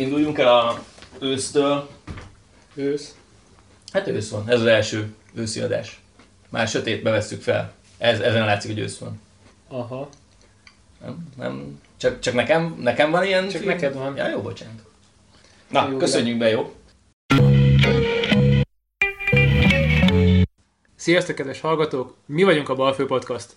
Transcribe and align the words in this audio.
induljunk 0.00 0.38
el 0.38 0.58
a 0.58 0.82
ősztől. 1.18 1.88
Ősz. 2.74 3.14
Hát 3.92 4.06
ősz 4.06 4.30
van, 4.30 4.48
ez 4.48 4.60
az 4.60 4.66
első 4.66 5.14
őszi 5.34 5.60
adás. 5.60 6.00
Már 6.48 6.68
sötétbe 6.68 7.10
vesszük 7.10 7.42
fel. 7.42 7.72
Ez, 7.98 8.20
ezen 8.20 8.44
látszik, 8.44 8.70
hogy 8.70 8.80
ősz 8.80 8.98
van. 8.98 9.20
Aha. 9.68 10.08
Nem? 11.00 11.28
nem. 11.36 11.80
Csak, 11.96 12.20
csak 12.20 12.34
nekem, 12.34 12.76
nekem 12.80 13.10
van 13.10 13.24
ilyen 13.24 13.48
Csak 13.48 13.60
film? 13.60 13.72
neked 13.72 13.94
van. 13.94 14.16
Ja, 14.16 14.28
jó, 14.28 14.40
bocsánat. 14.40 14.82
Na, 15.68 15.88
Jó, 15.90 15.96
köszönjük 15.96 16.38
be, 16.38 16.48
jó? 16.48 16.74
Sziasztok, 20.96 21.34
kedves 21.36 21.60
hallgatók! 21.60 22.16
Mi 22.26 22.42
vagyunk 22.42 22.68
a 22.68 22.74
Balfő 22.74 23.06
Podcast. 23.06 23.52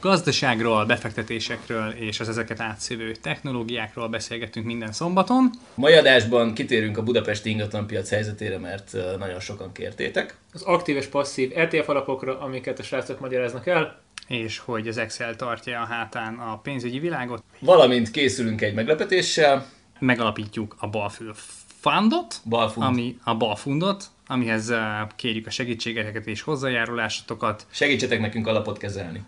Gazdaságról, 0.00 0.84
befektetésekről 0.84 1.90
és 1.90 2.20
az 2.20 2.28
ezeket 2.28 2.60
átszívő 2.60 3.12
technológiákról 3.12 4.08
beszélgetünk 4.08 4.66
minden 4.66 4.92
szombaton. 4.92 5.50
Mai 5.74 5.92
adásban 5.92 6.54
kitérünk 6.54 6.98
a 6.98 7.02
budapesti 7.02 7.50
ingatlanpiac 7.50 8.10
helyzetére, 8.10 8.58
mert 8.58 8.96
nagyon 9.18 9.40
sokan 9.40 9.72
kértétek. 9.72 10.36
Az 10.52 10.62
aktív 10.62 10.96
és 10.96 11.06
passzív 11.06 11.52
ETF 11.54 11.88
alapokra, 11.88 12.40
amiket 12.40 12.78
a 12.78 12.82
srácok 12.82 13.20
magyaráznak 13.20 13.66
el. 13.66 14.00
és 14.26 14.58
hogy 14.58 14.88
az 14.88 14.96
Excel 14.96 15.36
tartja 15.36 15.80
a 15.80 15.84
hátán 15.84 16.34
a 16.34 16.58
pénzügyi 16.58 16.98
világot. 16.98 17.42
Valamint 17.58 18.10
készülünk 18.10 18.60
egy 18.60 18.74
meglepetéssel. 18.74 19.66
Megalapítjuk 19.98 20.76
a 20.78 20.88
Balfül 20.88 21.34
Fundot, 21.80 22.40
Balfund. 22.44 22.86
ami 22.86 23.16
a 23.24 23.34
Balfundot, 23.34 24.04
amihez 24.26 24.72
kérjük 25.16 25.46
a 25.46 25.50
segítségeteket 25.50 26.26
és 26.26 26.42
hozzájárulásokat. 26.42 27.66
Segítsetek 27.70 28.20
nekünk 28.20 28.46
alapot 28.46 28.78
kezelni. 28.78 29.22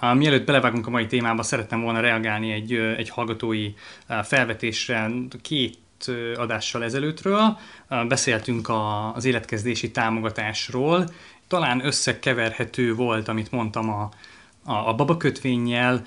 Mielőtt 0.00 0.46
belevágunk 0.46 0.86
a 0.86 0.90
mai 0.90 1.06
témába, 1.06 1.42
szerettem 1.42 1.80
volna 1.80 2.00
reagálni 2.00 2.52
egy, 2.52 2.72
egy 2.72 3.08
hallgatói 3.08 3.74
felvetésre 4.22 5.10
két 5.42 5.78
adással 6.36 6.84
ezelőttről. 6.84 7.58
Beszéltünk 8.08 8.68
a, 8.68 9.14
az 9.14 9.24
életkezdési 9.24 9.90
támogatásról. 9.90 11.10
Talán 11.48 11.86
összekeverhető 11.86 12.94
volt, 12.94 13.28
amit 13.28 13.50
mondtam 13.50 13.90
a, 13.90 14.10
a, 14.64 14.88
a 14.88 14.94
babakötvényjel, 14.94 16.02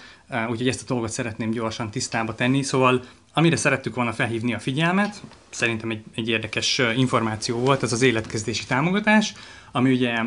úgyhogy 0.49 0.67
ezt 0.67 0.81
a 0.81 0.93
dolgot 0.93 1.11
szeretném 1.11 1.51
gyorsan 1.51 1.91
tisztába 1.91 2.35
tenni. 2.35 2.61
Szóval 2.61 3.03
amire 3.33 3.55
szerettük 3.55 3.95
volna 3.95 4.13
felhívni 4.13 4.53
a 4.53 4.59
figyelmet, 4.59 5.21
szerintem 5.49 5.89
egy, 5.89 6.03
egy 6.15 6.29
érdekes 6.29 6.81
információ 6.95 7.57
volt, 7.57 7.83
ez 7.83 7.91
az 7.91 8.01
életkezdési 8.01 8.65
támogatás, 8.65 9.33
ami 9.71 9.91
ugye 9.91 10.21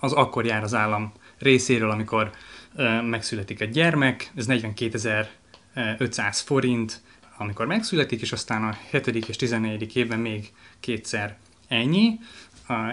az 0.00 0.12
akkor 0.12 0.44
jár 0.44 0.62
az 0.62 0.74
állam 0.74 1.12
részéről, 1.38 1.90
amikor 1.90 2.30
megszületik 3.02 3.60
egy 3.60 3.70
gyermek, 3.70 4.30
ez 4.34 4.46
42.500 4.48 6.40
forint, 6.44 7.00
amikor 7.38 7.66
megszületik, 7.66 8.20
és 8.20 8.32
aztán 8.32 8.64
a 8.64 8.76
7. 8.90 9.06
és 9.06 9.36
14. 9.36 9.96
évben 9.96 10.18
még 10.18 10.52
kétszer 10.80 11.36
ennyi. 11.68 12.18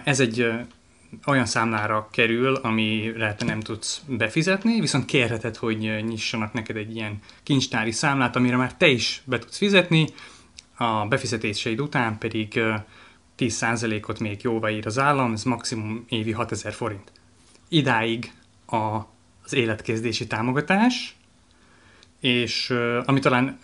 Ez 0.03 0.19
egy 0.19 0.51
olyan 1.25 1.45
számlára 1.45 2.07
kerül, 2.11 2.55
amire 2.55 3.35
te 3.35 3.45
nem 3.45 3.59
tudsz 3.59 4.01
befizetni, 4.07 4.79
viszont 4.79 5.05
kérheted, 5.05 5.55
hogy 5.55 5.77
nyissanak 5.77 6.53
neked 6.53 6.75
egy 6.75 6.95
ilyen 6.95 7.19
kincstári 7.43 7.91
számlát, 7.91 8.35
amire 8.35 8.55
már 8.55 8.75
te 8.75 8.87
is 8.87 9.21
be 9.25 9.39
tudsz 9.39 9.57
fizetni, 9.57 10.07
a 10.77 11.05
befizetéseid 11.05 11.81
után 11.81 12.17
pedig 12.17 12.55
ö, 12.55 12.73
10%-ot 13.37 14.19
még 14.19 14.39
jóváír 14.41 14.85
az 14.85 14.99
állam, 14.99 15.33
ez 15.33 15.43
maximum 15.43 16.05
évi 16.09 16.31
6000 16.31 16.73
forint. 16.73 17.11
Idáig 17.69 18.31
a, 18.65 18.99
az 19.43 19.53
életkezdési 19.53 20.27
támogatás, 20.27 21.15
és 22.19 22.73
ami 23.05 23.19
talán 23.19 23.59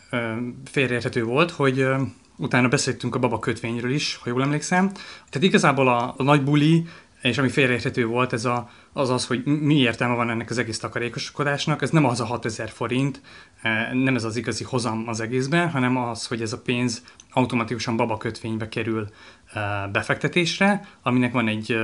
félreérthető 0.65 1.23
volt, 1.23 1.51
hogy 1.51 1.85
utána 2.37 2.67
beszéltünk 2.67 3.15
a 3.15 3.19
baba 3.19 3.39
kötvényről 3.39 3.91
is, 3.91 4.15
ha 4.15 4.29
jól 4.29 4.41
emlékszem. 4.41 4.91
Tehát 5.29 5.47
igazából 5.47 5.87
a, 5.87 6.13
a 6.17 6.23
nagy 6.23 6.43
buli, 6.43 6.85
és 7.21 7.37
ami 7.37 7.49
félreérthető 7.49 8.05
volt, 8.05 8.33
ez 8.33 8.45
a, 8.45 8.69
az 8.93 9.09
az, 9.09 9.25
hogy 9.25 9.43
mi 9.45 9.75
értelme 9.75 10.15
van 10.15 10.29
ennek 10.29 10.49
az 10.49 10.57
egész 10.57 10.79
takarékoskodásnak. 10.79 11.81
Ez 11.81 11.89
nem 11.89 12.05
az 12.05 12.19
a 12.19 12.25
6000 12.25 12.69
forint, 12.69 13.21
nem 13.93 14.15
ez 14.15 14.23
az 14.23 14.35
igazi 14.35 14.63
hozam 14.63 15.03
az 15.07 15.19
egészben, 15.19 15.69
hanem 15.69 15.97
az, 15.97 16.27
hogy 16.27 16.41
ez 16.41 16.53
a 16.53 16.61
pénz 16.61 17.03
automatikusan 17.31 17.95
baba 17.95 18.17
kötvénybe 18.17 18.69
kerül 18.69 19.07
befektetésre, 19.91 20.87
aminek 21.01 21.31
van 21.31 21.47
egy, 21.47 21.77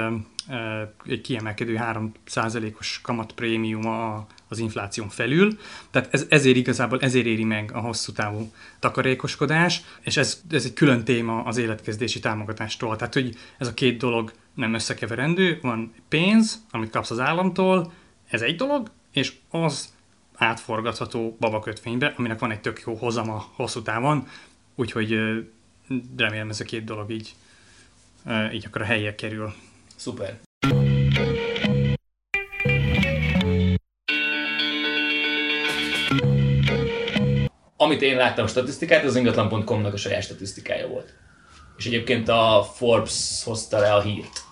egy 1.05 1.21
kiemelkedő 1.21 1.79
3%-os 1.81 2.99
kamatprémiuma 3.01 4.27
az 4.47 4.59
infláción 4.59 5.09
felül. 5.09 5.57
Tehát 5.91 6.13
ez, 6.13 6.25
ezért 6.29 6.55
igazából 6.55 6.99
ezért 6.99 7.25
éri 7.25 7.43
meg 7.43 7.71
a 7.73 7.79
hosszú 7.79 8.11
távú 8.11 8.51
takarékoskodás, 8.79 9.81
és 10.01 10.17
ez, 10.17 10.41
ez 10.49 10.65
egy 10.65 10.73
külön 10.73 11.03
téma 11.03 11.43
az 11.43 11.57
életkezdési 11.57 12.19
támogatástól. 12.19 12.95
Tehát, 12.95 13.13
hogy 13.13 13.35
ez 13.57 13.67
a 13.67 13.73
két 13.73 13.97
dolog 13.97 14.31
nem 14.53 14.73
összekeverendő, 14.73 15.59
van 15.61 15.93
pénz, 16.09 16.65
amit 16.71 16.89
kapsz 16.89 17.11
az 17.11 17.19
államtól, 17.19 17.93
ez 18.29 18.41
egy 18.41 18.55
dolog, 18.55 18.91
és 19.11 19.33
az 19.49 19.93
átforgatható 20.35 21.37
babakötvénybe, 21.39 22.13
aminek 22.17 22.39
van 22.39 22.51
egy 22.51 22.61
tök 22.61 22.83
jó 22.85 22.93
hozama 22.93 23.45
hosszú 23.55 23.81
távon, 23.81 24.27
úgyhogy 24.75 25.09
remélem 26.17 26.49
ez 26.49 26.59
a 26.59 26.63
két 26.63 26.83
dolog 26.83 27.11
így, 27.11 27.35
így 28.53 28.65
akkor 28.65 28.81
a 28.81 28.85
helyre 28.85 29.15
kerül. 29.15 29.53
Szuper. 29.95 30.39
Amit 37.77 38.01
én 38.01 38.17
láttam 38.17 38.47
statisztikát, 38.47 39.03
az 39.03 39.15
ingatlan.com-nak 39.15 39.93
a 39.93 39.97
saját 39.97 40.23
statisztikája 40.23 40.87
volt. 40.87 41.13
És 41.77 41.85
egyébként 41.85 42.27
a 42.27 42.67
Forbes 42.75 43.41
hozta 43.43 43.79
le 43.79 43.93
a 43.93 44.01
hírt. 44.01 44.43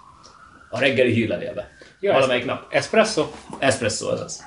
A 0.70 0.80
reggeli 0.80 1.14
hírlevélbe. 1.14 1.72
Ja, 2.00 2.14
Valamelyik 2.14 2.46
nap. 2.46 2.74
Espresso? 2.74 3.32
Espresso 3.60 4.08
az 4.08 4.20
az. 4.20 4.44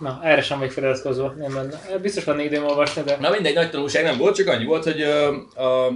Na, 0.00 0.20
erre 0.22 0.42
sem 0.42 0.58
vagy 0.58 0.72
feliratkozva. 0.72 1.34
Nem 1.38 1.54
lenne. 1.54 1.98
Biztos 2.02 2.24
lenne 2.24 2.44
időm 2.44 2.64
olvasni, 2.64 3.02
de... 3.02 3.16
Na 3.20 3.30
mindegy, 3.30 3.54
nagy 3.54 3.70
tanulság 3.70 4.04
nem 4.04 4.18
volt, 4.18 4.36
csak 4.36 4.48
annyi 4.48 4.64
volt, 4.64 4.84
hogy 4.84 5.00
ö, 5.00 5.34
a 5.62 5.92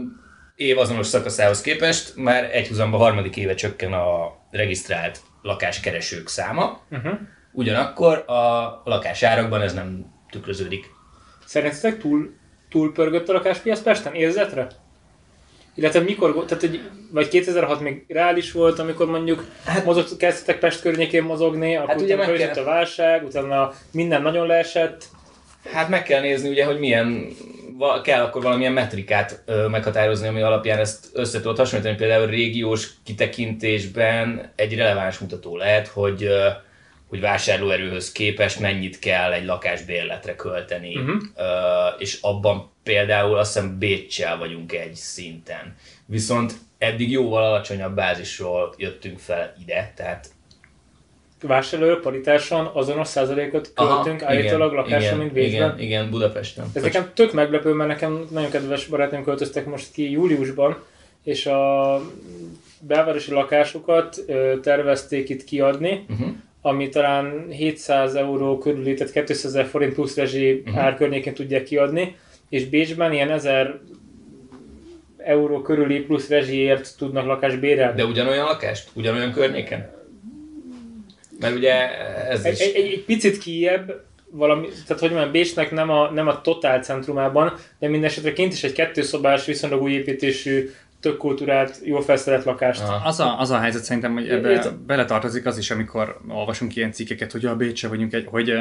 év 0.54 0.78
azonos 0.78 1.06
szakaszához 1.06 1.60
képest 1.60 2.16
már 2.16 2.44
egyhuzamban 2.52 3.00
harmadik 3.00 3.36
éve 3.36 3.54
csökken 3.54 3.92
a 3.92 4.32
regisztrált 4.50 5.20
lakáskeresők 5.42 6.28
száma. 6.28 6.80
Uh-huh. 6.90 7.12
Ugyanakkor 7.52 8.24
a 8.26 8.82
lakásárakban 8.84 9.60
ez 9.60 9.74
nem 9.74 10.06
tükröződik. 10.30 10.86
Szerintetek 11.44 11.98
túl, 11.98 12.34
túl 12.68 12.92
pörgött 12.92 13.28
a 13.28 13.32
lakáspiac 13.32 13.80
Pesten 13.80 14.14
érzetre? 14.14 14.66
Illetve 15.74 16.00
mikor, 16.00 16.44
tehát 16.44 16.60
hogy, 16.60 16.80
vagy 17.10 17.28
2006 17.28 17.80
még 17.80 18.04
reális 18.08 18.52
volt, 18.52 18.78
amikor 18.78 19.06
mondjuk 19.06 19.44
hát, 19.64 19.84
mozogt, 19.84 20.16
kezdtetek 20.16 20.58
Pest 20.58 20.80
környékén 20.80 21.22
mozogni, 21.22 21.76
akkor 21.76 21.88
Hát 21.88 22.00
ugye 22.00 22.14
utána 22.14 22.20
meg 22.20 22.28
beütött 22.28 22.54
kell- 22.54 22.64
a 22.64 22.68
válság, 22.68 23.24
utána 23.24 23.72
minden 23.92 24.22
nagyon 24.22 24.46
leesett. 24.46 25.04
Hát 25.72 25.88
meg 25.88 26.02
kell 26.02 26.20
nézni 26.20 26.48
ugye, 26.48 26.64
hogy 26.64 26.78
milyen, 26.78 27.28
kell 28.02 28.22
akkor 28.22 28.42
valamilyen 28.42 28.72
metrikát 28.72 29.42
ö, 29.46 29.68
meghatározni, 29.68 30.28
ami 30.28 30.42
alapján 30.42 30.78
ezt 30.78 31.06
össze 31.12 31.40
tudod 31.40 31.56
hasonlítani. 31.56 31.96
Például 31.96 32.26
régiós 32.26 32.88
kitekintésben 33.04 34.52
egy 34.56 34.76
releváns 34.76 35.18
mutató 35.18 35.56
lehet, 35.56 35.86
hogy 35.88 36.24
ö, 36.24 36.48
hogy 37.08 37.20
vásárlóerőhöz 37.20 38.12
képest 38.12 38.60
mennyit 38.60 38.98
kell 38.98 39.32
egy 39.32 39.44
lakásbérletre 39.44 40.34
költeni, 40.34 40.96
uh-huh. 40.96 41.22
és 41.98 42.18
abban 42.20 42.71
például 42.82 43.36
azt 43.38 43.52
hiszem 43.52 43.78
Béccsel 43.78 44.38
vagyunk 44.38 44.72
egy 44.72 44.94
szinten. 44.94 45.76
Viszont 46.06 46.52
eddig 46.78 47.10
jóval 47.10 47.42
alacsonyabb 47.44 47.94
bázisról 47.94 48.74
jöttünk 48.78 49.18
fel 49.18 49.54
ide, 49.62 49.92
tehát 49.96 50.28
Vásárló 51.46 51.96
paritáson 51.96 52.70
azonos 52.72 53.08
százalékot 53.08 53.72
költünk 53.74 54.22
Aha, 54.22 54.30
állítólag 54.30 54.72
lakásra, 54.72 54.98
igen, 54.98 55.16
mint 55.18 55.32
Bécsben. 55.32 55.68
Igen, 55.70 55.78
igen, 55.78 56.10
Budapesten. 56.10 56.64
Ez 56.72 56.82
nekem 56.82 57.10
tök 57.14 57.32
meglepő, 57.32 57.72
mert 57.72 57.88
nekem 57.90 58.26
nagyon 58.30 58.50
kedves 58.50 58.86
barátaim 58.86 59.24
költöztek 59.24 59.66
most 59.66 59.92
ki 59.92 60.10
júliusban, 60.10 60.76
és 61.24 61.46
a 61.46 62.00
belvárosi 62.80 63.32
lakásokat 63.32 64.16
tervezték 64.62 65.28
itt 65.28 65.44
kiadni, 65.44 66.04
Uh-huh. 66.10 66.28
ami 66.60 66.88
talán 66.88 67.46
700 67.50 68.14
euró 68.14 68.58
körüli, 68.58 68.94
tehát 68.94 69.12
200 69.12 69.44
ezer 69.44 69.66
forint 69.66 69.94
plusz 69.94 70.16
rezsi 70.16 70.52
Mhm. 70.52 70.68
uh-huh. 70.68 70.84
ár 70.84 70.96
környékén 70.96 71.34
tudják 71.34 71.62
kiadni, 71.64 72.16
és 72.52 72.64
Bécsben 72.64 73.12
ilyen 73.12 73.30
1000 73.30 73.80
euró 75.18 75.62
körüli 75.62 76.00
plusz 76.00 76.28
rezsiért 76.28 76.96
tudnak 76.98 77.26
lakást 77.26 77.60
bérelni. 77.60 77.96
De 77.96 78.04
ugyanolyan 78.04 78.44
lakást? 78.44 78.90
Ugyanolyan 78.92 79.32
környéken? 79.32 79.90
Mert 81.40 81.54
ugye 81.54 81.74
ez 82.28 82.44
Egy, 82.44 82.52
is... 82.52 82.60
egy, 82.60 82.74
egy, 82.74 82.92
egy 82.92 83.04
picit 83.04 83.38
kijebb, 83.38 84.04
valami, 84.30 84.66
tehát 84.86 85.02
hogy 85.02 85.10
mondjam, 85.10 85.32
Bécsnek 85.32 85.70
nem 85.70 85.90
a, 85.90 86.10
nem 86.10 86.28
a 86.28 86.40
totál 86.40 86.82
centrumában, 86.82 87.54
de 87.78 87.88
minden 87.88 88.08
esetre 88.08 88.32
kint 88.32 88.52
is 88.52 88.64
egy 88.64 88.72
kettőszobás, 88.72 89.44
viszonylag 89.44 89.82
új 89.82 89.92
építésű, 89.92 90.70
tök 91.00 91.16
kultúrált, 91.16 91.80
jól 91.84 92.02
felszerelt 92.02 92.44
lakást. 92.44 92.82
Aha. 92.82 93.08
Az 93.08 93.20
a, 93.20 93.40
az 93.40 93.50
a 93.50 93.58
helyzet 93.58 93.84
szerintem, 93.84 94.12
hogy 94.12 94.28
ebbe 94.28 94.70
beletartozik 94.86 95.46
az 95.46 95.58
is, 95.58 95.70
amikor 95.70 96.20
olvasunk 96.28 96.76
ilyen 96.76 96.92
cikkeket, 96.92 97.32
hogy 97.32 97.44
a 97.44 97.56
Bécse 97.56 97.88
vagyunk 97.88 98.12
egy, 98.12 98.26
hogy 98.26 98.52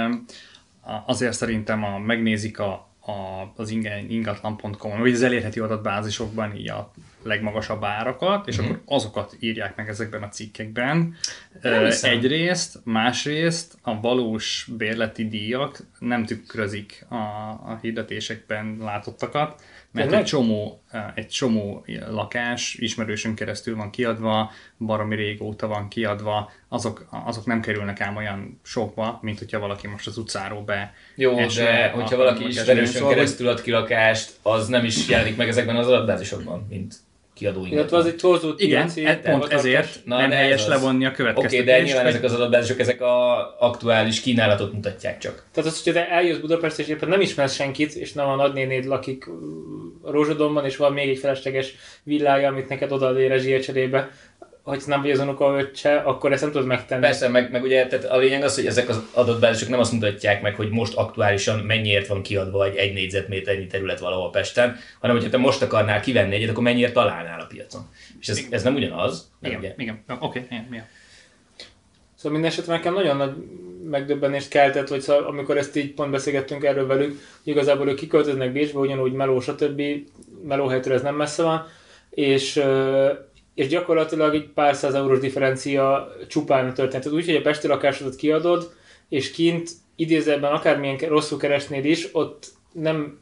azért 1.05 1.33
szerintem 1.33 1.83
a, 1.83 1.99
megnézik 1.99 2.59
a 2.59 2.90
a, 3.01 3.51
az 3.55 3.69
ingatlan.com, 4.07 4.99
vagy 4.99 5.13
az 5.13 5.21
elérhető 5.21 5.63
adatbázisokban 5.63 6.55
így 6.55 6.69
a 6.69 6.91
legmagasabb 7.23 7.83
árakat, 7.83 8.47
és 8.47 8.57
uh-huh. 8.57 8.71
akkor 8.71 8.95
azokat 8.95 9.35
írják 9.39 9.75
meg 9.75 9.89
ezekben 9.89 10.23
a 10.23 10.29
cikkekben. 10.29 11.15
Egyrészt, 12.01 12.79
másrészt 12.83 13.77
a 13.81 13.99
valós 13.99 14.69
bérleti 14.77 15.27
díjak 15.27 15.77
nem 15.99 16.25
tükrözik 16.25 17.05
a, 17.09 17.15
a 17.15 17.79
hirdetésekben 17.81 18.77
látottakat, 18.79 19.61
mert 19.91 20.11
egy 20.11 20.23
csomó, 20.23 20.83
egy 21.15 21.27
csomó 21.27 21.85
lakás 22.09 22.73
ismerősön 22.73 23.35
keresztül 23.35 23.75
van 23.75 23.89
kiadva, 23.89 24.51
baromi 24.77 25.15
régóta 25.15 25.67
van 25.67 25.87
kiadva, 25.87 26.51
azok, 26.67 27.07
azok 27.25 27.45
nem 27.45 27.61
kerülnek 27.61 28.01
ám 28.01 28.15
olyan 28.15 28.59
sokba, 28.63 29.19
mint 29.21 29.39
hogyha 29.39 29.59
valaki 29.59 29.87
most 29.87 30.07
az 30.07 30.17
utcáról 30.17 30.61
be 30.61 30.93
Jó, 31.15 31.45
de 31.45 31.89
hogyha 31.89 32.17
valaki 32.17 32.47
ismerősön 32.47 32.85
szóval, 32.85 33.13
keresztül 33.13 33.47
ad 33.47 33.61
ki 33.61 33.71
lakást, 33.71 34.31
az 34.41 34.67
nem 34.67 34.85
is 34.85 35.07
jelenik 35.07 35.35
meg 35.35 35.47
ezekben 35.47 35.75
az 35.75 35.87
adatbázisokban, 35.87 36.65
mint 36.69 36.95
kiadó 37.41 37.65
Illetve 37.65 37.97
az 37.97 38.05
egy 38.05 38.15
torzult 38.15 38.61
Igen, 38.61 38.89
e, 39.03 39.15
pont 39.15 39.51
ezért 39.51 39.99
Na, 40.05 40.17
nem 40.17 40.31
helyes 40.31 40.67
levonni 40.67 41.05
a 41.05 41.11
következtetést. 41.11 41.61
Oké, 41.61 41.71
okay, 41.71 41.81
de 41.81 41.87
nyilván 41.87 42.05
ezek 42.05 42.23
az 42.23 42.33
adatbázisok, 42.33 42.79
ezek 42.79 43.01
a 43.01 43.55
aktuális 43.59 44.21
kínálatot 44.21 44.73
mutatják 44.73 45.17
csak. 45.17 45.45
Tehát 45.51 45.69
az, 45.69 45.83
hogyha 45.83 45.99
te 45.99 46.09
eljössz 46.09 46.37
Budapest 46.37 46.79
és 46.79 46.87
éppen 46.87 47.09
nem 47.09 47.21
ismersz 47.21 47.53
senkit, 47.53 47.93
és 47.93 48.13
nem 48.13 48.27
a 48.27 48.35
nagynénéd 48.35 48.85
lakik 48.85 49.27
a 50.01 50.11
Rózsadomban, 50.11 50.65
és 50.65 50.77
van 50.77 50.93
még 50.93 51.09
egy 51.09 51.17
felesleges 51.17 51.75
villája, 52.03 52.47
amit 52.47 52.69
neked 52.69 52.91
odaad 52.91 53.17
egy 53.17 53.61
cserébe, 53.61 54.09
hogy 54.63 54.81
nem 54.85 55.01
vagy 55.01 55.11
az 55.11 55.19
unoka 55.19 55.59
öccse, 55.59 55.95
akkor 55.95 56.31
ezt 56.31 56.41
nem 56.41 56.51
tudod 56.51 56.67
megtenni. 56.67 57.01
Persze, 57.01 57.27
meg, 57.27 57.51
meg 57.51 57.63
ugye 57.63 57.87
tehát 57.87 58.05
a 58.05 58.17
lényeg 58.17 58.43
az, 58.43 58.55
hogy 58.55 58.65
ezek 58.65 58.89
az 58.89 59.01
adott 59.13 59.39
bázisok 59.39 59.69
nem 59.69 59.79
azt 59.79 59.91
mutatják 59.91 60.41
meg, 60.41 60.55
hogy 60.55 60.69
most 60.69 60.95
aktuálisan 60.95 61.59
mennyiért 61.59 62.07
van 62.07 62.21
kiadva 62.21 62.65
egy, 62.65 62.75
egy 62.75 62.93
négyzetméternyi 62.93 63.67
terület 63.67 63.99
valahol 63.99 64.29
Pesten, 64.29 64.77
hanem 64.99 65.15
hogyha 65.15 65.31
te 65.31 65.37
most 65.37 65.61
akarnál 65.61 65.99
kivenni 65.99 66.35
egyet, 66.35 66.49
akkor 66.49 66.63
mennyiért 66.63 66.93
találnál 66.93 67.39
a 67.39 67.45
piacon. 67.45 67.81
És 68.19 68.27
ez, 68.27 68.41
ez 68.49 68.63
nem 68.63 68.75
ugyanaz. 68.75 69.31
Igen, 69.41 69.59
ugye? 69.59 69.73
igen. 69.77 70.03
oké, 70.07 70.25
okay, 70.25 70.41
igen, 70.41 70.67
igen. 70.71 70.85
Szóval 72.15 72.31
minden 72.31 72.51
esetre 72.51 72.73
nekem 72.73 72.93
nagyon 72.93 73.17
nagy 73.17 73.33
megdöbbenést 73.89 74.49
keltett, 74.49 74.87
hogy 74.87 75.01
szóval, 75.01 75.23
amikor 75.23 75.57
ezt 75.57 75.75
így 75.75 75.93
pont 75.93 76.11
beszélgettünk 76.11 76.63
erről 76.63 76.87
velük, 76.87 77.09
hogy 77.43 77.51
igazából 77.53 77.89
ők 77.89 77.95
kiköltöznek 77.95 78.51
Bécsbe, 78.51 78.79
ugyanúgy 78.79 79.11
meló, 79.11 79.39
stb. 79.39 79.81
Melóhelytől 80.43 80.93
ez 80.93 81.01
nem 81.01 81.15
messze 81.15 81.43
van, 81.43 81.67
és 82.09 82.63
és 83.61 83.67
gyakorlatilag 83.67 84.33
egy 84.33 84.47
pár 84.47 84.75
száz 84.75 84.93
eurós 84.93 85.19
differencia 85.19 86.15
csupán 86.27 86.73
történt. 86.73 87.03
Tehát 87.03 87.17
úgy, 87.17 87.25
hogy 87.25 87.35
a 87.35 87.41
pesti 87.41 87.67
lakásodat 87.67 88.15
kiadod, 88.15 88.73
és 89.09 89.31
kint 89.31 89.69
idézőben 89.95 90.51
akármilyen 90.51 90.97
rosszul 90.97 91.37
keresnéd 91.37 91.85
is, 91.85 92.07
ott 92.11 92.47
nem 92.71 93.19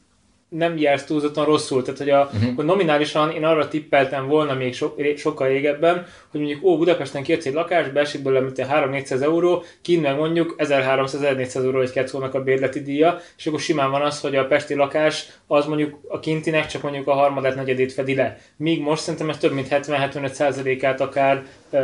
nem 0.49 0.77
jársz 0.77 1.03
túlzottan 1.03 1.45
rosszul. 1.45 1.81
Tehát, 1.81 1.99
hogy, 1.99 2.09
a, 2.09 2.29
uh-huh. 2.33 2.55
hogy 2.55 2.65
nominálisan 2.65 3.31
én 3.31 3.43
arra 3.43 3.67
tippeltem 3.67 4.27
volna 4.27 4.53
még 4.53 4.73
so, 4.73 4.93
sokkal 5.17 5.47
régebben, 5.47 6.05
hogy 6.31 6.39
mondjuk, 6.39 6.63
ó, 6.63 6.77
Budapesten 6.77 7.23
kérsz 7.23 7.45
egy 7.45 7.53
lakást, 7.53 7.93
beesik 7.93 8.21
belőle, 8.21 8.41
mint 8.41 8.57
3-400 8.57 9.21
euró, 9.21 9.63
kint 9.81 10.01
meg 10.01 10.15
mondjuk 10.15 10.55
1300-1400 10.57 11.55
euró 11.55 11.81
egy 11.81 11.91
ketszónak 11.91 12.33
a 12.33 12.43
bérleti 12.43 12.81
díja, 12.81 13.19
és 13.37 13.47
akkor 13.47 13.59
simán 13.59 13.91
van 13.91 14.01
az, 14.01 14.19
hogy 14.19 14.35
a 14.35 14.45
pesti 14.45 14.73
lakás 14.73 15.27
az 15.47 15.65
mondjuk 15.65 15.99
a 16.07 16.19
kintinek 16.19 16.65
csak 16.65 16.81
mondjuk 16.81 17.07
a 17.07 17.13
harmadát, 17.13 17.55
negyedét 17.55 17.93
fedi 17.93 18.15
le. 18.15 18.37
Míg 18.55 18.81
most 18.81 19.01
szerintem 19.01 19.29
ez 19.29 19.37
több 19.37 19.53
mint 19.53 19.67
70-75 19.69 20.79
át 20.81 21.01
akár 21.01 21.43
ö, 21.69 21.77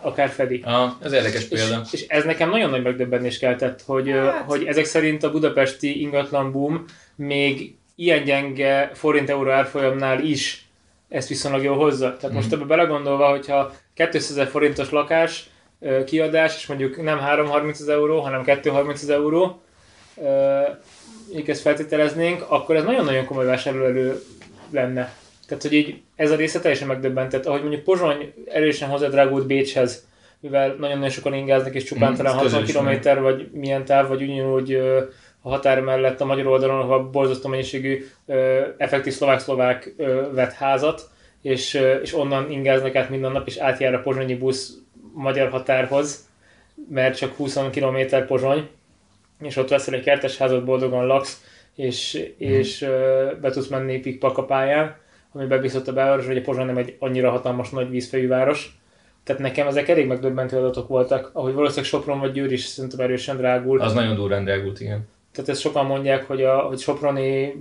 akár 0.00 0.28
fedi. 0.28 0.60
Ah, 0.64 0.90
ez 1.02 1.12
érdekes 1.12 1.44
példa. 1.44 1.80
És, 1.84 1.92
és 1.92 2.06
ez 2.08 2.24
nekem 2.24 2.50
nagyon 2.50 2.70
nagy 2.70 2.82
megdöbbenés 2.82 3.38
keltett, 3.38 3.82
hogy, 3.86 4.10
hát. 4.10 4.44
hogy 4.46 4.64
ezek 4.64 4.84
szerint 4.84 5.22
a 5.22 5.30
budapesti 5.30 6.00
ingatlan 6.00 6.52
boom 6.52 6.84
még 7.26 7.74
ilyen 7.94 8.24
gyenge 8.24 8.90
forint-euró 8.94 9.50
árfolyamnál 9.50 10.24
is 10.24 10.68
ezt 11.08 11.28
viszonylag 11.28 11.62
jól 11.62 11.76
hozza. 11.76 12.16
Tehát 12.16 12.30
mm. 12.30 12.34
most 12.34 12.50
mhm. 12.50 12.54
ebbe 12.54 12.64
belegondolva, 12.64 13.30
hogyha 13.30 13.72
200 13.94 14.30
ezer 14.30 14.46
forintos 14.46 14.90
lakás 14.90 15.48
kiadás, 16.06 16.56
és 16.56 16.66
mondjuk 16.66 17.02
nem 17.02 17.18
330 17.18 17.80
euró, 17.80 18.20
hanem 18.20 18.44
230 18.44 19.08
euró, 19.08 19.62
így 21.36 21.50
ezt 21.50 21.60
feltételeznénk, 21.60 22.44
akkor 22.48 22.76
ez 22.76 22.84
nagyon-nagyon 22.84 23.24
komoly 23.24 23.44
vásárlóelő 23.44 24.22
lenne. 24.70 25.14
Tehát, 25.46 25.62
hogy 25.62 25.72
így 25.72 26.00
ez 26.16 26.30
a 26.30 26.36
része 26.36 26.60
teljesen 26.60 26.88
megdöbbentett. 26.88 27.46
Ahogy 27.46 27.60
mondjuk 27.60 27.82
Pozsony 27.82 28.34
erősen 28.46 28.88
hozzádrágult 28.88 29.46
Bécshez, 29.46 30.06
mivel 30.40 30.68
nagyon-nagyon 30.68 31.10
sokan 31.10 31.34
ingáznak, 31.34 31.74
és 31.74 31.84
csupán 31.84 32.12
mm, 32.12 32.14
talán 32.14 32.34
60 32.34 32.64
km, 32.64 33.22
vagy 33.22 33.48
milyen 33.52 33.84
táv, 33.84 34.08
vagy 34.08 34.22
ugyanúgy 34.22 34.78
a 35.42 35.48
határ 35.48 35.80
mellett 35.80 36.20
a 36.20 36.24
magyar 36.24 36.46
oldalon, 36.46 36.80
ahol 36.80 37.10
borzasztó 37.10 37.48
mennyiségű 37.48 38.06
effektív 38.76 39.12
szlovák-szlovák 39.12 39.94
vett 40.32 40.52
házat, 40.52 41.10
és, 41.42 41.80
és 42.02 42.14
onnan 42.14 42.50
ingáznak 42.50 42.94
át 42.94 43.10
minden 43.10 43.32
nap, 43.32 43.46
és 43.46 43.56
átjár 43.56 43.94
a 43.94 44.00
pozsonyi 44.00 44.34
busz 44.34 44.78
magyar 45.14 45.50
határhoz, 45.50 46.28
mert 46.88 47.16
csak 47.16 47.34
20 47.34 47.58
km 47.72 48.24
Pozsony, 48.26 48.68
és 49.40 49.56
ott 49.56 49.68
veszel 49.68 49.94
egy 49.94 50.02
kertes 50.02 50.36
házat, 50.36 50.64
boldogan 50.64 51.06
laksz, 51.06 51.42
és, 51.74 52.28
és 52.38 52.86
be 53.40 53.50
tudsz 53.50 53.68
menni 53.68 54.00
Pikpaka 54.00 54.44
pályán, 54.44 54.96
ami 55.32 55.46
bebízott 55.46 55.88
a 55.88 55.92
belváros, 55.92 56.26
hogy 56.26 56.36
a 56.36 56.40
Pozsony 56.40 56.66
nem 56.66 56.76
egy 56.76 56.96
annyira 56.98 57.30
hatalmas 57.30 57.70
nagy 57.70 57.90
vízfejű 57.90 58.28
város. 58.28 58.78
Tehát 59.24 59.42
nekem 59.42 59.66
ezek 59.66 59.88
elég 59.88 60.06
megdöbbentő 60.06 60.56
adatok 60.56 60.88
voltak, 60.88 61.30
ahogy 61.32 61.52
valószínűleg 61.52 61.90
Sopron 61.90 62.20
vagy 62.20 62.32
Győr 62.32 62.52
is 62.52 62.64
szerintem 62.64 63.00
erősen 63.00 63.36
drágul. 63.36 63.80
Az 63.80 63.92
nagyon 63.92 64.14
durván 64.14 64.44
drágult, 64.44 64.80
igen. 64.80 65.08
Tehát 65.32 65.50
ezt 65.50 65.60
sokan 65.60 65.86
mondják, 65.86 66.26
hogy, 66.26 66.42
a, 66.42 66.58
hogy 66.58 66.78
Soproni 66.78 67.54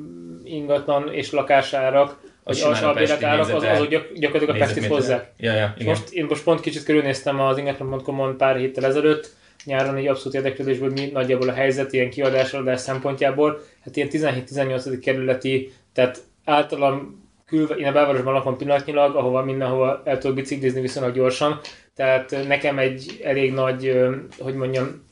ingatlan 0.44 1.14
és 1.14 1.32
lakásárak, 1.32 2.20
vagy 2.44 2.62
alsóbélet 2.62 3.24
árak, 3.24 3.54
az, 3.54 3.64
azok 3.64 3.88
gyak, 3.88 4.14
gyakorlatilag 4.14 4.62
a 4.62 4.66
Pestit 4.66 4.86
hozzák. 4.86 5.32
Ja, 5.38 5.54
ja, 5.54 5.74
igen. 5.78 5.88
most, 5.88 6.12
én 6.12 6.26
most 6.30 6.44
pont 6.44 6.60
kicsit 6.60 6.84
körülnéztem 6.84 7.40
az 7.40 7.58
ingatlan.com-on 7.58 8.38
pár 8.38 8.56
héttel 8.56 8.86
ezelőtt, 8.86 9.38
nyáron 9.64 9.96
egy 9.96 10.08
abszolút 10.08 10.34
érdeklődésből 10.34 10.90
mi 10.90 11.10
nagyjából 11.14 11.50
a 11.50 11.54
helyzet 11.54 11.94
ilyen 11.94 12.10
kiadás 12.10 12.56
szempontjából. 12.76 13.62
Hát 13.84 13.96
ilyen 13.96 14.10
17-18. 14.12 14.98
kerületi, 15.02 15.72
tehát 15.94 16.24
általam 16.46 17.28
külve, 17.46 17.76
én 17.76 17.88
a 17.88 17.92
belvárosban 17.92 18.34
lakom 18.34 18.58
pillanatnyilag, 18.58 19.16
ahova 19.16 19.44
mindenhova 19.44 20.02
el 20.06 20.18
tudok 20.18 20.36
biciklizni 20.36 20.82
viszonylag 20.82 21.14
gyorsan, 21.14 21.60
tehát 21.96 22.36
nekem 22.48 22.80
egy 22.80 23.20
elég 23.24 23.54
nagy, 23.54 24.00
hogy 24.40 24.56
mondjam, 24.56 25.08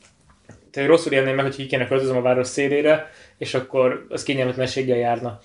tehát 0.70 0.88
rosszul 0.88 1.12
élném 1.12 1.34
meg, 1.34 1.44
hogy 1.44 1.54
ki 1.54 1.66
kéne 1.66 1.86
költözöm 1.86 2.16
a 2.16 2.22
város 2.22 2.46
szélére, 2.46 3.10
és 3.38 3.54
akkor 3.54 4.06
az 4.08 4.22
kényelmetlenséggel 4.22 4.96
járna. 4.96 5.40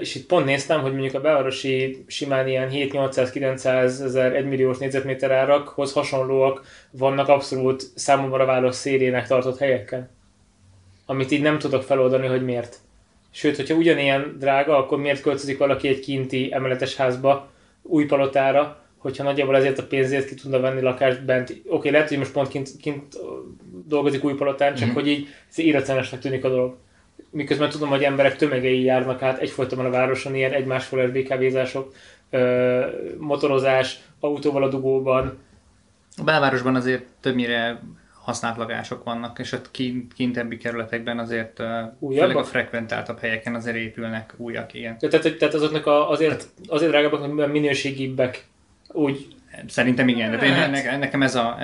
És 0.00 0.14
itt 0.14 0.26
pont 0.26 0.44
néztem, 0.44 0.80
hogy 0.80 0.92
mondjuk 0.92 1.14
a 1.14 1.20
belvárosi 1.20 2.04
simán 2.06 2.48
ilyen 2.48 2.68
7-800-900 2.72 3.66
ezer 3.84 4.34
1 4.34 4.46
milliós 4.46 4.78
négyzetméter 4.78 5.30
árakhoz 5.30 5.92
hasonlóak 5.92 6.62
vannak 6.90 7.28
abszolút 7.28 7.82
számomra 7.94 8.42
a 8.42 8.46
város 8.46 8.74
szélének 8.74 9.26
tartott 9.26 9.58
helyeken. 9.58 10.10
Amit 11.06 11.30
így 11.30 11.42
nem 11.42 11.58
tudok 11.58 11.82
feloldani, 11.82 12.26
hogy 12.26 12.44
miért. 12.44 12.76
Sőt, 13.30 13.56
hogyha 13.56 13.74
ugyanilyen 13.74 14.36
drága, 14.38 14.76
akkor 14.76 14.98
miért 14.98 15.20
költözik 15.20 15.58
valaki 15.58 15.88
egy 15.88 16.00
kinti 16.00 16.52
emeletes 16.52 16.96
házba, 16.96 17.50
új 17.82 18.04
palotára, 18.04 18.81
hogyha 19.02 19.24
nagyjából 19.24 19.56
ezért 19.56 19.78
a 19.78 19.86
pénzért 19.86 20.28
ki 20.28 20.34
tudna 20.34 20.60
venni 20.60 20.80
lakást 20.80 21.24
bent. 21.24 21.50
Oké, 21.50 21.62
okay, 21.68 21.90
lehet, 21.90 22.08
hogy 22.08 22.18
most 22.18 22.32
pont 22.32 22.48
kint, 22.48 22.70
kint 22.80 23.16
dolgozik 23.86 24.24
új 24.24 24.34
palotán, 24.34 24.74
csak 24.74 24.88
mm. 24.88 24.92
hogy 24.92 25.08
így 25.08 25.28
irracionálisnak 25.54 26.20
tűnik 26.20 26.44
a 26.44 26.48
dolog. 26.48 26.76
Miközben 27.30 27.70
tudom, 27.70 27.88
hogy 27.88 28.02
emberek 28.02 28.36
tömegei 28.36 28.82
járnak 28.82 29.22
át 29.22 29.38
egyfolytában 29.38 29.86
a 29.86 29.90
városon, 29.90 30.34
ilyen 30.34 30.52
egymásféle 30.52 31.06
BKV-zások, 31.06 31.94
motorozás, 33.18 33.98
autóval 34.20 34.62
a 34.62 34.68
dugóban. 34.68 35.38
A 36.16 36.22
belvárosban 36.22 36.74
azért 36.74 37.04
többnyire 37.20 37.80
használt 38.22 38.56
lakások 38.56 39.04
vannak, 39.04 39.38
és 39.38 39.52
ott 39.52 39.70
kint, 39.70 40.12
kintebbi 40.12 40.56
kerületekben 40.56 41.18
azért 41.18 41.60
Újabbak? 41.98 42.28
főleg 42.28 42.36
a 42.36 42.44
frekventáltabb 42.44 43.18
helyeken 43.18 43.54
azért 43.54 43.76
épülnek 43.76 44.34
újak, 44.36 44.74
igen. 44.74 44.98
Tehát, 44.98 45.36
tehát 45.38 45.54
azoknak 45.54 45.86
a, 45.86 46.10
azért, 46.10 46.46
azért 46.66 46.90
drágábbak, 46.90 47.52
minőségibbek 47.52 48.50
úgy 48.92 49.26
Szerintem 49.68 50.08
igen, 50.08 50.30
de 50.30 50.46
hát. 50.46 50.70
ne, 50.70 50.96
nekem 50.96 51.22
ez 51.22 51.34
a, 51.34 51.58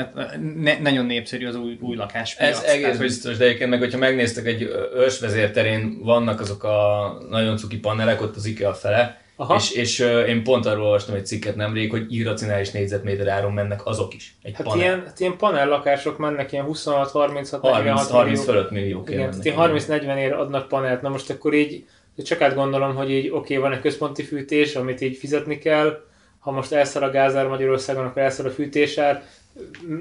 ne, 0.61 0.79
nagyon 0.79 1.07
népszerű 1.07 1.47
az 1.47 1.57
új, 1.57 1.79
új 1.81 1.97
lakáspiac. 1.97 2.51
Ez 2.51 2.63
egész 2.63 2.85
tehát, 2.85 2.99
biztos, 2.99 3.37
de 3.37 3.45
egyébként 3.45 3.71
meg, 3.71 3.79
hogyha 3.79 3.99
megnéztek 3.99 4.47
egy 4.47 4.71
ősvezérterén, 4.97 5.99
vannak 6.03 6.41
azok 6.41 6.65
a 6.65 7.19
nagyon 7.31 7.57
cuki 7.57 7.79
panelek 7.79 8.21
ott 8.23 8.37
az 8.37 8.47
IKEA 8.47 8.75
fele, 8.75 9.21
Aha. 9.41 9.55
És, 9.55 9.71
és 9.71 9.99
én 10.27 10.43
pont 10.43 10.67
arról 10.67 10.85
olvastam 10.85 11.15
egy 11.15 11.27
cikket 11.27 11.57
nemrég, 11.57 11.91
hogy 11.91 12.15
irracionális 12.15 12.71
négyzetméter 12.71 13.29
áron 13.29 13.53
mennek 13.53 13.87
azok 13.87 14.15
is. 14.15 14.37
Egy 14.43 14.55
hát 14.55 14.67
panel. 14.67 14.81
Ilyen, 14.81 15.03
hát 15.07 15.21
ilyen 15.21 15.37
panel 15.37 15.69
lakások 15.69 16.19
mennek 16.19 16.53
ilyen 16.53 16.65
26, 16.65 17.11
36, 17.11 17.61
30, 17.61 17.87
30 17.87 18.11
30 18.11 18.45
fölött 18.45 18.71
milliók. 18.71 19.11
Igen, 19.11 19.41
tehát 19.43 19.73
30-40 19.73 20.17
ér 20.17 20.33
adnak 20.33 20.69
panelt. 20.69 21.03
Na 21.03 21.09
most 21.09 21.31
akkor 21.31 21.55
így 21.55 21.85
csak 22.17 22.41
át 22.41 22.55
gondolom, 22.55 22.95
hogy 22.95 23.11
így 23.11 23.29
oké, 23.29 23.37
okay, 23.37 23.57
van 23.57 23.73
egy 23.73 23.81
központi 23.81 24.23
fűtés, 24.23 24.75
amit 24.75 25.01
így 25.01 25.17
fizetni 25.17 25.59
kell, 25.59 26.01
ha 26.49 26.55
most 26.55 26.73
elszar 26.73 27.03
a 27.03 27.11
gázár 27.11 27.47
Magyarországon, 27.47 28.05
akkor 28.05 28.23
elszar 28.23 28.47
a 28.47 28.51
fűtésár, 28.51 29.25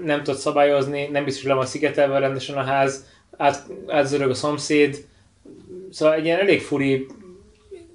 nem 0.04 0.24
tud 0.24 0.36
szabályozni, 0.36 1.08
nem 1.12 1.24
biztos, 1.24 1.42
hogy 1.42 1.52
le 1.52 1.58
van 1.58 1.66
szigetelve 1.66 2.20
rendesen 2.20 2.58
a 2.58 2.64
ház, 2.64 3.06
át, 3.38 3.66
átzörög 3.88 4.30
a 4.30 4.34
szomszéd, 4.34 5.06
szóval 5.92 6.16
egy 6.16 6.26
ilyen 6.26 6.40
elég 6.40 6.62
furi, 6.62 7.06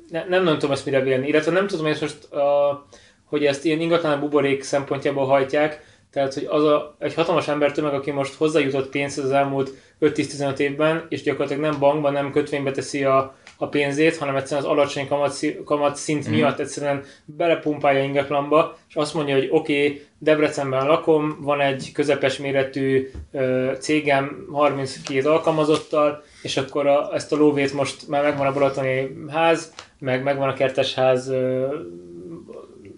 ne, 0.09 0.25
nem, 0.25 0.44
nem 0.44 0.54
tudom 0.54 0.71
ezt 0.71 0.85
mire 0.85 1.00
vélni, 1.00 1.28
illetve 1.28 1.52
nem 1.52 1.66
tudom, 1.66 1.87
hogy 1.87 1.99
most, 2.00 2.32
a, 2.32 2.87
hogy 3.25 3.44
ezt 3.44 3.64
ilyen 3.64 3.80
ingatlan 3.80 4.21
buborék 4.21 4.62
szempontjából 4.62 5.26
hajtják, 5.26 5.85
tehát, 6.11 6.35
hogy 6.35 6.47
az 6.49 6.64
a, 6.64 6.97
egy 6.99 7.14
hatalmas 7.14 7.49
embertömeg, 7.49 7.94
aki 7.94 8.11
most 8.11 8.35
hozzájutott 8.35 8.90
pénzhez 8.90 9.25
az 9.25 9.30
elmúlt 9.30 9.71
5-10-15 10.00 10.59
évben, 10.59 11.06
és 11.09 11.23
gyakorlatilag 11.23 11.62
nem 11.62 11.78
bankban, 11.78 12.12
nem 12.12 12.32
kötvénybe 12.32 12.71
teszi 12.71 13.04
a, 13.04 13.37
a 13.62 13.69
pénzét, 13.69 14.16
hanem 14.16 14.37
egyszerűen 14.37 14.66
az 14.66 14.73
alacsony 14.73 15.09
kamat, 15.09 15.38
kamat 15.64 15.97
szint 15.97 16.28
mm. 16.28 16.33
miatt 16.33 16.59
egyszerűen 16.59 17.04
belepumpálja 17.25 18.02
ingatlanba, 18.02 18.76
és 18.88 18.95
azt 18.95 19.14
mondja, 19.14 19.35
hogy 19.35 19.49
oké, 19.50 19.85
okay, 19.85 20.02
Debrecenben 20.19 20.87
lakom, 20.87 21.38
van 21.40 21.61
egy 21.61 21.90
közepes 21.95 22.38
méretű 22.38 23.11
ö, 23.33 23.73
cégem 23.78 24.47
32 24.52 25.28
alkalmazottal, 25.28 26.23
és 26.42 26.57
akkor 26.57 26.87
a, 26.87 27.14
ezt 27.14 27.33
a 27.33 27.37
lóvét 27.37 27.73
most 27.73 28.09
már 28.09 28.23
megvan 28.23 28.47
a 28.47 28.52
Balatoni 28.52 29.16
ház, 29.28 29.75
meg 29.99 30.23
megvan 30.23 30.49
a 30.49 30.54
kertes 30.54 30.95
ház 30.95 31.28
ö, 31.28 31.66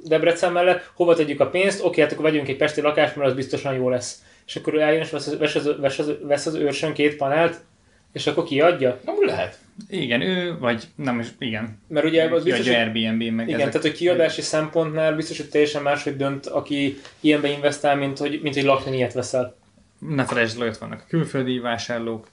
Debrecen 0.04 0.52
mellett, 0.52 0.90
hova 0.94 1.14
tegyük 1.14 1.40
a 1.40 1.47
pénzt, 1.47 1.85
oké, 1.85 2.00
hát 2.00 2.12
akkor 2.12 2.25
vegyünk 2.25 2.49
egy 2.49 2.56
pesti 2.56 2.80
lakást, 2.80 3.16
mert 3.16 3.28
az 3.28 3.37
biztosan 3.37 3.75
jó 3.75 3.88
lesz. 3.88 4.23
És 4.47 4.56
akkor 4.56 4.75
ő 4.75 4.80
eljön 4.80 5.02
és 5.02 5.11
vesz, 5.11 5.37
vesz, 5.38 5.52
vesz, 5.52 5.64
vesz, 5.64 5.97
vesz, 5.97 6.16
vesz 6.23 6.47
az 6.47 6.54
őrsön 6.54 6.92
két 6.92 7.16
panelt, 7.16 7.61
és 8.12 8.26
akkor 8.26 8.44
kiadja? 8.44 8.99
Nem 9.04 9.16
lehet. 9.26 9.63
Igen, 9.88 10.20
ő, 10.20 10.58
vagy 10.58 10.88
nem 10.94 11.20
is, 11.20 11.28
igen. 11.38 11.78
Mert 11.88 12.06
ugye 12.06 12.30
az 12.32 12.44
biztos, 12.44 12.66
hogy 12.66 12.76
Airbnb 12.76 13.22
meg 13.22 13.48
Igen, 13.48 13.60
ezek. 13.60 13.72
tehát 13.72 13.86
hogy 13.86 13.92
kiadási 13.92 14.40
szempontnál 14.40 15.14
biztos, 15.14 15.36
hogy 15.36 15.48
teljesen 15.48 15.82
máshogy 15.82 16.16
dönt, 16.16 16.46
aki 16.46 17.00
ilyenbe 17.20 17.48
investál, 17.48 17.96
mint 17.96 18.18
hogy, 18.18 18.40
mint 18.42 18.54
hogy 18.54 18.64
lakni 18.64 18.96
ilyet 18.96 19.12
veszel. 19.12 19.56
Ne 19.98 20.24
felejtsd, 20.24 20.58
hogy 20.58 20.66
ott 20.66 20.76
vannak 20.76 21.00
a 21.00 21.08
külföldi 21.08 21.58
vásárlók, 21.58 22.28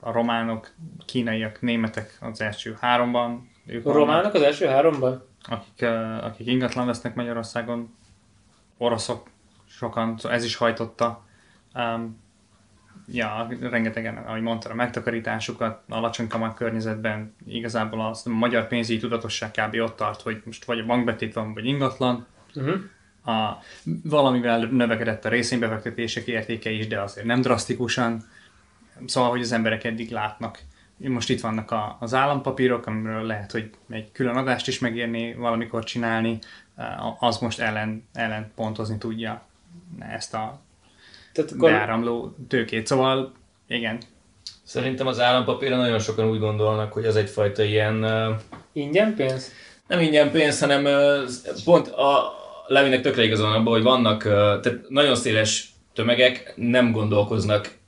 a 0.00 0.12
románok, 0.12 0.70
kínaiak, 1.06 1.60
németek 1.60 2.18
az 2.20 2.40
első 2.40 2.76
háromban. 2.80 3.50
Ők 3.66 3.86
a 3.86 3.92
románok 3.92 4.34
az 4.34 4.42
első 4.42 4.66
háromban? 4.66 5.26
Akik, 5.42 5.88
akik 6.22 6.46
ingatlan 6.46 6.86
vesznek 6.86 7.14
Magyarországon, 7.14 7.94
oroszok 8.78 9.30
sokan, 9.68 10.16
szóval 10.18 10.36
ez 10.36 10.44
is 10.44 10.56
hajtotta. 10.56 11.24
Um, 11.74 12.20
ja, 13.12 13.48
rengetegen, 13.60 14.16
ahogy 14.16 14.40
mondtad, 14.40 14.70
a 14.70 14.74
megtakarításukat 14.74 15.82
alacsony 15.88 16.28
kamat 16.28 16.54
környezetben 16.54 17.34
igazából 17.46 18.06
az 18.06 18.26
a 18.26 18.30
magyar 18.30 18.68
pénzügyi 18.68 18.98
tudatosság 18.98 19.50
kb. 19.50 19.74
ott 19.74 19.96
tart, 19.96 20.22
hogy 20.22 20.42
most 20.44 20.64
vagy 20.64 20.78
a 20.78 20.84
bankbetét 20.84 21.34
van, 21.34 21.54
vagy 21.54 21.66
ingatlan. 21.66 22.26
Uh-huh. 22.54 22.80
A, 23.36 23.58
valamivel 24.02 24.58
növekedett 24.58 25.24
a 25.24 25.28
részvénybefektetések 25.28 26.26
értéke 26.26 26.70
is, 26.70 26.86
de 26.86 27.00
azért 27.00 27.26
nem 27.26 27.40
drasztikusan. 27.40 28.22
Szóval, 29.06 29.30
hogy 29.30 29.40
az 29.40 29.52
emberek 29.52 29.84
eddig 29.84 30.10
látnak. 30.10 30.58
Most 30.96 31.30
itt 31.30 31.40
vannak 31.40 31.70
a, 31.70 31.96
az 32.00 32.14
állampapírok, 32.14 32.86
amiről 32.86 33.22
lehet, 33.22 33.52
hogy 33.52 33.70
egy 33.88 34.12
külön 34.12 34.36
adást 34.36 34.68
is 34.68 34.78
megérni 34.78 35.34
valamikor 35.34 35.84
csinálni, 35.84 36.38
az 37.18 37.38
most 37.38 37.60
ellen, 37.60 38.04
ellen 38.12 38.52
pontozni 38.54 38.98
tudja 38.98 39.46
ezt 39.98 40.34
a 40.34 40.60
tehát 41.32 41.50
akkor... 41.50 41.70
beáramló 41.70 42.36
tőkét. 42.48 42.86
Szóval 42.86 43.32
igen. 43.68 44.00
Szerintem 44.62 45.06
az 45.06 45.20
állampapírra 45.20 45.76
nagyon 45.76 45.98
sokan 45.98 46.30
úgy 46.30 46.38
gondolnak, 46.38 46.92
hogy 46.92 47.04
az 47.04 47.16
egyfajta 47.16 47.62
ilyen... 47.62 48.04
Uh, 48.04 48.34
ingyen 48.72 49.14
pénz? 49.14 49.52
Nem 49.86 50.00
ingyen 50.00 50.30
pénz, 50.30 50.60
hanem 50.60 50.84
uh, 50.84 51.30
pont 51.64 51.88
a 51.88 52.40
Levinek 52.66 53.00
tökre 53.00 53.24
igazán 53.24 53.52
abban, 53.52 53.72
hogy 53.72 53.82
vannak, 53.82 54.24
uh, 54.24 54.32
tehát 54.32 54.78
nagyon 54.88 55.14
széles 55.14 55.72
tömegek 55.94 56.52
nem 56.56 56.92
gondolkoznak 56.92 57.78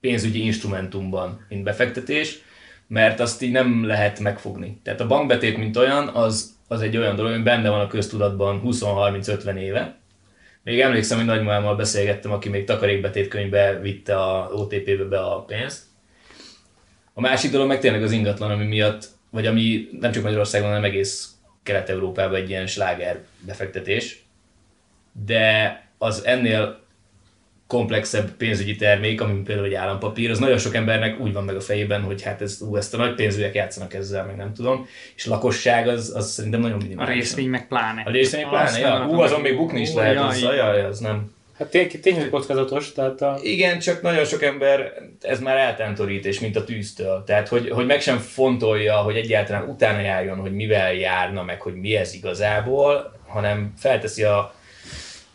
pénzügyi 0.00 0.44
instrumentumban, 0.44 1.46
mint 1.48 1.62
befektetés, 1.62 2.38
mert 2.86 3.20
azt 3.20 3.42
így 3.42 3.52
nem 3.52 3.86
lehet 3.86 4.20
megfogni. 4.20 4.80
Tehát 4.82 5.00
a 5.00 5.06
bankbetét, 5.06 5.56
mint 5.56 5.76
olyan, 5.76 6.08
az, 6.08 6.54
az 6.68 6.80
egy 6.80 6.96
olyan 6.96 7.16
dolog, 7.16 7.32
ami 7.32 7.42
benne 7.42 7.68
van 7.68 7.80
a 7.80 7.86
köztudatban 7.86 8.62
20-30-50 8.64 9.56
éve, 9.56 9.96
még 10.64 10.80
emlékszem, 10.80 11.16
hogy 11.16 11.26
nagymamámmal 11.26 11.76
beszélgettem, 11.76 12.32
aki 12.32 12.48
még 12.48 12.64
takarékbetétkönyvbe 12.64 13.78
vitte 13.80 14.16
a 14.16 14.50
OTP-be 14.52 15.04
be 15.04 15.20
a 15.20 15.40
pénzt. 15.40 15.82
A 17.12 17.20
másik 17.20 17.50
dolog 17.50 17.68
meg 17.68 17.80
tényleg 17.80 18.02
az 18.02 18.12
ingatlan, 18.12 18.50
ami 18.50 18.64
miatt, 18.64 19.08
vagy 19.30 19.46
ami 19.46 19.88
nem 20.00 20.12
csak 20.12 20.22
Magyarországon, 20.22 20.68
hanem 20.68 20.84
egész 20.84 21.32
Kelet-Európában 21.62 22.34
egy 22.34 22.48
ilyen 22.48 22.66
sláger 22.66 23.24
befektetés. 23.46 24.24
De 25.26 25.82
az 25.98 26.24
ennél 26.24 26.83
komplexebb 27.74 28.30
pénzügyi 28.30 28.76
termék, 28.76 29.20
ami 29.20 29.42
például 29.42 29.66
egy 29.66 29.74
állampapír, 29.74 30.30
az 30.30 30.38
nagyon 30.38 30.58
sok 30.58 30.74
embernek 30.74 31.20
úgy 31.20 31.32
van 31.32 31.44
meg 31.44 31.56
a 31.56 31.60
fejében, 31.60 32.02
hogy 32.02 32.22
hát 32.22 32.40
ez, 32.42 32.58
ú, 32.60 32.76
ezt 32.76 32.94
a 32.94 32.96
nagy 32.96 33.14
pénzűek 33.14 33.54
játszanak 33.54 33.94
ezzel, 33.94 34.24
meg 34.24 34.36
nem 34.36 34.54
tudom. 34.54 34.86
És 35.16 35.26
lakosság 35.26 35.88
az, 35.88 36.12
az 36.14 36.30
szerintem 36.30 36.60
nagyon 36.60 36.78
minimális. 36.82 37.10
A 37.10 37.14
részvény 37.14 37.48
meg 37.48 37.68
pláne. 37.68 38.02
A 38.04 38.10
részvény 38.10 38.48
pláne, 38.48 38.78
ja. 38.78 39.06
Ú, 39.10 39.20
azon 39.20 39.40
még 39.40 39.56
bukni 39.56 39.80
is 39.80 39.92
ú, 39.92 39.96
lehet, 39.96 40.18
az, 40.18 40.40
jaj, 40.40 40.84
az 40.84 40.98
nem. 40.98 41.32
Hát 41.58 41.68
tény, 41.68 41.90
tényleg 42.02 42.30
kockázatos, 42.30 42.92
tehát 42.92 43.22
a... 43.22 43.38
Igen, 43.42 43.78
csak 43.78 44.02
nagyon 44.02 44.24
sok 44.24 44.42
ember, 44.42 44.92
ez 45.20 45.40
már 45.40 45.56
eltántorít, 45.56 46.24
és 46.24 46.40
mint 46.40 46.56
a 46.56 46.64
tűztől. 46.64 47.22
Tehát, 47.26 47.48
hogy, 47.48 47.70
hogy 47.70 47.86
meg 47.86 48.00
sem 48.00 48.18
fontolja, 48.18 48.96
hogy 48.96 49.16
egyáltalán 49.16 49.68
utána 49.68 50.00
járjon, 50.00 50.38
hogy 50.38 50.52
mivel 50.52 50.94
járna, 50.94 51.42
meg 51.42 51.60
hogy 51.60 51.74
mi 51.74 51.96
ez 51.96 52.14
igazából, 52.14 53.18
hanem 53.26 53.72
felteszi 53.78 54.22
a 54.22 54.54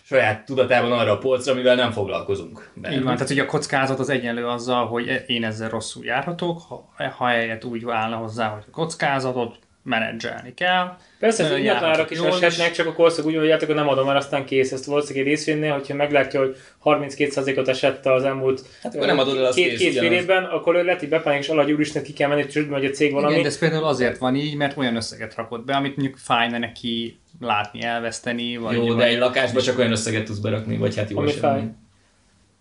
saját 0.10 0.46
tudatában 0.46 0.92
arra 0.92 1.12
a 1.12 1.18
polcra, 1.18 1.52
amivel 1.52 1.76
nem 1.76 1.92
foglalkozunk. 1.92 2.72
Benne. 2.74 2.96
Így 2.96 3.04
van, 3.04 3.14
tehát 3.14 3.28
hogy 3.28 3.40
a 3.40 3.46
kockázat 3.46 4.00
az 4.00 4.10
egyenlő 4.10 4.46
azzal, 4.48 4.88
hogy 4.88 5.24
én 5.28 5.44
ezzel 5.44 5.70
rosszul 5.70 6.06
járhatok, 6.06 6.62
ha, 6.68 6.90
ha 7.18 7.26
helyet 7.28 7.64
úgy 7.64 7.84
állna 7.88 8.16
hozzá, 8.16 8.48
hogy 8.48 8.64
a 8.68 8.72
kockázatot 8.72 9.56
menedzselni 9.84 10.54
kell. 10.54 10.98
Persze, 11.20 11.44
az 11.44 11.58
ingatlanárak 11.58 12.12
is 12.12 12.20
eshetnek, 12.20 12.72
csak 12.72 12.88
a 12.88 12.94
korszak 12.94 13.26
úgy 13.26 13.36
mondjátok, 13.36 13.68
hogy 13.68 13.76
nem 13.76 13.88
adom, 13.88 14.06
mert 14.06 14.18
aztán 14.18 14.46
kész. 14.46 14.72
Ezt 14.72 14.86
valószínűleg 14.86 15.28
egy 15.28 15.34
részvénynél, 15.34 15.72
hogyha 15.72 15.96
meglátja, 15.96 16.40
hogy 16.40 16.58
32%-ot 16.84 17.68
esett 17.68 18.06
az 18.06 18.24
elmúlt 18.24 18.62
hát, 18.84 18.96
akkor 18.96 19.08
nem 19.08 19.20
adod 19.20 19.38
el 19.38 19.52
két, 19.52 19.78
két 19.78 19.98
fél 19.98 20.12
évben, 20.12 20.44
akkor 20.44 20.76
ő 20.76 20.96
hogy 21.00 21.10
bepánik, 21.10 21.40
és 21.40 21.50
alagy 21.50 21.72
úristen 21.72 22.04
ki 22.04 22.14
kell 22.14 22.30
menni, 22.30 22.46
hogy 22.70 22.86
a 22.86 22.90
cég 22.90 23.12
valami. 23.12 23.32
Igen, 23.32 23.44
de 23.44 23.50
ez 23.50 23.60
például 23.60 23.84
azért 23.84 24.18
van 24.18 24.36
így, 24.36 24.56
mert 24.56 24.78
olyan 24.78 24.96
összeget 24.96 25.36
rakott 25.36 25.66
be, 25.66 25.76
amit 25.76 25.96
mondjuk 25.96 26.18
fájna 26.18 26.58
neki 26.58 27.20
látni, 27.40 27.82
elveszteni. 27.82 28.58
Vagy 28.58 28.76
jó, 28.76 28.94
de 28.94 29.06
egy 29.06 29.18
lakásba 29.18 29.62
csak 29.62 29.78
olyan 29.78 29.92
összeget 29.92 30.26
tudsz 30.26 30.40
berakni, 30.40 30.78
vagy 30.78 30.96
hát 30.96 31.10
jó 31.10 31.24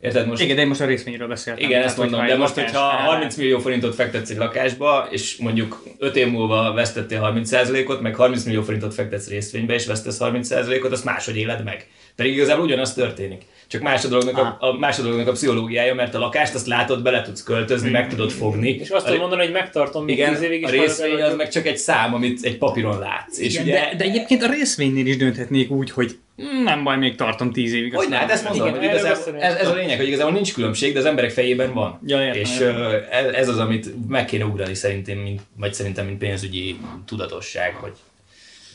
Érted 0.00 0.26
most? 0.26 0.42
Igen, 0.42 0.56
de 0.56 0.62
én 0.62 0.68
most 0.68 0.80
a 0.80 0.84
részvényről 0.84 1.28
beszéltem. 1.28 1.64
Igen, 1.64 1.82
ezt 1.82 1.96
mondom, 1.96 2.26
de 2.26 2.36
most, 2.36 2.54
hogyha 2.54 2.80
30 2.80 3.36
millió 3.36 3.58
forintot 3.58 3.94
fektetsz 3.94 4.30
egy 4.30 4.36
lakásba, 4.36 5.08
és 5.10 5.36
mondjuk 5.36 5.82
5 5.98 6.16
év 6.16 6.30
múlva 6.30 6.72
vesztettél 6.72 7.32
30%-ot, 7.34 8.00
meg 8.00 8.14
30 8.14 8.44
millió 8.44 8.62
forintot 8.62 8.94
fektetsz 8.94 9.28
részvénybe, 9.28 9.74
és 9.74 9.86
vesztesz 9.86 10.18
30%-ot, 10.20 10.92
azt 10.92 11.04
máshogy 11.04 11.36
éled 11.36 11.64
meg. 11.64 11.86
Pedig 12.16 12.32
igazából 12.32 12.64
ugyanaz 12.64 12.94
történik. 12.94 13.42
Csak 13.66 13.82
más 13.82 14.04
a, 14.04 14.08
dolognak 14.08 14.36
a, 14.38 14.56
a, 14.60 14.78
más 14.78 14.98
a 14.98 15.02
dolognak 15.02 15.28
a 15.28 15.32
pszichológiája, 15.32 15.94
mert 15.94 16.14
a 16.14 16.18
lakást 16.18 16.54
azt 16.54 16.66
látod, 16.66 17.02
bele 17.02 17.22
tudsz 17.22 17.42
költözni, 17.42 17.90
meg 17.90 18.08
tudod 18.08 18.30
fogni. 18.30 18.70
És 18.70 18.90
azt 18.90 19.04
tudom 19.04 19.20
mondani, 19.20 19.42
hogy 19.42 19.52
megtartom 19.52 20.04
még 20.04 20.16
igen, 20.16 20.42
évig 20.42 20.62
is. 20.62 20.68
A 20.68 20.70
részvény 20.70 21.22
az 21.22 21.34
meg 21.36 21.48
csak 21.48 21.66
egy 21.66 21.76
szám, 21.76 22.14
amit 22.14 22.44
egy 22.44 22.58
papíron 22.58 22.98
látsz. 22.98 23.38
Igen, 23.38 23.50
és 23.50 23.60
ugye... 23.60 23.72
de, 23.72 23.94
de, 23.96 24.04
egyébként 24.04 24.42
a 24.42 24.50
részvénynél 24.50 25.06
is 25.06 25.16
dönthetnék 25.16 25.70
úgy, 25.70 25.90
hogy 25.90 26.18
nem 26.64 26.84
baj, 26.84 26.96
még 26.96 27.14
tartom 27.14 27.52
tíz 27.52 27.72
évig. 27.72 27.94
Hogy 27.94 28.06
hát 28.10 28.30
ezt 28.30 28.44
mondom, 28.48 28.66
igen, 28.66 28.78
hogy 28.78 28.88
igazából, 28.88 29.40
ez, 29.40 29.54
ez, 29.54 29.68
a 29.68 29.74
lényeg, 29.74 29.96
hogy 29.96 30.06
igazából 30.06 30.32
nincs 30.32 30.54
különbség, 30.54 30.92
de 30.92 30.98
az 30.98 31.04
emberek 31.04 31.30
fejében 31.30 31.72
van. 31.72 32.00
Ja, 32.06 32.22
értem, 32.22 32.40
és 32.40 32.60
értem. 32.60 33.34
ez 33.34 33.48
az, 33.48 33.58
amit 33.58 34.08
meg 34.08 34.24
kéne 34.24 34.44
ugrani 34.44 34.74
szerintem, 34.74 35.18
mint, 35.18 35.40
vagy 35.56 35.74
szerintem, 35.74 36.06
mint 36.06 36.18
pénzügyi 36.18 36.78
tudatosság, 37.04 37.74
hogy 37.74 37.92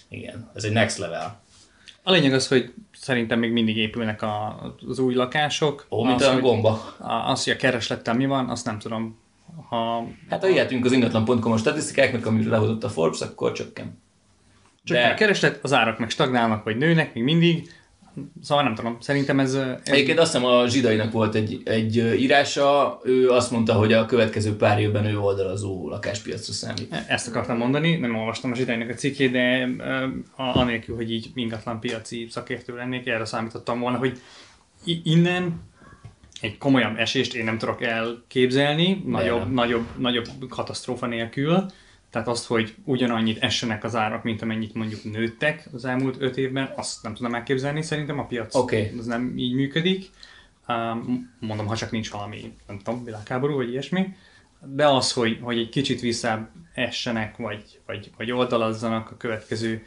igen, 0.10 0.52
ez 0.56 0.64
egy 0.64 0.72
next 0.72 0.98
level. 0.98 1.42
A 2.04 2.12
lényeg 2.12 2.34
az, 2.34 2.48
hogy 2.48 2.74
szerintem 2.92 3.40
még 3.40 3.52
mindig 3.52 3.78
épülnek 3.78 4.22
a, 4.22 4.60
az 4.90 5.00
új 5.00 5.14
lakások. 5.14 5.86
Ó, 5.90 6.04
mint 6.04 6.22
az, 6.22 6.40
gomba. 6.40 6.96
Az, 7.28 7.44
hogy 7.44 7.54
a 7.54 7.56
kereslettel 7.56 8.14
mi 8.14 8.26
van, 8.26 8.50
azt 8.50 8.66
nem 8.66 8.80
tudom. 8.80 9.20
Ha, 9.70 10.08
hát 10.30 10.42
ha 10.42 10.48
ilyetünk 10.48 10.86
az 10.86 10.92
ingatlan.com-os 10.92 11.60
statisztikáknak, 11.60 12.26
amit 12.26 12.46
lehozott 12.46 12.84
a 12.84 12.90
Forbes, 12.90 13.22
akkor 13.22 13.52
csökken. 13.52 14.03
Csak 14.84 14.98
De... 14.98 15.08
a 15.08 15.14
kereslet, 15.14 15.60
az 15.62 15.74
árak 15.74 16.00
meg 16.00 16.10
stagnálnak, 16.10 16.64
vagy 16.64 16.78
nőnek 16.78 17.14
még 17.14 17.24
mindig, 17.24 17.70
Szóval 18.42 18.64
nem 18.64 18.76
tudom, 18.76 18.98
szerintem 19.00 19.40
ez... 19.40 19.54
ez... 19.54 19.80
Egyébként 19.84 20.20
azt 20.20 20.34
hiszem 20.34 20.48
a 20.48 20.68
zsidainak 20.68 21.12
volt 21.12 21.36
egy, 21.36 21.62
egy 21.64 21.96
írása, 21.96 23.00
ő 23.04 23.30
azt 23.30 23.52
mondta, 23.52 23.74
hogy 23.74 23.94
a 23.94 24.06
következő 24.06 24.56
pár 24.56 24.80
évben 24.80 25.06
ő 25.06 25.20
oldalazó 25.20 25.90
lakáspiacra 25.90 26.54
számít. 26.54 26.96
Ezt 27.08 27.28
akartam 27.28 27.58
mondani, 27.58 27.96
nem 27.96 28.16
olvastam 28.16 28.52
a 28.52 28.56
zsidainak 28.56 28.90
a 28.90 28.94
cikkét, 28.94 29.32
de 29.32 29.66
uh, 30.38 30.58
anélkül, 30.58 30.96
hogy 30.96 31.12
így 31.12 31.32
ingatlan 31.34 31.80
piaci 31.80 32.28
szakértő 32.30 32.76
lennék, 32.76 33.08
erre 33.08 33.26
számítottam 33.26 33.80
volna, 33.80 33.98
hogy 33.98 34.22
innen 35.04 35.62
egy 36.42 36.58
komolyabb 36.58 36.98
esést 36.98 37.36
én 37.36 37.44
nem 37.44 37.58
tudok 37.58 37.82
elképzelni, 37.82 39.04
nagyobb, 39.06 39.54
nagyobb, 39.54 39.86
nagyobb 39.98 40.28
katasztrófa 40.50 41.06
nélkül, 41.06 41.66
tehát 42.14 42.28
azt, 42.28 42.48
hogy 42.48 42.76
ugyanannyit 42.84 43.44
essenek 43.44 43.84
az 43.84 43.96
árak, 43.96 44.24
mint 44.24 44.42
amennyit 44.42 44.74
mondjuk 44.74 45.04
nőttek 45.04 45.70
az 45.74 45.86
elmúlt 45.86 46.16
öt 46.20 46.38
évben, 46.38 46.74
azt 46.76 47.04
nem 47.04 47.14
tudom 47.14 47.36
elképzelni, 47.36 47.82
szerintem 47.82 48.20
a 48.20 48.26
piac 48.26 48.56
okay. 48.56 48.92
az 48.98 49.06
nem 49.06 49.34
így 49.38 49.54
működik. 49.54 50.10
Mondom, 51.40 51.68
ha 51.68 51.76
csak 51.76 51.92
nincs 51.92 52.12
valami, 52.12 52.54
nem 52.68 52.80
tudom, 52.80 53.04
világháború 53.04 53.56
vagy 53.56 53.70
ilyesmi. 53.70 54.16
de 54.62 54.88
az, 54.88 55.14
hogy, 55.14 55.40
hogy 55.42 55.58
egy 55.58 55.70
kicsit 55.70 56.02
visszaessenek, 56.02 57.38
vagy, 57.38 57.80
vagy, 57.86 58.12
vagy 58.18 58.32
oldalazzanak 58.32 59.12
a 59.12 59.18
következő 59.18 59.84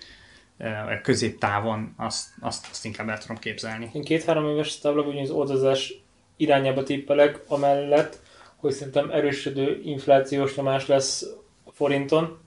eh, 0.57 1.01
középtávon, 1.03 1.95
azt, 1.97 2.29
azt, 2.41 2.67
azt 2.71 2.85
inkább 2.85 3.09
el 3.09 3.19
tudom 3.19 3.37
képzelni. 3.37 3.91
Én 3.93 4.03
két-három 4.03 4.49
éves 4.49 4.79
táblában 4.79 5.17
az 5.17 5.31
oldazás 5.31 5.95
irányába 6.37 6.83
tippelek, 6.83 7.41
amellett, 7.49 8.19
hogy 8.57 8.73
szerintem 8.73 9.11
erősödő 9.11 9.81
inflációs 9.85 10.57
nyomás 10.57 10.87
lesz 10.87 11.27
forinton. 11.77 12.39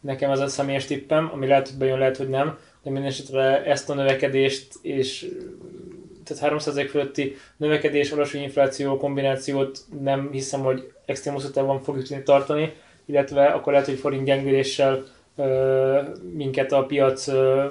Nekem 0.00 0.30
ez 0.30 0.40
a 0.40 0.48
személyes 0.48 0.84
tippem, 0.84 1.30
ami 1.32 1.46
lehet, 1.46 1.68
hogy 1.68 1.78
bejön, 1.78 1.98
lehet, 1.98 2.16
hogy 2.16 2.28
nem, 2.28 2.58
de 2.82 2.90
minden 2.90 3.10
esetre 3.10 3.64
ezt 3.64 3.90
a 3.90 3.94
növekedést 3.94 4.74
és 4.82 5.26
tehát 6.24 6.54
3% 6.54 6.86
fölötti 6.90 7.36
növekedés, 7.56 8.10
alacsony 8.10 8.42
infláció 8.42 8.96
kombinációt 8.96 9.78
nem 10.02 10.28
hiszem, 10.32 10.60
hogy 10.60 10.92
extrém 11.04 11.34
hosszú 11.34 11.50
távon 11.50 11.82
fogjuk 11.82 12.06
tudni 12.06 12.22
tartani, 12.22 12.72
illetve 13.04 13.46
akkor 13.46 13.72
lehet, 13.72 13.88
hogy 13.88 13.98
forint 13.98 14.24
gyengüléssel 14.24 15.04
ö, 15.36 16.00
minket 16.32 16.72
a 16.72 16.84
piac 16.84 17.28
ö, 17.28 17.64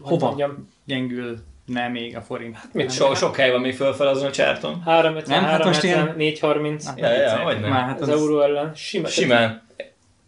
Hova 0.00 0.26
mondjam, 0.26 0.68
gyengül 0.84 1.38
nem 1.66 1.92
még 1.92 2.16
a 2.16 2.20
forint. 2.20 2.56
Hát 2.56 2.72
mit, 2.72 2.92
so, 2.92 3.14
sok 3.14 3.36
hely 3.36 3.50
van 3.50 3.60
még 3.60 3.74
fölfel 3.74 4.06
azon 4.06 4.26
a 4.26 4.30
csárton. 4.30 4.82
350, 4.82 5.40
nem, 5.40 5.50
350, 5.50 6.06
hát 6.06 6.16
430. 6.16 6.86
Hát, 6.86 6.98
ja, 6.98 7.12
ja, 7.12 7.36
hogy 7.36 7.60
nem. 7.60 7.70
Már 7.70 7.82
hát 7.82 8.00
az, 8.00 8.08
az 8.08 8.20
euró 8.20 8.40
ellen. 8.40 8.74
Simán. 8.74 9.10
Simán. 9.10 9.62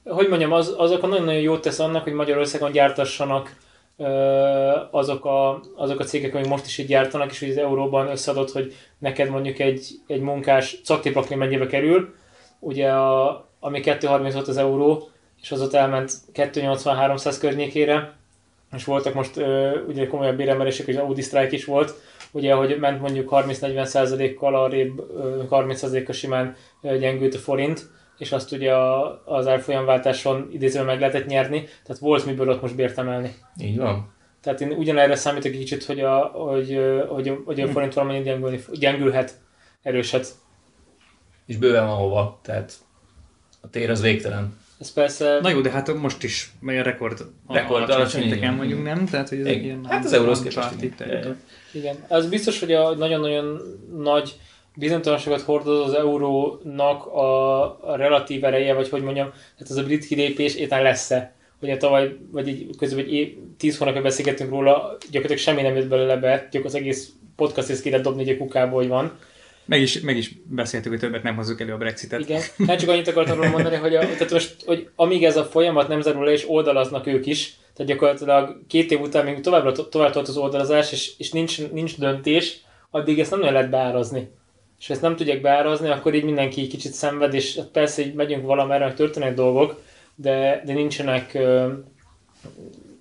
Hogy 0.09 0.29
mondjam, 0.29 0.53
az, 0.53 0.75
azok 0.77 1.03
a 1.03 1.07
nagyon-nagyon 1.07 1.41
jót 1.41 1.61
tesz 1.61 1.79
annak, 1.79 2.03
hogy 2.03 2.13
Magyarországon 2.13 2.73
gyártassanak 2.73 3.57
azok 4.91 5.25
a, 5.25 5.61
azok 5.77 6.01
a 6.01 6.05
cégek, 6.05 6.35
amik 6.35 6.49
most 6.49 6.67
is 6.67 6.79
így 6.79 6.87
gyártanak, 6.87 7.31
és 7.31 7.39
hogy 7.39 7.51
az 7.51 7.57
euróban 7.57 8.09
összeadott, 8.09 8.53
hogy 8.53 8.75
neked 8.99 9.31
mondjuk 9.31 9.59
egy, 9.59 9.89
egy 10.07 10.21
munkás 10.21 10.81
caktépakli 10.85 11.37
mennyibe 11.37 11.67
kerül, 11.67 12.15
ugye 12.59 12.91
a, 12.91 13.47
ami 13.61 13.81
2,30 13.81 14.31
volt 14.33 14.49
az 14.49 14.57
euró, 14.57 15.09
és 15.43 15.53
az 15.53 15.61
ott 15.61 15.75
elment 15.75 16.13
2,80-300 16.35 17.37
környékére, 17.41 18.13
és 18.77 18.85
voltak 18.85 19.15
most 19.15 19.37
ö, 19.37 19.81
ugye 19.89 20.07
komolyabb 20.07 20.37
béremelések, 20.37 20.87
és 20.87 20.97
Audi 20.97 21.23
sztrájk 21.23 21.53
is 21.53 21.65
volt, 21.65 21.95
ugye, 22.31 22.55
hogy 22.55 22.79
ment 22.79 23.01
mondjuk 23.01 23.29
30-40 23.33 23.85
százalékkal 23.85 24.55
arrébb, 24.55 25.03
30 25.49 25.79
százalékkal 25.79 26.15
simán 26.15 26.57
gyengült 26.83 27.35
a 27.35 27.39
forint, 27.39 27.89
és 28.19 28.33
azt 28.33 28.53
ugye 28.53 28.75
a, 28.75 29.23
az 29.25 29.47
árfolyamváltáson 29.47 30.49
idézően 30.53 30.85
meg 30.85 31.01
lehetett 31.01 31.27
nyerni, 31.27 31.65
tehát 31.85 32.03
volt 32.03 32.27
miből 32.27 32.49
ott 32.49 32.63
most 32.63 32.75
bért 32.75 32.99
emelni. 32.99 33.35
Így 33.61 33.77
van. 33.77 34.15
Tehát 34.41 34.61
én 34.61 34.73
ugyanerre 34.73 35.17
számítok 35.17 35.53
egy 35.53 35.59
kicsit, 35.59 35.85
hogy 35.85 36.01
a, 36.01 36.19
hogy, 36.19 36.81
hogy, 37.09 37.39
hogy 37.45 37.61
a 37.61 37.69
forint 37.69 37.95
valamennyi 37.95 38.23
gyengülni, 38.23 38.61
gyengülhet, 38.73 39.35
erőshet. 39.83 40.35
És 41.47 41.57
bőven 41.57 41.87
van 41.87 41.97
hova, 41.97 42.41
tehát 42.43 42.73
a 43.61 43.71
tér 43.71 43.91
az 43.91 44.01
végtelen. 44.01 44.59
Ez 44.81 44.93
persze... 44.93 45.39
Na 45.43 45.49
jó, 45.49 45.61
de 45.61 45.71
hát 45.71 45.95
most 45.95 46.23
is 46.23 46.53
a 46.63 46.71
rekord, 46.71 47.21
rekord 47.49 47.91
alacsony 47.91 48.21
szinteken 48.21 48.57
vagyunk, 48.57 48.85
nem? 48.85 49.07
Tehát, 49.07 49.29
hogy 49.29 49.39
ez 49.39 49.47
egy 49.47 49.65
ilyen 49.65 49.85
hát 49.85 50.05
az 50.05 50.13
euróhoz 50.13 50.43
képest. 50.43 50.75
Igen, 51.73 51.97
az 52.09 52.29
biztos, 52.29 52.61
hogy 52.61 52.73
a 52.73 52.95
nagyon-nagyon 52.95 53.61
nagy 53.97 54.37
bizonytalanságot 54.77 55.41
hordoz 55.41 55.89
az 55.89 55.95
eurónak 55.95 57.07
a, 57.07 57.63
a 57.91 57.97
relatív 57.97 58.45
ereje, 58.45 58.75
vagy 58.75 58.89
hogy 58.89 59.03
mondjam, 59.03 59.31
tehát 59.31 59.69
az 59.69 59.77
a 59.77 59.83
brit 59.83 60.07
kilépés 60.07 60.55
éten 60.55 60.83
lesz-e. 60.83 61.35
Ugye 61.61 61.77
tavaly, 61.77 62.17
vagy 62.31 62.49
egy, 62.49 62.71
közben 62.79 63.05
egy 63.05 63.13
év, 63.13 63.35
tíz 63.59 63.79
hónapja 63.79 64.03
beszélgettünk 64.03 64.51
róla, 64.51 64.97
gyakorlatilag 65.11 65.39
semmi 65.39 65.63
nem 65.63 65.77
jött 65.77 65.89
belőle 65.89 66.17
be, 66.17 66.29
gyakorlatilag 66.29 66.67
az 66.67 66.75
egész 66.75 67.11
podcast 67.37 67.81
ki 67.81 67.91
lehet 67.91 68.05
dobni 68.05 68.29
egy 68.29 68.39
kukába, 68.39 68.75
hogy 68.75 68.89
van. 68.89 69.19
Meg 69.65 69.81
is, 69.81 70.01
meg 70.01 70.17
is 70.17 70.33
beszéltük, 70.45 70.91
hogy 70.91 71.01
többet 71.01 71.23
nem 71.23 71.37
hozzuk 71.37 71.61
elő 71.61 71.73
a 71.73 71.77
Brexitet. 71.77 72.21
Igen, 72.21 72.43
hát 72.67 72.79
csak 72.79 72.89
annyit 72.89 73.09
akartam 73.09 73.37
róla 73.37 73.51
mondani, 73.51 73.77
hogy, 73.77 73.95
a, 73.95 74.01
tehát 74.01 74.31
most, 74.31 74.57
hogy 74.67 74.89
amíg 74.97 75.25
ez 75.25 75.37
a 75.37 75.45
folyamat 75.45 75.89
nem 75.89 76.01
zárul 76.01 76.25
le, 76.25 76.33
és 76.33 76.49
oldalaznak 76.49 77.07
ők 77.07 77.27
is, 77.27 77.57
tehát 77.75 77.93
gyakorlatilag 77.93 78.61
két 78.69 78.91
év 78.91 79.01
után 79.01 79.25
még 79.25 79.41
tovább, 79.41 79.89
tovább 79.89 80.13
tart 80.13 80.29
az 80.29 80.37
oldalazás, 80.37 80.93
és, 80.93 81.13
és 81.19 81.31
nincs, 81.31 81.71
nincs 81.73 81.99
döntés, 81.99 82.61
addig 82.91 83.19
ezt 83.19 83.31
nem 83.31 83.39
nagyon 83.39 83.55
lehet 83.55 83.71
beárazni 83.71 84.29
és 84.79 84.91
ezt 84.91 85.03
nem 85.03 85.17
tudják 85.17 85.41
beárazni, 85.41 85.89
akkor 85.89 86.15
így 86.15 86.25
mindenki 86.25 86.67
kicsit 86.67 86.93
szenved, 86.93 87.35
és 87.35 87.61
persze 87.73 88.03
így 88.03 88.15
megyünk 88.15 88.47
valamerre, 88.47 88.93
történnek 88.93 89.35
dolgok, 89.35 89.83
de, 90.15 90.63
de 90.65 90.73
nincsenek, 90.73 91.33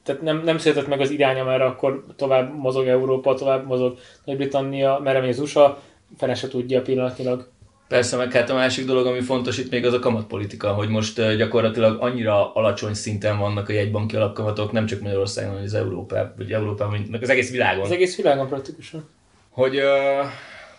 tehát 0.04 0.22
nem, 0.22 0.42
nem 0.44 0.58
született 0.58 0.88
meg 0.88 1.02
az 1.02 1.10
irány, 1.10 1.40
amerre 1.40 1.66
akkor 1.66 2.06
tovább 2.16 2.58
mozog 2.58 2.88
Európa, 2.88 3.34
tovább 3.34 3.66
mozog 3.66 3.98
Nagy-Britannia, 4.26 5.00
merre 5.04 5.20
megy 5.20 5.30
az 5.30 5.40
USA, 5.40 5.82
fene 6.18 6.36
se 6.36 6.48
tudja 6.48 6.82
pillanatnyilag. 6.82 7.54
Persze, 7.88 8.18
meg 8.18 8.32
hát 8.32 8.50
a 8.50 8.54
másik 8.54 8.86
dolog, 8.86 9.06
ami 9.06 9.22
fontos 9.22 9.58
itt 9.58 9.72
még 9.72 9.86
az 9.86 9.94
a 9.94 10.00
kamatpolitika, 10.00 10.74
hogy 10.74 10.90
most 10.90 11.36
gyakorlatilag 11.38 12.02
annyira 12.02 12.54
alacsony 12.54 12.94
szinten 12.94 13.38
vannak 13.38 13.70
a 13.70 13.74
jegybanki 13.74 14.16
alapkamatok, 14.16 14.72
nem 14.72 14.86
csak 14.86 15.02
Magyarországon, 15.02 15.50
hanem 15.50 15.66
az 15.66 15.74
Európában, 15.74 16.34
vagy 16.38 16.52
Európában, 16.52 17.08
meg 17.12 17.22
az 17.22 17.30
egész 17.30 17.52
világon. 17.52 17.84
Az 17.84 17.92
egész 17.92 18.18
világon 18.18 18.48
praktikusan. 18.48 19.10
Hogy 19.50 19.76
uh, 19.76 19.84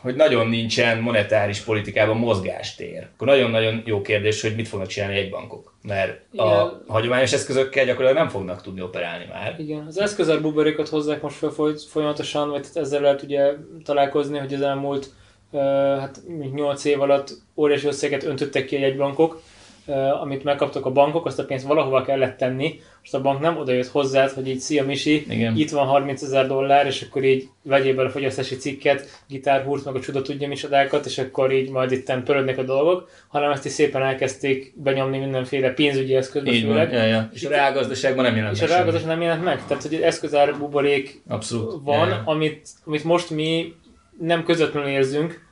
hogy 0.06 0.14
nagyon 0.14 0.48
nincsen 0.48 0.98
monetáris 0.98 1.60
politikában 1.60 2.16
mozgástér. 2.16 3.06
Akkor 3.14 3.26
nagyon-nagyon 3.26 3.82
jó 3.84 4.02
kérdés, 4.02 4.42
hogy 4.42 4.54
mit 4.54 4.68
fognak 4.68 4.88
csinálni 4.88 5.16
egy 5.16 5.30
bankok. 5.30 5.74
Mert 5.82 6.20
Igen. 6.32 6.46
a 6.46 6.82
hagyományos 6.86 7.32
eszközökkel 7.32 7.84
gyakorlatilag 7.84 8.22
nem 8.22 8.32
fognak 8.32 8.62
tudni 8.62 8.82
operálni 8.82 9.24
már. 9.32 9.56
Igen, 9.58 9.84
az 9.86 10.00
eszközár 10.00 10.40
buborékot 10.40 10.88
hozzák 10.88 11.22
most 11.22 11.36
fel 11.36 11.52
folyamatosan, 11.90 12.50
vagy 12.50 12.66
ezzel 12.74 13.00
lehet 13.00 13.22
ugye 13.22 13.52
találkozni, 13.84 14.38
hogy 14.38 14.54
az 14.54 14.60
elmúlt 14.60 15.10
hát 15.98 16.20
8 16.54 16.84
év 16.84 17.00
alatt 17.00 17.30
óriási 17.56 17.86
összeget 17.86 18.24
öntöttek 18.24 18.64
ki 18.64 18.76
egy 18.76 18.96
bankok, 18.96 19.42
amit 20.22 20.44
megkaptak 20.44 20.86
a 20.86 20.90
bankok, 20.90 21.26
azt 21.26 21.38
a 21.38 21.44
pénzt 21.44 21.66
valahova 21.66 22.02
kellett 22.02 22.36
tenni, 22.36 22.80
most 23.00 23.14
a 23.14 23.20
bank 23.20 23.40
nem 23.40 23.56
odajött 23.56 23.86
hozzád, 23.86 24.30
hogy 24.30 24.48
így 24.48 24.58
szia 24.58 24.84
Misi, 24.84 25.26
Igen. 25.28 25.56
itt 25.56 25.70
van 25.70 25.86
30 25.86 26.22
ezer 26.22 26.46
dollár, 26.46 26.86
és 26.86 27.02
akkor 27.02 27.24
így 27.24 27.48
vegyél 27.62 27.94
bele 27.94 28.08
a 28.08 28.10
fogyasztási 28.10 28.56
cikket, 28.56 29.22
gitárhúrt, 29.28 29.84
meg 29.84 29.94
a 29.94 30.00
csuda 30.00 30.22
tudja 30.22 30.48
misodákat, 30.48 31.06
és 31.06 31.18
akkor 31.18 31.52
így 31.52 31.70
majd 31.70 31.92
itt 31.92 32.12
pörödnek 32.24 32.58
a 32.58 32.62
dolgok, 32.62 33.08
hanem 33.28 33.50
ezt 33.50 33.64
is 33.64 33.72
szépen 33.72 34.02
elkezdték 34.02 34.74
benyomni 34.76 35.18
mindenféle 35.18 35.70
pénzügyi 35.70 36.14
eszközbe 36.14 36.50
így 36.50 36.62
főleg. 36.62 36.90
Van, 36.90 36.98
ja, 36.98 37.06
ja. 37.06 37.30
És 37.32 37.44
a 37.44 37.48
reálgazdaságban 37.48 38.24
nem 38.24 38.36
jelent 38.36 38.56
És 38.56 38.62
a 38.62 38.66
reálgazdaságban 38.66 39.16
nem 39.16 39.26
jelent 39.26 39.44
meg. 39.44 39.66
Tehát, 39.66 39.82
hogy 39.82 39.94
eszközár 39.94 40.58
buborék 40.58 41.22
Abszolút. 41.28 41.80
van, 41.84 42.08
ja, 42.08 42.14
ja. 42.14 42.22
Amit, 42.24 42.68
amit 42.84 43.04
most 43.04 43.30
mi 43.30 43.74
nem 44.18 44.44
közvetlenül 44.44 44.88
érzünk, 44.88 45.45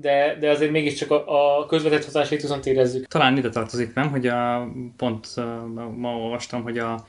de, 0.00 0.36
de 0.40 0.50
azért 0.50 0.70
mégiscsak 0.70 1.10
a, 1.10 1.58
a 1.58 1.66
közvetett 1.66 2.04
hatásait 2.04 2.40
viszont 2.40 2.66
érezzük. 2.66 3.06
Talán 3.06 3.36
ide 3.36 3.48
tartozik, 3.48 3.94
nem? 3.94 4.10
Hogy 4.10 4.26
a, 4.26 4.68
pont 4.96 5.26
ma 5.96 6.16
olvastam, 6.16 6.62
hogy 6.62 6.78
a, 6.78 7.06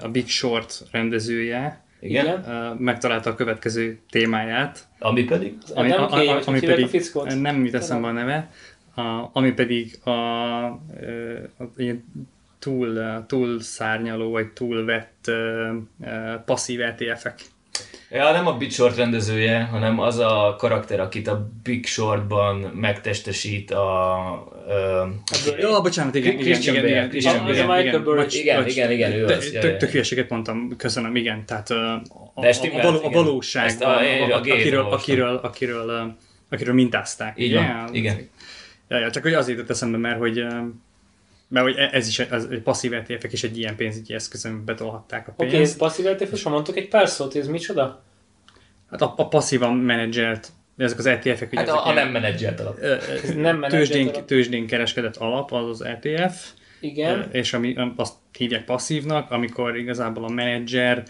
a 0.00 0.08
Big 0.08 0.28
Short 0.28 0.82
rendezője 0.90 1.82
igen. 2.00 2.44
Uh, 2.46 2.80
megtalálta 2.80 3.30
a 3.30 3.34
következő 3.34 3.98
témáját. 4.10 4.86
Ami 4.98 5.24
pedig? 5.24 5.56
Ami, 5.74 5.88
nem 5.88 6.02
a, 6.02 6.12
a, 6.12 6.42
ami 6.44 6.60
pedig 6.60 7.10
a 7.14 7.34
nem 7.34 7.64
jut 7.64 7.74
eszembe 7.74 8.08
a 8.08 8.12
neve, 8.12 8.50
a, 8.94 9.30
ami 9.32 9.52
pedig 9.52 9.98
a, 10.02 10.10
a, 10.10 10.64
a, 10.66 11.62
a 11.76 11.94
túl, 12.58 13.24
túl 13.26 13.60
szárnyaló, 13.60 14.30
vagy 14.30 14.48
túl 14.48 14.84
vett 14.84 15.24
uh, 15.28 15.76
uh, 16.00 16.34
passzív 16.44 16.80
ETF-ek 16.80 17.40
Ja, 18.10 18.32
nem 18.32 18.46
a 18.46 18.56
Big 18.56 18.72
Short 18.72 18.96
rendezője, 18.96 19.60
hanem 19.62 19.98
az 20.00 20.18
a 20.18 20.54
karakter, 20.58 21.00
akit 21.00 21.28
a 21.28 21.50
Big 21.62 21.86
Shortban 21.86 22.56
megtestesít 22.56 23.70
a... 23.70 24.16
Uh, 24.66 25.60
Jó, 25.60 25.80
bocsánat, 25.80 26.14
igen, 26.14 26.36
Christian 26.36 26.74
igen, 26.74 26.86
igen, 26.86 27.14
igen, 27.14 27.48
igen, 27.48 27.48
igen, 27.48 28.26
igen, 28.30 28.66
igen, 28.66 28.66
igen, 28.66 28.90
igen, 28.90 29.12
ő 29.12 29.24
az. 29.24 29.50
Tök, 29.60 29.76
tök 29.76 29.90
hülyeséget 29.90 30.28
mondtam, 30.28 30.76
köszönöm, 30.76 31.16
igen, 31.16 31.46
tehát 31.46 31.70
a, 31.70 32.02
a, 32.34 32.46
a, 32.46 32.82
való, 32.82 33.04
a 33.04 33.10
valóság, 33.10 33.76
a, 33.80 33.86
a, 33.86 34.36
akiről, 34.36 34.84
akiről, 34.84 35.36
akiről, 35.42 36.16
akiről 36.50 36.74
mintázták. 36.74 37.38
Így 37.38 37.54
van, 37.54 37.88
igen. 37.92 38.28
Ja, 38.88 38.98
ja, 38.98 39.10
csak 39.10 39.22
hogy 39.22 39.32
azért 39.32 39.56
jutott 39.56 39.70
eszembe, 39.70 39.98
mert 39.98 40.18
hogy 40.18 40.44
mert 41.54 41.66
hogy 41.66 41.76
ez 41.76 42.08
is 42.08 42.18
az, 42.18 42.48
egy 42.50 42.60
passzív 42.60 42.92
ETF-ek 42.92 43.32
is 43.32 43.42
egy 43.44 43.58
ilyen 43.58 43.76
pénzügyi 43.76 44.14
eszközön 44.14 44.64
betolhatták 44.64 45.28
a 45.28 45.32
pénzt. 45.32 45.54
Oké, 45.54 45.64
okay, 45.64 45.76
passzív 45.78 46.06
ETF, 46.06 46.32
és 46.32 46.42
ha 46.42 46.50
mondtok 46.50 46.76
egy 46.76 46.88
pár 46.88 47.08
szót, 47.08 47.36
ez 47.36 47.46
micsoda? 47.46 48.04
Hát 48.90 49.02
a, 49.02 49.14
a 49.16 49.28
passzívan 49.28 49.76
menedzselt, 49.76 50.48
ezek 50.76 50.98
az 50.98 51.06
ETF-ek, 51.06 51.54
hát 51.54 51.68
a, 51.68 51.86
a 51.86 51.92
nem 51.92 52.08
menedzselt 52.08 52.60
alap. 52.60 52.78
nem 53.36 53.60
tőzsdén, 53.68 54.08
alap. 54.08 54.24
tőzsdén 54.24 54.66
kereskedett 54.66 55.16
alap, 55.16 55.52
az 55.52 55.68
az 55.68 55.84
ETF. 55.84 56.50
Igen. 56.80 57.28
És 57.32 57.52
ami, 57.52 57.76
azt 57.96 58.14
hívják 58.38 58.64
passzívnak, 58.64 59.30
amikor 59.30 59.76
igazából 59.76 60.24
a 60.24 60.28
menedzser 60.28 61.02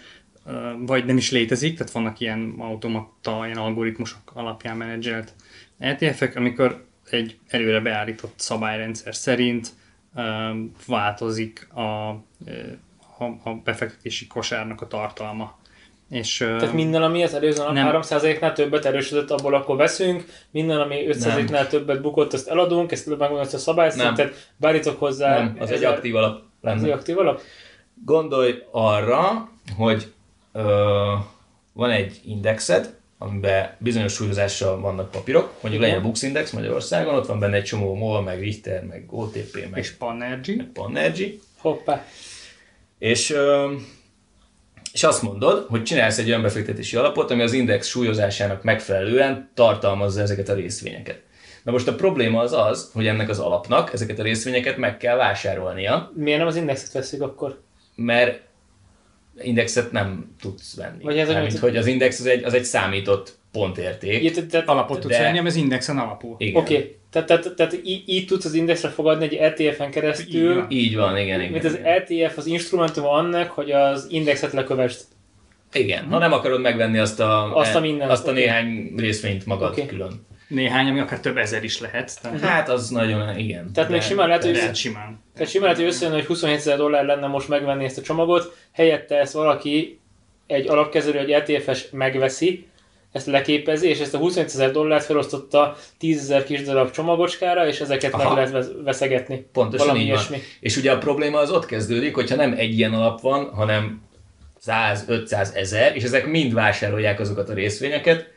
vagy 0.79 1.05
nem 1.05 1.17
is 1.17 1.31
létezik, 1.31 1.77
tehát 1.77 1.93
vannak 1.93 2.19
ilyen 2.19 2.55
automata, 2.57 3.41
ilyen 3.45 3.57
algoritmusok 3.57 4.31
alapján 4.33 4.77
menedzselt 4.77 5.33
ETF-ek, 5.77 6.35
amikor 6.35 6.85
egy 7.09 7.37
előre 7.47 7.79
beállított 7.79 8.33
szabályrendszer 8.35 9.15
szerint 9.15 9.69
változik 10.87 11.67
a, 11.73 12.09
a, 13.43 13.53
befektetési 13.63 14.27
kosárnak 14.27 14.81
a 14.81 14.87
tartalma. 14.87 15.57
És, 16.09 16.37
Tehát 16.37 16.73
minden, 16.73 17.03
ami 17.03 17.23
az 17.23 17.33
előző 17.33 17.63
nap 17.63 17.73
Nem. 17.73 17.99
3%-nál 18.01 18.53
többet 18.53 18.85
erősödött, 18.85 19.31
abból 19.31 19.53
akkor 19.53 19.75
veszünk, 19.75 20.25
minden, 20.51 20.79
ami 20.79 21.05
5%-nál 21.07 21.67
többet 21.67 22.01
bukott, 22.01 22.33
azt 22.33 22.47
eladunk, 22.47 22.91
ezt 22.91 23.07
megmondom 23.07 23.39
ezt 23.39 23.53
a 23.53 23.57
szabályszintet, 23.57 24.51
beállítok 24.57 24.99
hozzá. 24.99 25.37
Nem, 25.37 25.55
az 25.59 25.71
egy 25.71 25.83
aktív 25.83 26.15
alap 26.15 26.41
Az 26.61 26.71
egy 26.71 26.81
lenne. 26.81 26.93
aktív 26.93 27.17
alap? 27.17 27.41
Gondolj 28.05 28.63
arra, 28.71 29.49
hogy 29.77 30.13
ö, 30.51 31.13
van 31.73 31.89
egy 31.89 32.21
indexed, 32.25 32.99
amiben 33.25 33.75
bizonyos 33.77 34.13
súlyozással 34.13 34.79
vannak 34.79 35.11
papírok, 35.11 35.53
mondjuk 35.61 35.83
legyen 35.83 35.97
a 35.97 36.01
Bux 36.01 36.21
Index 36.21 36.51
Magyarországon, 36.51 37.13
ott 37.13 37.27
van 37.27 37.39
benne 37.39 37.55
egy 37.55 37.63
csomó 37.63 37.93
MOL, 37.95 38.21
meg 38.21 38.39
Richter, 38.39 38.83
meg 38.83 39.05
OTP, 39.09 39.53
meg, 39.69 39.79
és 39.79 39.91
Panergy. 39.91 40.55
meg 40.55 40.65
Panergy, 40.73 41.41
Hoppá. 41.57 42.05
és, 42.97 43.35
és 44.93 45.03
azt 45.03 45.21
mondod, 45.21 45.65
hogy 45.69 45.83
csinálsz 45.83 46.17
egy 46.17 46.27
olyan 46.27 46.41
befektetési 46.41 46.95
alapot, 46.95 47.31
ami 47.31 47.41
az 47.41 47.53
index 47.53 47.87
súlyozásának 47.87 48.63
megfelelően 48.63 49.49
tartalmazza 49.53 50.21
ezeket 50.21 50.49
a 50.49 50.53
részvényeket. 50.53 51.21
Na 51.63 51.71
most 51.71 51.87
a 51.87 51.95
probléma 51.95 52.41
az 52.41 52.53
az, 52.53 52.89
hogy 52.93 53.07
ennek 53.07 53.29
az 53.29 53.39
alapnak 53.39 53.93
ezeket 53.93 54.19
a 54.19 54.23
részvényeket 54.23 54.77
meg 54.77 54.97
kell 54.97 55.15
vásárolnia, 55.15 56.11
Miért 56.15 56.39
nem 56.39 56.47
az 56.47 56.55
indexet 56.55 56.91
veszük 56.91 57.21
akkor? 57.21 57.61
mert 57.95 58.41
indexet 59.41 59.91
nem 59.91 60.35
tudsz 60.41 60.75
venni. 60.75 61.03
Vagy 61.03 61.17
ez 61.17 61.27
Mármint, 61.29 61.57
hogy 61.59 61.77
az 61.77 61.85
index 61.87 62.19
az 62.19 62.25
egy, 62.25 62.43
az 62.43 62.53
egy 62.53 62.63
számított 62.63 63.37
pontérték. 63.51 64.23
Így, 64.23 64.33
tehát, 64.33 64.49
tehát, 64.49 64.67
Alapot 64.67 64.99
tudsz 64.99 65.13
De- 65.15 65.21
venni, 65.21 65.37
ami 65.37 65.47
az 65.47 65.55
indexen 65.55 65.97
alapul. 65.97 66.35
Igen. 66.37 66.61
Oké, 66.61 66.75
okay. 66.75 66.95
tehát, 67.11 67.27
tehát, 67.27 67.53
tehát 67.55 67.79
így, 67.83 68.03
így 68.05 68.25
tudsz 68.25 68.45
az 68.45 68.53
indexre 68.53 68.89
fogadni 68.89 69.23
egy 69.25 69.33
ETF-en 69.33 69.87
Így 69.87 69.93
keresztül, 69.93 70.55
van. 70.55 70.65
Így 70.69 70.95
van, 70.95 71.17
igen, 71.17 71.39
igen. 71.39 71.51
mint 71.51 71.63
az 71.65 71.73
igen. 71.73 71.85
ETF 71.85 72.37
az 72.37 72.45
instrumentum 72.45 73.05
annak, 73.05 73.49
hogy 73.49 73.71
az 73.71 74.07
indexet 74.09 74.53
lekövesd. 74.53 74.99
igen. 75.73 76.05
Ha 76.09 76.17
nem 76.17 76.33
akarod 76.33 76.61
megvenni 76.61 76.97
azt 76.97 77.19
a, 77.19 77.55
Azt 77.55 77.75
a 77.75 77.79
mindent, 77.79 78.11
azt 78.11 78.27
a 78.27 78.31
oké. 78.31 78.39
néhány 78.39 78.93
részvényt 78.97 79.45
magad 79.45 79.71
Oké. 79.71 79.85
külön. 79.85 80.25
Néhány, 80.47 80.87
ami 80.87 80.99
akár 80.99 81.19
több 81.19 81.37
ezer 81.37 81.63
is 81.63 81.79
lehet. 81.79 82.21
Tehát, 82.21 82.39
Hát 82.39 82.69
az 82.69 82.89
nagyon, 82.89 83.37
igen. 83.37 83.73
Tehát 83.73 83.89
még 83.89 84.01
simán 84.01 84.27
lehet, 84.27 84.43
hogy- 84.43 84.55
lehet 84.55 84.75
simán. 84.75 85.23
Tehát 85.35 85.51
simán 85.51 85.63
lehet, 85.69 85.83
hogy 85.83 85.91
összejön, 85.91 86.13
hogy 86.13 86.25
27 86.25 86.57
ezer 86.57 86.77
dollár 86.77 87.05
lenne 87.05 87.27
most 87.27 87.47
megvenni 87.47 87.85
ezt 87.85 87.97
a 87.97 88.01
csomagot, 88.01 88.57
helyette 88.71 89.19
ezt 89.19 89.33
valaki, 89.33 89.99
egy 90.47 90.67
alapkezelő, 90.67 91.19
egy 91.19 91.31
ETF-es 91.31 91.87
megveszi, 91.91 92.67
ezt 93.11 93.25
leképezi, 93.25 93.87
és 93.87 93.99
ezt 93.99 94.13
a 94.13 94.17
27 94.17 94.45
ezer 94.45 94.71
dollárt 94.71 95.05
felosztotta 95.05 95.77
10 95.97 96.19
ezer 96.19 96.43
kis 96.43 96.61
darab 96.63 96.91
csomagocskára, 96.91 97.67
és 97.67 97.79
ezeket 97.79 98.13
Aha. 98.13 98.23
meg 98.23 98.33
lehet 98.33 98.51
vesz- 98.51 98.83
veszegetni. 98.83 99.45
Pontosan 99.53 99.87
Valami 99.87 100.03
így 100.03 100.09
van. 100.11 100.17
ilyesmi. 100.17 100.37
És 100.59 100.77
ugye 100.77 100.91
a 100.91 100.97
probléma 100.97 101.37
az 101.37 101.51
ott 101.51 101.65
kezdődik, 101.65 102.15
hogyha 102.15 102.35
nem 102.35 102.53
egy 102.57 102.77
ilyen 102.77 102.93
alap 102.93 103.21
van, 103.21 103.49
hanem 103.53 104.01
100, 104.59 105.05
500, 105.07 105.53
1000, 105.55 105.95
és 105.95 106.03
ezek 106.03 106.25
mind 106.27 106.53
vásárolják 106.53 107.19
azokat 107.19 107.49
a 107.49 107.53
részvényeket, 107.53 108.33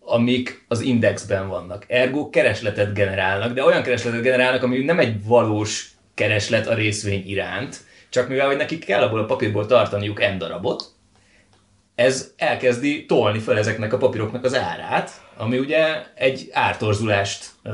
amik 0.00 0.64
az 0.68 0.80
indexben 0.80 1.48
vannak. 1.48 1.84
Ergo 1.88 2.30
keresletet 2.30 2.94
generálnak, 2.94 3.52
de 3.52 3.64
olyan 3.64 3.82
keresletet 3.82 4.22
generálnak, 4.22 4.62
ami 4.62 4.78
nem 4.78 4.98
egy 4.98 5.24
valós 5.26 5.90
kereslet 6.14 6.66
a 6.66 6.74
részvény 6.74 7.22
iránt, 7.28 7.76
csak 8.08 8.28
mivel 8.28 8.46
hogy 8.46 8.56
nekik 8.56 8.84
kell 8.84 9.02
abból 9.02 9.20
a 9.20 9.24
papírból 9.24 9.66
tartaniuk 9.66 10.20
n 10.34 10.38
darabot, 10.38 10.84
ez 11.94 12.32
elkezdi 12.36 13.04
tolni 13.06 13.38
fel 13.38 13.58
ezeknek 13.58 13.92
a 13.92 13.96
papíroknak 13.98 14.44
az 14.44 14.54
árát, 14.54 15.10
ami 15.36 15.58
ugye 15.58 15.86
egy 16.14 16.48
ártorzulást, 16.52 17.44
ö, 17.62 17.70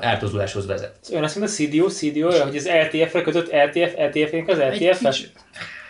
ártorzuláshoz 0.00 0.66
vezet. 0.66 0.96
Ön 1.10 1.22
azt 1.22 1.36
mondta, 1.36 1.54
CDO, 1.54 1.88
CDO, 1.88 2.42
hogy 2.42 2.56
az 2.56 2.68
LTF-re 2.68 3.22
kötött 3.22 3.52
LTF, 3.52 3.92
LTF-nek 3.96 4.48
az 4.48 4.58
LTF-e? 4.58 5.10
kicsi- 5.10 5.32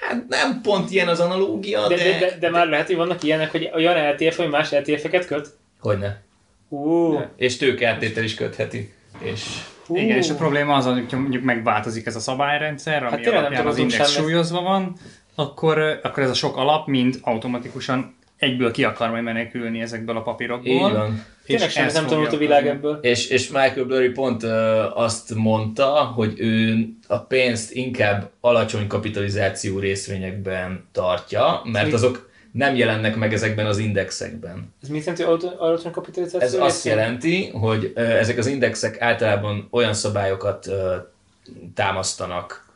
Hát 0.00 0.24
nem 0.28 0.60
pont 0.62 0.90
ilyen 0.90 1.08
az 1.08 1.20
analógia, 1.20 1.88
De, 1.88 1.96
de... 1.96 2.02
de, 2.04 2.18
de, 2.18 2.36
de, 2.40 2.50
már 2.50 2.68
lehet, 2.68 2.86
hogy 2.86 2.96
vannak 2.96 3.22
ilyenek, 3.22 3.50
hogy 3.50 3.70
olyan 3.74 4.10
LTF, 4.12 4.36
hogy 4.36 4.48
más 4.48 4.70
LTF-eket 4.70 5.26
köt? 5.26 5.48
Hogyne. 5.80 6.22
Ú, 6.68 7.18
És 7.36 7.56
tőkeáttétel 7.56 8.24
is 8.24 8.34
kötheti. 8.34 8.94
És 9.18 9.42
hú. 9.86 9.96
Igen, 9.96 10.16
és 10.16 10.30
a 10.30 10.34
probléma 10.34 10.74
az, 10.74 10.84
hogy 10.84 11.06
mondjuk 11.10 11.44
megváltozik 11.44 12.06
ez 12.06 12.16
a 12.16 12.20
szabályrendszer, 12.20 13.04
ami 13.04 13.24
Hát 13.24 13.34
alapján 13.34 13.66
az 13.66 13.78
index 13.78 14.10
súlyozva 14.10 14.60
van, 14.60 14.96
akkor, 15.34 16.00
akkor 16.02 16.22
ez 16.22 16.30
a 16.30 16.34
sok 16.34 16.56
alap 16.56 16.86
mind 16.86 17.18
automatikusan 17.22 18.14
egyből 18.36 18.70
ki 18.70 18.84
akar 18.84 19.10
majd 19.10 19.22
menekülni 19.22 19.80
ezekből 19.80 20.16
a 20.16 20.22
papírokból. 20.22 20.72
így 20.72 20.80
van. 20.80 21.24
Tényleg 21.46 21.70
ezt 21.74 21.94
nem 21.94 22.06
tanult 22.06 22.32
a 22.32 22.36
világ 22.36 22.66
ebből. 22.66 22.98
És, 23.02 23.28
és 23.28 23.48
Michael 23.48 23.84
Burry 23.84 24.08
pont 24.08 24.42
ö, 24.42 24.82
azt 24.94 25.34
mondta, 25.34 25.86
hogy 25.86 26.34
ő 26.36 26.74
a 27.06 27.18
pénzt 27.18 27.72
inkább 27.72 28.30
alacsony 28.40 28.86
kapitalizáció 28.86 29.78
részvényekben 29.78 30.88
tartja, 30.92 31.60
mert 31.64 31.92
azok 31.92 32.25
nem 32.56 32.74
jelennek 32.74 33.16
meg 33.16 33.32
ezekben 33.32 33.66
az 33.66 33.78
indexekben. 33.78 34.74
Ez 34.82 34.88
mit 34.88 35.00
jelenti, 35.00 35.22
hogy 35.22 35.54
alacsony 35.58 35.92
kapitalizáció? 35.92 36.40
Ez 36.40 36.54
azt 36.54 36.84
jelenti, 36.84 37.50
hogy 37.50 37.92
ezek 37.94 38.38
az 38.38 38.46
indexek 38.46 39.00
általában 39.00 39.68
olyan 39.70 39.94
szabályokat 39.94 40.70
támasztanak 41.74 42.66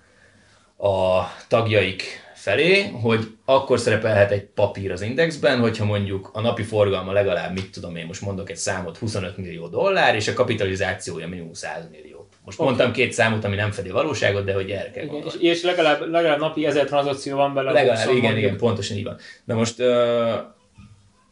a 0.76 1.22
tagjaik 1.48 2.02
felé, 2.34 2.88
hogy 2.88 3.34
akkor 3.44 3.80
szerepelhet 3.80 4.30
egy 4.30 4.44
papír 4.44 4.92
az 4.92 5.02
indexben, 5.02 5.60
hogyha 5.60 5.84
mondjuk 5.84 6.30
a 6.32 6.40
napi 6.40 6.62
forgalma 6.62 7.12
legalább, 7.12 7.52
mit 7.52 7.70
tudom 7.72 7.96
én, 7.96 8.06
most 8.06 8.20
mondok 8.20 8.50
egy 8.50 8.56
számot, 8.56 8.96
25 8.96 9.36
millió 9.36 9.66
dollár, 9.66 10.14
és 10.14 10.28
a 10.28 10.32
kapitalizációja 10.32 11.28
minimum 11.28 11.52
100 11.52 11.88
millió. 11.90 12.09
Most 12.50 12.62
Oké. 12.62 12.68
mondtam 12.68 12.92
két 12.92 13.12
számot, 13.12 13.44
ami 13.44 13.56
nem 13.56 13.70
fedi 13.70 13.88
a 13.88 13.92
valóságot, 13.92 14.44
de 14.44 14.52
hogy 14.52 14.70
erre 14.70 14.90
kell 14.90 15.04
Igen, 15.04 15.22
és, 15.26 15.34
és 15.38 15.62
legalább, 15.62 16.10
legalább 16.10 16.38
napi 16.38 16.66
ezer 16.66 16.84
tranzakció 16.84 17.36
van 17.36 17.54
bele. 17.54 17.72
Legalább, 17.72 17.96
boxon, 17.96 18.16
igen, 18.16 18.24
mondjuk. 18.30 18.44
igen, 18.44 18.56
pontosan 18.56 18.96
így 18.96 19.04
van. 19.04 19.16
De 19.44 19.54
most 19.54 19.78
ö, 19.78 20.34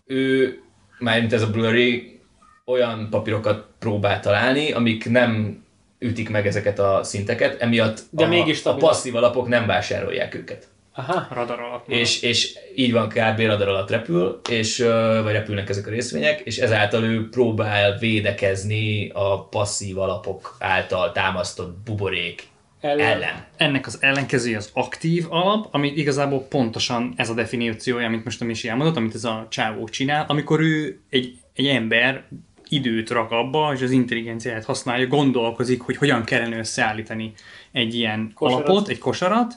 ő, 0.07 0.55
mármint 0.99 1.33
ez 1.33 1.43
a 1.43 1.51
Blurry, 1.51 2.21
olyan 2.65 3.09
papírokat 3.11 3.67
próbál 3.79 4.21
találni, 4.21 4.73
amik 4.73 5.11
nem 5.11 5.63
ütik 5.99 6.31
meg 6.31 6.47
ezeket 6.47 6.79
a 6.79 7.01
szinteket, 7.03 7.61
emiatt 7.61 8.03
De 8.11 8.25
a, 8.25 8.29
mégis 8.29 8.65
a 8.65 8.75
passzív 8.75 9.15
alapok 9.15 9.49
nem 9.49 9.67
vásárolják 9.67 10.35
őket. 10.35 10.69
Aha. 10.99 11.27
Radar 11.31 11.61
alap. 11.61 11.89
És, 11.89 12.23
és 12.23 12.59
így 12.75 12.93
van, 12.93 13.09
kb. 13.09 13.41
radar 13.41 13.69
alatt 13.69 13.91
repül, 13.91 14.41
és, 14.51 14.79
vagy 15.23 15.33
repülnek 15.33 15.69
ezek 15.69 15.87
a 15.87 15.91
részvények, 15.91 16.41
és 16.41 16.59
ezáltal 16.59 17.05
ő 17.05 17.29
próbál 17.29 17.99
védekezni 17.99 19.11
a 19.15 19.45
passzív 19.45 19.99
alapok 19.99 20.57
által 20.59 21.13
támasztott 21.13 21.77
buborék 21.85 22.47
Ellen. 22.81 23.07
ellen. 23.07 23.45
Ennek 23.57 23.87
az 23.87 23.99
ellenkezője 24.01 24.57
az 24.57 24.71
aktív 24.73 25.27
alap, 25.29 25.69
ami 25.71 25.89
igazából 25.89 26.47
pontosan 26.49 27.13
ez 27.17 27.29
a 27.29 27.35
definíciója, 27.35 28.07
amit 28.07 28.25
most 28.25 28.41
a 28.41 28.45
Misi 28.45 28.69
elmondott, 28.69 28.97
amit 28.97 29.15
ez 29.15 29.25
a 29.25 29.47
csávó 29.51 29.89
csinál, 29.89 30.25
amikor 30.29 30.61
ő 30.61 31.01
egy, 31.11 31.39
egy 31.55 31.67
ember 31.67 32.25
időt 32.69 33.11
rak 33.11 33.31
abba, 33.31 33.73
és 33.75 33.83
az 33.83 33.91
intelligenciáját 33.91 34.65
használja, 34.65 35.07
gondolkozik, 35.07 35.81
hogy 35.81 35.97
hogyan 35.97 36.25
kellene 36.25 36.59
összeállítani 36.59 37.33
egy 37.73 37.95
ilyen 37.95 38.33
Kosarat. 38.35 38.69
alapot, 38.69 38.89
egy 38.89 38.99
kosarat, 38.99 39.55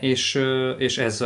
és, 0.00 0.40
és, 0.78 0.98
ez, 0.98 1.24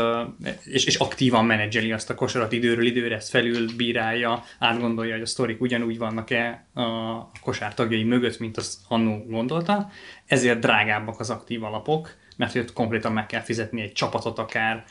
és, 0.64 0.85
és 0.85 0.96
aktívan 0.96 1.44
menedzseli 1.44 1.92
azt 1.92 2.11
a 2.11 2.14
kosarat 2.14 2.53
időről 2.53 2.87
időre, 2.87 3.14
ezt 3.14 3.29
felülbírálja, 3.29 4.44
átgondolja, 4.59 5.12
hogy 5.12 5.22
a 5.22 5.27
sztorik 5.27 5.61
ugyanúgy 5.61 5.99
vannak-e 5.99 6.66
a 6.75 7.31
kosár 7.40 7.75
tagjai 7.75 8.05
mögött, 8.05 8.38
mint 8.38 8.57
azt 8.57 8.79
annó 8.88 9.25
gondolta. 9.29 9.90
Ezért 10.27 10.59
drágábbak 10.59 11.20
az 11.20 11.31
aktív 11.31 11.64
alapok, 11.64 12.14
mert 12.37 12.53
hogy 12.53 12.61
ott 12.61 12.72
konkrétan 12.72 13.12
meg 13.12 13.27
kell 13.27 13.40
fizetni 13.40 13.83
egy 13.83 13.92
csapatot 13.92 14.38
akár, 14.38 14.85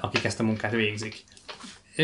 akik 0.00 0.24
ezt 0.24 0.40
a 0.40 0.42
munkát 0.42 0.72
végzik. 0.72 1.24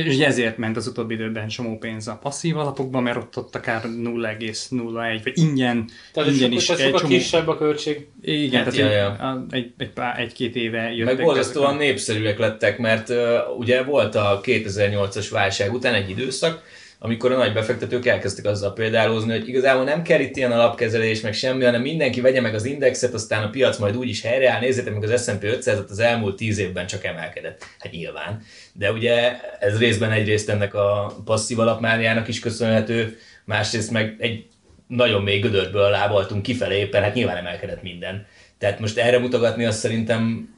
És 0.05 0.15
ugye 0.15 0.27
ezért 0.27 0.57
ment 0.57 0.77
az 0.77 0.87
utóbbi 0.87 1.15
időben 1.15 1.49
csomó 1.49 1.79
pénz 1.79 2.09
a 2.09 2.19
passzív 2.23 2.57
alapokba, 2.57 3.01
mert 3.01 3.17
ott, 3.17 3.37
ott 3.37 3.55
akár 3.55 3.83
0,01, 3.83 5.21
vagy 5.25 5.33
ingyen, 5.39 5.89
Tehát 6.13 6.31
ingyen 6.31 6.51
sokkal, 6.51 6.57
is 6.59 6.65
sokkal 6.65 6.85
egy 6.87 6.95
csomó... 6.95 7.09
kisebb 7.09 7.49
a 7.49 7.57
költség. 7.57 8.07
Igen, 8.23 8.65
Hát, 8.65 8.75
tehát 8.75 8.93
ja, 8.93 9.13
egy, 9.13 9.21
a- 9.21 9.47
egy, 9.51 9.73
egy, 9.79 9.91
pár, 9.91 10.21
egy-két 10.21 10.57
éve 10.57 10.93
jöttek 10.95 11.17
Meg 11.17 11.25
borzasztóan 11.25 11.75
a- 11.75 11.79
népszerűek 11.79 12.39
lettek, 12.39 12.79
mert 12.79 13.09
uh, 13.09 13.17
ugye 13.59 13.83
volt 13.83 14.15
a 14.15 14.41
2008-as 14.43 15.27
válság 15.31 15.73
után 15.73 15.95
egy 15.95 16.11
időszak, 16.11 16.63
amikor 16.99 17.33
a 17.33 17.37
nagy 17.37 17.53
befektetők 17.53 18.07
elkezdtek 18.07 18.45
azzal 18.45 18.73
példálózni, 18.73 19.31
hogy 19.31 19.49
igazából 19.49 19.85
nem 19.85 20.03
kell 20.03 20.21
itt 20.21 20.37
ilyen 20.37 20.53
alapkezelés, 20.53 21.21
meg 21.21 21.35
semmi, 21.35 21.65
hanem 21.65 21.83
mindenki 21.83 22.21
vegye 22.21 22.41
meg 22.41 22.55
az 22.55 22.65
indexet, 22.65 23.15
aztán 23.15 23.43
a 23.43 23.51
piac 23.51 23.79
majd 23.79 23.97
úgyis 23.97 24.23
helyreáll, 24.23 24.61
nézzétek 24.61 24.95
meg 24.95 25.11
az 25.11 25.25
S&P 25.25 25.43
500-at 25.43 25.89
az 25.89 25.99
elmúlt 25.99 26.37
10 26.37 26.59
évben 26.59 26.87
csak 26.87 27.05
emelkedett. 27.05 27.65
Hát 27.79 27.93
nyilván. 27.93 28.43
De 28.73 28.93
ugye 28.93 29.41
ez 29.61 29.79
részben 29.79 30.11
egyrészt 30.11 30.49
ennek 30.49 30.75
a 30.75 31.17
passzív 31.25 31.59
alapmániának 31.59 32.29
is 32.29 32.41
köszönhető, 32.41 33.19
másrészt 33.45 33.91
meg 33.91 34.17
egy 34.19 34.47
nagyon 34.87 35.23
mély 35.23 35.39
gödörből 35.39 35.91
lábaltunk 35.91 36.43
kifelé, 36.43 36.79
éppen 36.79 37.03
hát 37.03 37.15
nyilván 37.15 37.37
emelkedett 37.37 37.83
minden. 37.83 38.27
Tehát 38.59 38.81
most 38.81 38.99
erre 38.99 39.19
mutogatni 39.19 39.65
azt 39.65 39.79
szerintem 39.79 40.55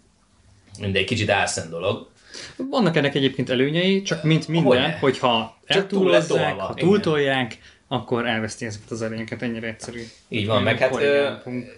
mindegy 0.81 1.05
kicsit 1.05 1.31
álszent 1.31 1.71
dolog. 1.71 2.09
Vannak 2.57 2.97
ennek 2.97 3.15
egyébként 3.15 3.51
előnyei, 3.51 4.03
csak 4.03 4.23
mint 4.23 4.49
minden, 4.49 4.83
Hogyne. 4.83 4.99
hogyha 5.01 5.59
túl 5.67 5.77
eltúlozzák, 5.77 6.49
tolva, 6.49 6.63
ha 6.63 6.73
igen. 6.77 6.89
túltolják, 6.89 7.59
akkor 7.91 8.27
elveszti 8.27 8.67
ezeket 8.67 8.91
az 8.91 9.03
előnyöket, 9.03 9.43
ennyire 9.43 9.67
egyszerű. 9.67 10.03
Így 10.29 10.47
van, 10.47 10.63
meg 10.63 10.79
hát 10.79 11.01
ö, 11.01 11.31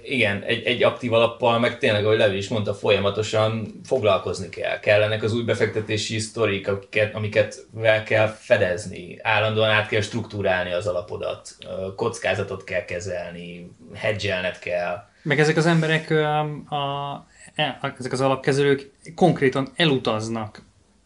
igen, 0.04 0.42
egy, 0.42 0.64
egy 0.64 0.82
aktív 0.82 1.12
alappal, 1.12 1.58
meg 1.58 1.78
tényleg, 1.78 2.04
ahogy 2.04 2.18
Levi 2.18 2.36
is 2.36 2.48
mondta, 2.48 2.74
folyamatosan 2.74 3.80
foglalkozni 3.84 4.48
kell. 4.48 4.80
Kellenek 4.80 5.22
az 5.22 5.34
új 5.34 5.42
befektetési 5.42 6.18
sztorik, 6.18 6.68
amiket, 6.68 7.14
amiket 7.14 7.66
vel 7.72 8.02
kell 8.02 8.26
fedezni. 8.26 9.18
Állandóan 9.22 9.70
át 9.70 9.88
kell 9.88 10.00
struktúrálni 10.00 10.72
az 10.72 10.86
alapodat, 10.86 11.56
kockázatot 11.96 12.64
kell 12.64 12.84
kezelni, 12.84 13.70
hedgelned 13.94 14.58
kell. 14.58 15.08
Meg 15.22 15.40
ezek 15.40 15.56
az 15.56 15.66
emberek, 15.66 16.10
a, 16.10 16.40
a, 16.74 17.26
e, 17.54 17.94
ezek 17.98 18.12
az 18.12 18.20
alapkezelők 18.20 18.90
konkrétan 19.14 19.68
elutaznak 19.76 20.62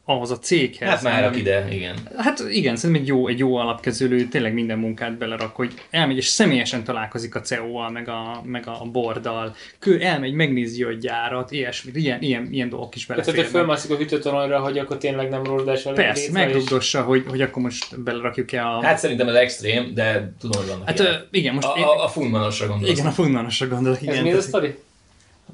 ahhoz 0.07 0.30
a 0.30 0.38
céghez. 0.38 0.88
Hát 0.88 1.02
már 1.02 1.37
ide, 1.37 1.66
igen. 1.70 1.96
Hát 2.16 2.44
igen, 2.50 2.76
szerintem 2.76 3.02
egy 3.02 3.09
jó, 3.09 3.28
egy 3.28 3.38
jó 3.38 3.57
alapkezelő 3.57 4.24
tényleg 4.24 4.54
minden 4.54 4.78
munkát 4.78 5.18
belerak, 5.18 5.57
hogy 5.57 5.74
elmegy 5.90 6.16
és 6.16 6.26
személyesen 6.26 6.85
találkozik 6.85 7.35
a 7.35 7.40
CEO-val, 7.40 7.90
meg 7.90 8.09
a, 8.09 8.42
meg 8.44 8.66
a 8.66 8.85
borddal, 8.92 9.54
Kő 9.78 10.00
elmegy, 10.00 10.33
megnézi 10.33 10.83
a 10.83 10.92
gyárat, 10.92 11.50
ilyesmit, 11.50 11.96
ilyen, 11.96 12.22
ilyen, 12.22 12.48
ilyen 12.50 12.68
dolgok 12.68 12.94
is 12.94 13.07
beleférnek. 13.07 13.42
Tehát, 13.42 13.52
hogy 13.52 13.61
fölmászik 13.61 13.90
a 13.90 13.96
hűtőtalanyra, 13.96 14.59
hogy 14.61 14.78
akkor 14.78 14.96
tényleg 14.96 15.28
nem 15.28 15.44
rózsdás 15.44 15.87
a 15.87 15.92
Persze, 15.92 16.33
megdugdossa, 16.33 16.98
és... 16.98 17.04
hogy, 17.04 17.24
hogy 17.28 17.40
akkor 17.40 17.62
most 17.62 18.00
belerakjuk-e 18.02 18.66
a... 18.66 18.83
Hát 18.83 18.98
szerintem 18.98 19.28
ez 19.28 19.35
extrém, 19.35 19.94
de 19.94 20.33
tudom, 20.40 20.61
hogy 20.62 20.70
vannak 20.70 20.87
Hát 20.87 20.98
ilyen. 20.98 21.26
igen, 21.30 21.54
most... 21.54 21.66
A, 21.66 21.74
én... 21.78 21.85
a, 21.85 22.04
a 22.04 22.09
fundmanosra 22.09 22.66
gondolok. 22.66 22.96
Igen, 22.96 23.07
a 23.07 23.11
fundmanosra 23.11 23.68
gondolok, 23.68 24.02
igen. 24.02 24.14
Ez 24.14 24.22
mi 24.22 24.30
ez 24.30 24.37
a 24.37 24.40
sztori? 24.40 24.74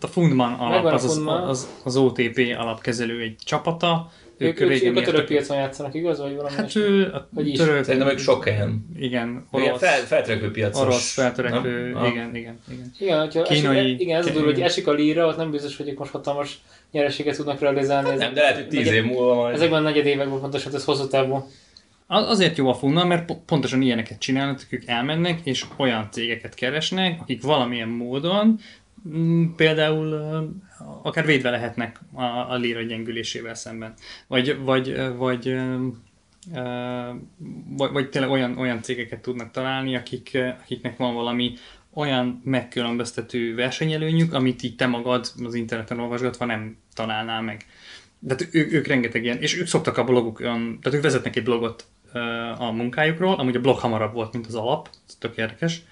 Hát 0.00 0.10
a 0.10 0.12
Fundman 0.12 0.52
alap, 0.52 0.84
az, 0.84 1.04
az, 1.04 1.22
az, 1.26 1.68
az 1.84 1.96
OTP 1.96 2.56
alapkezelő 2.58 3.20
egy 3.20 3.36
csapata, 3.44 4.10
ők, 4.40 4.60
ők, 4.60 4.82
ők 4.82 4.96
a 4.96 5.00
török 5.00 5.26
piacon 5.26 5.56
játszanak, 5.56 5.94
igaz? 5.94 6.20
Vagy 6.20 6.36
valami 6.36 6.54
hát 6.54 6.76
ő, 6.76 7.12
a 7.12 7.28
vagy 7.30 7.52
török... 7.52 7.84
Szerintem 7.84 8.08
ők 8.08 8.18
sok 8.18 8.44
helyen. 8.44 8.86
Igen, 8.96 9.46
orosz. 9.50 9.66
Igen, 9.66 9.78
fel, 9.78 10.00
feltörekvő 10.00 10.50
piacos. 10.50 10.82
Orosz 10.82 11.12
feltörekvő, 11.12 11.92
nem? 11.92 12.04
igen, 12.04 12.34
igen, 12.34 12.58
igen. 12.68 12.92
Igen, 12.98 13.20
hogyha 13.20 13.42
Kínai, 13.42 13.78
esik, 13.78 14.00
igen, 14.00 14.20
ez 14.20 14.26
a 14.26 14.30
durva, 14.30 14.44
hogy 14.46 14.60
esik 14.60 14.86
a 14.86 14.92
líra, 14.92 15.26
ott 15.26 15.36
nem 15.36 15.50
biztos, 15.50 15.76
hogy 15.76 15.88
ők 15.88 15.98
most 15.98 16.10
hatalmas 16.10 16.60
nyereséget 16.90 17.36
tudnak 17.36 17.60
realizálni. 17.60 18.08
Hát 18.08 18.18
nem, 18.18 18.34
de 18.34 18.40
lehet, 18.40 18.56
hogy 18.56 18.68
tíz 18.68 18.92
év 18.92 19.04
múlva 19.04 19.34
majd. 19.34 19.54
Ezekben 19.54 19.80
a 19.80 19.88
negyed 19.88 20.06
években 20.06 20.40
pontosan, 20.40 20.74
ez 20.74 20.84
hosszú 20.84 21.06
távú. 21.06 21.48
Azért 22.06 22.56
jó 22.56 22.68
a 22.68 22.74
Funna, 22.74 23.04
mert 23.04 23.32
pontosan 23.46 23.82
ilyeneket 23.82 24.18
csinálnak, 24.18 24.66
ők 24.70 24.82
elmennek, 24.86 25.40
és 25.44 25.64
olyan 25.76 26.08
cégeket 26.10 26.54
keresnek, 26.54 27.20
akik 27.20 27.42
valamilyen 27.42 27.88
módon 27.88 28.58
például 29.56 30.14
akár 31.02 31.26
védve 31.26 31.50
lehetnek 31.50 32.00
a, 32.12 32.22
a 32.22 32.54
lira 32.54 32.82
gyengülésével 32.82 33.54
szemben. 33.54 33.94
Vagy, 34.26 34.58
vagy, 34.58 34.94
vagy, 35.16 35.56
vagy, 37.76 37.90
vagy 37.92 38.10
tényleg 38.10 38.30
olyan, 38.30 38.58
olyan 38.58 38.82
cégeket 38.82 39.20
tudnak 39.20 39.50
találni, 39.50 39.96
akik, 39.96 40.38
akiknek 40.62 40.96
van 40.96 41.14
valami 41.14 41.54
olyan 41.94 42.40
megkülönböztető 42.44 43.54
versenyelőnyük, 43.54 44.34
amit 44.34 44.62
így 44.62 44.76
te 44.76 44.86
magad 44.86 45.32
az 45.44 45.54
interneten 45.54 46.00
olvasgatva 46.00 46.44
nem 46.44 46.76
találnál 46.94 47.42
meg. 47.42 47.66
De 48.18 48.36
ő, 48.50 48.68
ők 48.70 48.86
rengeteg 48.86 49.24
ilyen, 49.24 49.38
és 49.38 49.58
ők 49.58 49.66
szoktak 49.66 49.96
a 49.96 50.04
blogukon, 50.04 50.78
tehát 50.80 50.98
ők 50.98 51.02
vezetnek 51.02 51.36
egy 51.36 51.42
blogot 51.42 51.86
a 52.58 52.70
munkájukról, 52.70 53.34
amúgy 53.34 53.56
a 53.56 53.60
blog 53.60 53.78
hamarabb 53.78 54.12
volt, 54.12 54.32
mint 54.32 54.46
az 54.46 54.54
alap, 54.54 54.88
ez 55.08 55.14
tök 55.14 55.36
érdekes, 55.36 55.82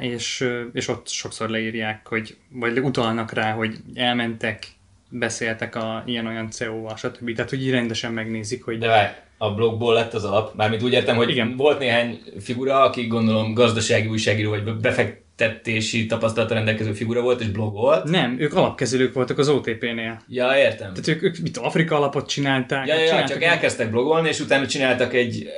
és, 0.00 0.48
és 0.72 0.88
ott 0.88 1.08
sokszor 1.08 1.48
leírják, 1.48 2.06
hogy, 2.06 2.36
vagy 2.52 2.78
utalnak 2.78 3.32
rá, 3.32 3.52
hogy 3.52 3.76
elmentek, 3.94 4.66
beszéltek 5.08 5.76
a 5.76 6.02
ilyen-olyan 6.06 6.50
CEO-val, 6.50 6.96
stb. 6.96 7.34
Tehát, 7.34 7.50
hogy 7.50 7.62
így 7.62 7.70
rendesen 7.70 8.12
megnézik, 8.12 8.64
hogy... 8.64 8.78
De 8.78 8.86
várj, 8.86 9.12
a 9.38 9.54
blogból 9.54 9.94
lett 9.94 10.14
az 10.14 10.24
alap, 10.24 10.54
mármint 10.54 10.82
úgy 10.82 10.92
értem, 10.92 11.16
hogy 11.16 11.30
Igen. 11.30 11.56
volt 11.56 11.78
néhány 11.78 12.20
figura, 12.40 12.80
aki 12.80 13.06
gondolom 13.06 13.54
gazdasági 13.54 14.08
újságíró, 14.08 14.50
vagy 14.50 14.76
befektetési 14.76 16.06
tapasztalata 16.06 16.54
rendelkező 16.54 16.92
figura 16.92 17.20
volt, 17.20 17.40
és 17.40 17.48
blogolt. 17.48 18.04
Nem, 18.04 18.36
ők 18.38 18.54
alapkezelők 18.54 19.14
voltak 19.14 19.38
az 19.38 19.48
OTP-nél. 19.48 20.22
Ja, 20.28 20.56
értem. 20.56 20.92
Tehát 20.92 21.08
ők, 21.08 21.22
ők 21.22 21.38
mit, 21.38 21.56
Afrika 21.56 21.96
alapot 21.96 22.28
csinálták. 22.28 22.86
Ja, 22.86 22.94
ja, 22.94 23.18
ja 23.18 23.26
csak 23.26 23.42
elkezdtek 23.42 23.90
blogolni, 23.90 24.28
és 24.28 24.40
utána 24.40 24.66
csináltak 24.66 25.14
egy 25.14 25.48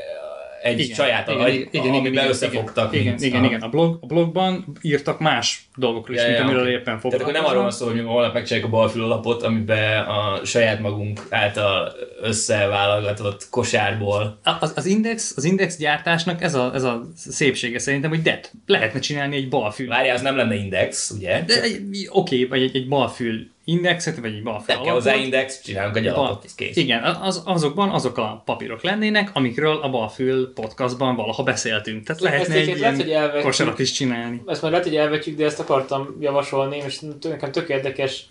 egy 0.66 0.80
igen, 0.80 0.96
saját 0.96 1.28
igen, 1.28 1.48
igen, 1.48 1.68
igen, 1.70 1.88
amiben 1.88 2.12
igen, 2.12 2.28
összefogtak. 2.28 2.94
Igen, 2.94 3.06
mint, 3.06 3.22
igen, 3.22 3.44
igen, 3.44 3.60
a, 3.60 3.68
blog, 3.68 3.98
a 4.00 4.06
blogban 4.06 4.64
írtak 4.82 5.18
más 5.20 5.68
dolgokról 5.76 6.16
is, 6.16 6.22
ja, 6.22 6.28
mint 6.28 6.40
ja, 6.40 6.44
amiről 6.44 6.68
éppen 6.68 6.98
foglalkoznak. 6.98 7.20
Tehát 7.20 7.36
akkor 7.36 7.54
nem 7.54 7.58
arról 7.58 7.70
szól, 7.70 7.90
hogy 7.90 8.04
holnap 8.04 8.34
megcsináljuk 8.34 8.72
a 8.72 8.76
balfül 8.76 9.02
alapot, 9.02 9.42
amiben 9.42 10.04
a 10.04 10.44
saját 10.44 10.80
magunk 10.80 11.26
által 11.30 11.92
összeválogatott 12.22 13.46
kosárból. 13.50 14.38
Az, 14.60 14.72
az, 14.76 14.86
index, 14.86 15.32
az 15.36 15.44
index 15.44 15.76
gyártásnak 15.76 16.42
ez 16.42 16.54
a, 16.54 16.70
ez 16.74 16.82
a 16.82 17.02
szépsége 17.16 17.78
szerintem, 17.78 18.10
hogy 18.10 18.22
de 18.22 18.40
lehetne 18.66 19.00
csinálni 19.00 19.36
egy 19.36 19.48
balfül. 19.48 19.88
Várjál, 19.88 20.14
az 20.14 20.22
nem 20.22 20.36
lenne 20.36 20.54
index, 20.54 21.10
ugye? 21.10 21.44
Oké, 21.44 22.08
okay, 22.10 22.46
vagy 22.46 22.62
egy, 22.62 22.76
egy 22.76 22.88
balfül 22.88 23.54
indexet, 23.68 24.16
vagy 24.16 24.34
egy 24.34 24.42
balfel 24.42 24.76
alapot. 24.76 24.92
hozzá 24.92 25.14
index, 25.14 25.62
csinálunk 25.62 25.96
egy 25.96 26.06
alapot, 26.06 26.44
ez 26.44 26.54
kész. 26.54 26.76
Igen, 26.76 27.02
az, 27.02 27.42
azokban 27.44 27.88
azok 27.88 28.18
a 28.18 28.42
papírok 28.44 28.82
lennének, 28.82 29.30
amikről 29.32 29.76
a 29.76 29.90
Balfül 29.90 30.52
podcastban 30.52 31.16
valaha 31.16 31.42
beszéltünk. 31.42 32.06
Tehát 32.06 32.22
ezt 32.22 32.30
lehetne 32.30 32.54
egy 32.54 32.78
lehet, 32.78 32.96
hogy 32.96 33.10
elvetjük, 33.10 33.42
kosarat 33.42 33.78
is 33.78 33.92
csinálni. 33.92 34.42
Ezt 34.46 34.62
már 34.62 34.70
lehet, 34.70 34.86
hogy 34.86 34.96
elvetjük, 34.96 35.36
de 35.36 35.44
ezt 35.44 35.60
akartam 35.60 36.16
javasolni, 36.20 36.82
és 36.86 37.00
nekem 37.20 37.52
tök 37.52 37.68
érdekes 37.68 38.26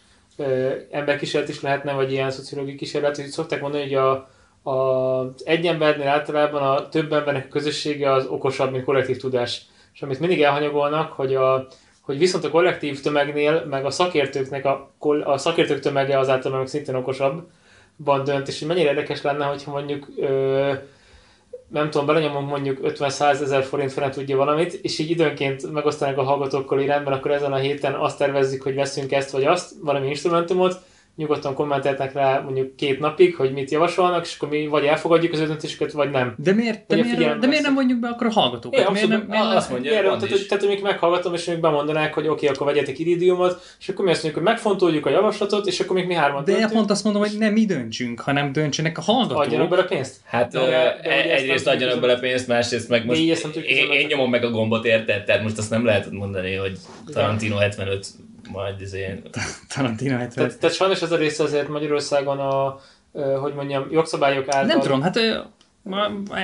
emberkísérlet 0.92 1.50
is 1.50 1.62
lehetne, 1.62 1.94
vagy 1.94 2.12
ilyen 2.12 2.32
szociológiai 2.32 2.76
kísérlet, 2.76 3.16
hogy 3.16 3.26
szokták 3.26 3.62
mondani, 3.62 3.84
hogy 3.84 3.94
a, 3.94 4.30
a, 4.70 5.34
egy 5.44 5.66
embernél 5.68 6.08
általában 6.08 6.62
a 6.62 6.90
több 6.90 7.14
embernek 7.14 7.46
a 7.46 7.52
közössége 7.52 8.12
az 8.12 8.26
okosabb, 8.26 8.72
mint 8.72 8.84
kollektív 8.84 9.18
tudás. 9.18 9.62
És 9.94 10.02
amit 10.02 10.20
mindig 10.20 10.42
elhanyagolnak, 10.42 11.12
hogy 11.12 11.36
a, 11.36 11.68
hogy 12.06 12.18
viszont 12.18 12.44
a 12.44 12.50
kollektív 12.50 13.02
tömegnél, 13.02 13.66
meg 13.70 13.86
a 13.86 13.90
szakértőknek 13.90 14.66
a, 14.66 14.92
a 15.24 15.38
szakértők 15.38 15.80
tömege 15.80 16.20
azáltal 16.20 16.58
meg 16.58 16.68
szintén 16.68 16.96
okosabban 16.96 18.24
dönt, 18.24 18.48
és 18.48 18.60
hogy 18.60 18.68
mennyire 18.68 18.90
érdekes 18.90 19.22
lenne, 19.22 19.46
hogyha 19.46 19.72
mondjuk 19.72 20.08
ö, 20.18 20.74
nem 21.68 21.90
tudom, 21.90 22.06
belenyomunk 22.06 22.50
mondjuk 22.50 22.80
50-100 22.84 23.42
ezer 23.42 23.64
forint 23.64 23.92
felett 23.94 24.14
tudja 24.14 24.38
valamit, 24.38 24.74
és 24.74 25.00
így 25.00 25.10
időnként 25.10 25.72
megosztanak 25.72 26.18
a 26.18 26.24
hallgatókkal, 26.24 26.78
hogy 26.78 26.88
rendben, 26.88 27.14
akkor 27.14 27.32
ezen 27.32 27.54
a 27.54 27.58
héten 27.58 27.94
azt 27.94 28.18
tervezzük, 28.18 28.62
hogy 28.62 28.76
veszünk 28.76 29.12
ezt 29.12 29.32
vagy 29.32 29.44
azt, 29.44 29.72
valami 29.82 30.08
instrumentumot, 30.08 30.80
nyugodtan 31.16 31.54
kommenteltek 31.54 32.14
rá 32.14 32.40
mondjuk 32.40 32.76
két 32.76 33.00
napig, 33.00 33.36
hogy 33.36 33.52
mit 33.52 33.72
javasolnak, 33.72 34.26
és 34.26 34.36
akkor 34.36 34.50
mi 34.50 34.68
vagy 34.68 34.86
elfogadjuk 34.86 35.34
az 35.34 35.40
ő 35.40 35.46
döntésüket, 35.46 35.92
vagy 35.92 36.10
nem. 36.10 36.34
De 36.38 36.54
miért, 36.54 36.88
de 36.88 36.96
miért, 36.96 37.40
de 37.40 37.48
miért 37.48 37.64
nem 37.64 37.74
mondjuk 37.74 38.00
be 38.00 38.08
akkor 38.08 38.28
a 38.28 38.32
hallgatókat? 38.32 38.80
É, 38.80 38.92
miért 38.92 39.08
nem, 39.08 39.26
miért 39.30 39.44
azt 39.44 39.70
mondja, 39.70 39.92
miért, 39.92 40.06
tehát, 40.06 40.30
hogy, 40.30 40.46
tehát, 40.50 40.64
hogy 40.64 40.80
meghallgatom, 40.82 41.34
és 41.34 41.46
még 41.46 41.60
bemondanák, 41.60 42.14
hogy 42.14 42.28
oké, 42.28 42.34
okay, 42.34 42.48
akkor 42.48 42.68
vegyetek 42.68 43.00
iridiumot, 43.00 43.62
és 43.80 43.90
akkor 43.90 44.06
mi 44.06 44.12
azt 44.12 44.24
mondjuk, 44.24 44.44
hogy 44.44 44.54
megfontoljuk 44.54 45.06
a 45.06 45.10
javaslatot, 45.10 45.68
és 45.68 45.80
akkor 45.80 45.96
még 45.96 46.08
mi 46.08 46.14
hárman 46.14 46.44
De 46.44 46.52
döntünk. 46.52 46.72
pont 46.72 46.90
azt 46.90 47.04
mondom, 47.04 47.22
hogy 47.22 47.32
nem 47.38 47.54
mi 47.54 47.66
döntsünk, 47.66 48.20
hanem 48.20 48.52
döntsenek 48.52 48.98
a 48.98 49.02
hallgatók. 49.02 49.44
Adjanak 49.44 49.70
bele 49.70 49.84
pénzt? 49.84 50.16
Hát 50.26 50.52
de, 50.52 50.60
de, 50.60 51.00
de 51.04 51.34
egyrészt 51.36 51.68
adjanak 51.68 52.00
bele 52.00 52.20
pénzt, 52.20 52.48
másrészt 52.48 52.90
meg 52.90 53.06
most 53.06 53.20
én, 53.56 53.92
én 53.92 54.08
nyomom 54.08 54.30
meg 54.30 54.44
a 54.44 54.50
gombot, 54.50 54.86
érted? 54.86 55.24
Tehát 55.24 55.44
most 55.44 55.58
azt 55.58 55.70
nem 55.70 55.86
lehet 55.86 56.12
mondani, 56.12 56.56
hogy 56.56 56.78
Tarantino 57.14 57.58
75 57.58 58.06
majd 58.48 58.82
izé... 58.82 59.22
Tarantino 59.76 60.18
70. 60.18 60.30
Tehát, 60.36 60.60
tehát 60.60 60.76
sajnos 60.76 61.02
ez 61.02 61.12
a 61.12 61.16
része 61.16 61.44
azért 61.44 61.68
Magyarországon 61.68 62.40
a, 62.40 62.80
hogy 63.40 63.54
mondjam, 63.54 63.88
jogszabályok 63.92 64.48
által... 64.48 64.66
Nem 64.66 64.80
tudom, 64.80 65.02
hát 65.02 65.18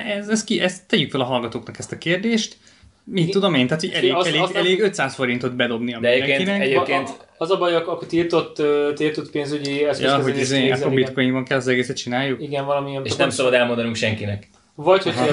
ez, 0.07 0.27
ez 0.27 0.43
ki, 0.43 0.59
ezt 0.59 0.87
tegyük 0.87 1.11
fel 1.11 1.21
a 1.21 1.23
hallgatóknak 1.23 1.77
ezt 1.77 1.91
a 1.91 1.97
kérdést. 1.97 2.57
Mit 3.03 3.31
tudom 3.31 3.53
én, 3.53 3.67
tehát 3.67 3.81
hogy 3.81 3.91
elég, 3.91 4.13
az, 4.13 4.25
elég, 4.27 4.41
az 4.41 4.55
elég 4.55 4.81
500 4.81 5.15
forintot 5.15 5.55
bedobni 5.55 5.93
a 5.93 5.99
De 5.99 6.09
egyébként, 6.09 6.49
egyébként... 6.49 7.27
Az 7.37 7.51
a 7.51 7.57
baj, 7.57 7.75
akkor 7.75 8.05
tiltott, 8.05 8.61
tiltott 8.95 9.31
pénzügyi 9.31 9.85
eszköz. 9.85 10.05
Ja, 10.05 10.21
hogy 10.21 10.37
izé, 10.37 10.69
akkor 10.69 10.93
bitcoinban 10.93 11.45
kell 11.45 11.57
az 11.57 11.67
egészet 11.67 11.97
csináljuk? 11.97 12.41
Igen, 12.41 12.65
valamilyen... 12.65 13.05
És 13.05 13.15
nem 13.15 13.29
szabad 13.29 13.53
elmondanunk 13.53 13.95
senkinek. 13.95 14.49
Vagy, 14.83 15.03
hogyha, 15.03 15.25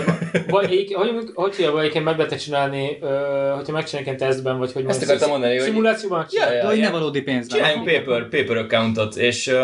vagy, 0.48 0.66
hogy, 0.68 0.92
hogy, 1.34 1.56
hogy 1.64 1.78
egyébként 1.78 2.04
meg 2.04 2.16
lehet 2.16 2.42
csinálni, 2.42 2.98
uh, 3.00 3.08
hogyha 3.56 3.72
megcsinálják 3.72 4.16
tesztben, 4.16 4.58
vagy 4.58 4.72
hogy 4.72 4.84
Ezt 4.86 5.02
akartam 5.02 5.30
mondani, 5.30 5.56
hogy... 5.56 5.66
Szimulációban 5.66 6.26
ja, 6.30 6.52
ja, 6.52 6.66
hogy 6.66 6.78
ne 6.78 6.90
valódi 6.90 7.20
pénz. 7.20 7.46
Csináljunk 7.46 7.84
paper, 7.84 8.28
paper 8.28 8.56
accountot, 8.56 9.16
és... 9.16 9.46
Uh, 9.46 9.54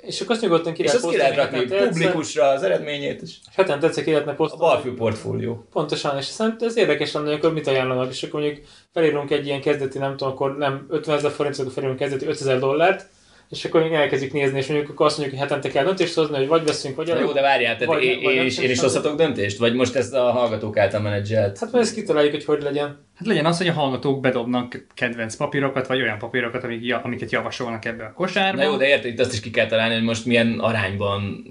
és 0.00 0.20
akkor 0.20 0.34
azt 0.34 0.42
nyugodtan 0.42 0.72
ki 0.72 0.82
lehet 0.82 0.98
És 0.98 1.02
azt 1.02 1.12
ki 1.12 1.18
lehet 1.18 1.36
rakni 1.36 1.64
publikusra 1.64 2.44
az 2.48 2.62
eredményét. 2.62 3.22
És 3.22 3.34
heten 3.54 3.80
tetszek, 3.80 4.04
ki 4.04 4.10
lehetne 4.10 4.34
posztolni. 4.34 4.64
A 4.64 4.68
balfű 4.68 4.94
portfólió. 4.94 5.66
Pontosan, 5.72 6.16
és 6.16 6.24
szerintem 6.24 6.68
ez 6.68 6.76
érdekes 6.76 7.12
lenne, 7.12 7.26
hogy 7.26 7.34
akkor 7.34 7.52
mit 7.52 7.66
ajánlanak, 7.66 8.10
és 8.10 8.22
akkor 8.22 8.40
mondjuk 8.40 8.64
felírunk 8.92 9.30
egy 9.30 9.46
ilyen 9.46 9.60
kezdeti, 9.60 9.98
nem 9.98 10.16
tudom, 10.16 10.32
akkor 10.32 10.56
nem 10.56 10.86
50 10.88 11.16
ezer 11.16 11.30
forint, 11.30 11.58
akkor 11.58 11.72
felírunk 11.72 11.98
kezdeti 11.98 12.26
5000 12.26 12.58
dollárt, 12.58 13.06
és 13.50 13.64
akkor 13.64 13.82
elkezdjük 13.82 14.32
nézni, 14.32 14.58
és 14.58 14.66
mondjuk 14.66 14.90
akkor 14.90 15.06
azt 15.06 15.18
mondjuk, 15.18 15.40
hogy 15.40 15.48
hetente 15.48 15.68
kell 15.74 15.84
döntést 15.84 16.14
hozni, 16.14 16.36
hogy 16.36 16.46
vagy 16.46 16.64
veszünk, 16.64 16.96
vagy 16.96 17.08
Jó, 17.08 17.32
de 17.32 17.40
várjál, 17.40 17.76
tehát 17.76 17.94
vagy, 17.94 18.02
én, 18.02 18.22
vagy 18.22 18.34
én, 18.34 18.44
is, 18.44 18.58
én 18.58 18.70
is 18.70 18.80
hozhatok 18.80 19.16
döntést? 19.16 19.58
Vagy 19.58 19.74
most 19.74 19.94
ez 19.94 20.12
a 20.12 20.30
hallgatók 20.30 20.76
által 20.76 21.00
menedzselt? 21.00 21.58
Hát 21.58 21.72
majd 21.72 21.84
ezt 21.84 21.94
kitaláljuk, 21.94 22.32
hogy 22.32 22.44
hogy 22.44 22.62
legyen. 22.62 23.06
Hát 23.14 23.26
legyen 23.26 23.46
az, 23.46 23.58
hogy 23.58 23.68
a 23.68 23.72
hallgatók 23.72 24.20
bedobnak 24.20 24.86
kedvenc 24.94 25.36
papírokat, 25.36 25.86
vagy 25.86 26.00
olyan 26.00 26.18
papírokat, 26.18 26.64
amiket 27.02 27.30
javasolnak 27.32 27.84
ebbe 27.84 28.04
a 28.04 28.12
kosárba. 28.12 28.62
Na 28.62 28.68
jó, 28.68 28.76
de 28.76 28.86
érted, 28.86 29.10
itt 29.12 29.20
azt 29.20 29.32
is 29.32 29.40
ki 29.40 29.50
kell 29.50 29.66
találni, 29.66 29.94
hogy 29.94 30.02
most 30.02 30.26
milyen 30.26 30.58
arányban 30.58 31.44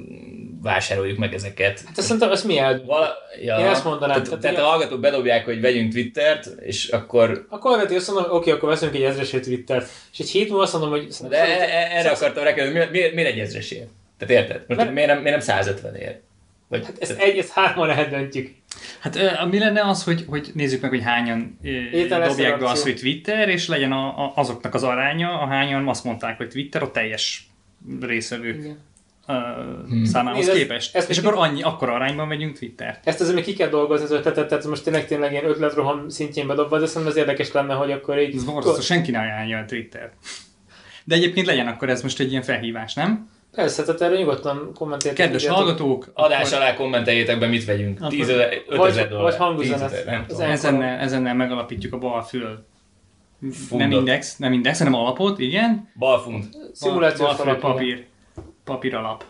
vásároljuk 0.62 1.18
meg 1.18 1.34
ezeket. 1.34 1.82
Hát 1.86 1.98
ezt 1.98 2.08
szerintem 2.08 2.32
ezt 2.32 2.46
mi 2.46 2.58
el... 2.58 2.84
Vala, 2.86 3.14
ja, 3.44 3.58
Én 3.58 3.66
ezt 3.66 3.84
mondanám, 3.84 4.10
Tehát, 4.10 4.24
tehát 4.26 4.42
tehát 4.42 4.58
a 4.58 4.64
hallgatók 4.64 5.00
bedobják, 5.00 5.46
hogy 5.46 5.62
vegyünk 5.62 5.92
Twittert, 5.92 6.46
és 6.60 6.88
akkor... 6.88 7.46
Akkor 7.50 7.80
hogy 7.80 7.96
azt 7.96 8.12
mondom, 8.12 8.36
oké, 8.36 8.52
akkor 8.52 8.70
veszünk 8.70 8.96
egy 8.96 9.02
ezresét 9.02 9.44
Twittert. 9.44 9.90
És 10.12 10.20
egy 10.20 10.30
hét 10.30 10.50
múlva 10.50 10.64
azt 10.64 10.74
mondom, 10.74 10.90
hogy... 10.90 11.08
De 11.30 11.38
e- 11.38 11.62
e- 11.62 11.98
erre 11.98 12.10
akartam 12.10 12.44
rákérdezni, 12.44 13.00
miért, 13.14 13.28
egy 13.28 13.40
ezresért? 13.40 13.90
Tehát 14.18 14.44
érted? 14.44 14.64
Most 14.68 14.80
Mert- 14.80 14.94
miért 14.94 15.10
nem, 15.10 15.18
miért 15.22 15.38
nem 15.38 15.46
150 15.46 15.96
ér? 15.96 16.20
Vagy, 16.74 16.86
Hát 16.86 16.98
ezt 17.00 17.20
egy, 17.20 17.38
ezt 17.38 17.52
hárman 17.52 17.90
eldöntjük. 17.90 18.52
Hát 19.00 19.20
mi 19.50 19.60
lenne 19.60 19.82
az, 19.82 20.04
hogy, 20.04 20.26
hogy 20.28 20.52
nézzük 20.54 20.82
meg, 20.82 20.90
hogy 20.90 21.04
hányan 21.04 21.58
Étel 21.92 22.28
dobják 22.28 22.60
be 22.60 22.70
azt, 22.70 22.84
hogy 22.84 22.96
Twitter, 22.96 23.50
és 23.50 23.68
legyen 23.68 23.92
a, 23.92 24.26
a, 24.26 24.32
azoknak 24.36 24.74
az 24.74 24.84
aránya, 24.84 25.40
a 25.40 25.46
hányan 25.46 25.88
azt 25.88 26.04
mondták, 26.04 26.38
hogy 26.38 26.48
Twitter 26.50 26.82
a 26.82 26.92
teljes 26.92 27.48
részvevők 28.02 28.56
Igen. 28.56 28.78
ö, 29.28 29.34
számához 30.06 30.46
Nézd, 30.46 30.58
képest. 30.58 30.96
ezt 30.96 31.10
és 31.10 31.18
akkor 31.18 31.34
annyi, 31.36 31.62
akkor 31.62 31.90
arányban 31.90 32.28
vegyünk 32.28 32.58
Twitter. 32.58 33.00
Ezt 33.04 33.22
azért 33.22 33.36
még 33.36 33.44
ki 33.44 33.54
kell 33.54 33.70
dolgozni 33.70 34.06
az 34.06 34.12
ötletet, 34.12 34.48
tehát 34.48 34.66
most 34.66 34.84
tényleg 34.84 35.08
tényleg 35.08 35.32
ilyen 35.32 35.46
ötletroham 35.46 36.10
szintjén 36.10 36.48
bedobva, 36.48 36.80
de 36.80 36.86
szerintem 36.86 37.12
ez 37.12 37.18
érdekes 37.18 37.52
lenne, 37.52 37.74
hogy 37.74 37.92
akkor 37.92 38.20
így... 38.20 38.36
Ez 38.36 38.44
borzasztó, 38.44 38.82
senki 38.82 39.12
ne 39.12 39.20
ajánlja 39.20 39.58
a 39.58 39.66
Twitter. 39.66 40.12
De 41.04 41.16
egyébként 41.16 41.48
legyen 41.48 41.68
akkor 41.68 41.90
ez 41.90 42.02
most 42.02 42.20
egy 42.20 42.30
ilyen 42.30 42.42
felhívás, 42.42 42.94
nem? 42.94 43.30
Persze, 43.56 43.84
tehát 43.84 44.02
erre 44.02 44.18
nyugodtan 44.18 44.72
kommentáljátok. 44.76 45.26
Kedves 45.26 45.48
hallgatók, 45.48 46.12
Adás 46.14 46.52
akkor 46.52 46.62
alá 46.64 46.74
kommenteljétek 46.76 47.40
be, 47.40 47.48
mit 47.48 47.66
vegyünk. 47.66 47.98
Akkor- 47.98 48.10
10 48.10 48.30
ezer, 48.30 48.54
5 48.68 48.78
Vagy- 48.78 48.90
ezer 48.90 49.08
dollár. 49.08 49.24
vagy 49.24 49.36
hangüzenet. 49.36 49.90
10 49.90 50.00
ezer, 50.00 50.06
nem 50.06 50.22
Az 50.22 50.28
tudom. 50.28 50.46
el- 50.46 50.52
ezennel, 50.52 51.00
ezennel 51.00 51.34
megalapítjuk 51.36 51.94
a 51.94 51.98
balfül 51.98 52.66
nem 53.40 53.52
Fundot. 53.52 54.00
index, 54.00 54.38
nem 54.38 54.54
index, 54.54 54.78
hanem 54.78 54.94
alapot, 54.94 55.40
igen. 55.40 55.92
Balfund. 55.96 56.44
Szimulációs 56.74 57.40
igen. 57.40 57.60
papír, 57.60 58.06
papír 58.64 58.96
alap. 58.96 59.24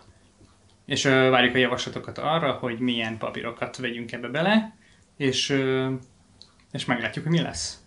És 0.86 1.04
ö, 1.04 1.28
várjuk 1.30 1.54
a 1.54 1.58
javaslatokat 1.58 2.18
arra, 2.18 2.52
hogy 2.52 2.78
milyen 2.78 3.18
papírokat 3.18 3.76
vegyünk 3.76 4.12
ebbe 4.12 4.28
bele, 4.28 4.76
és, 5.16 5.50
ö, 5.50 5.88
és 6.72 6.84
meglátjuk, 6.84 7.24
hogy 7.24 7.32
mi 7.34 7.42
lesz. 7.42 7.78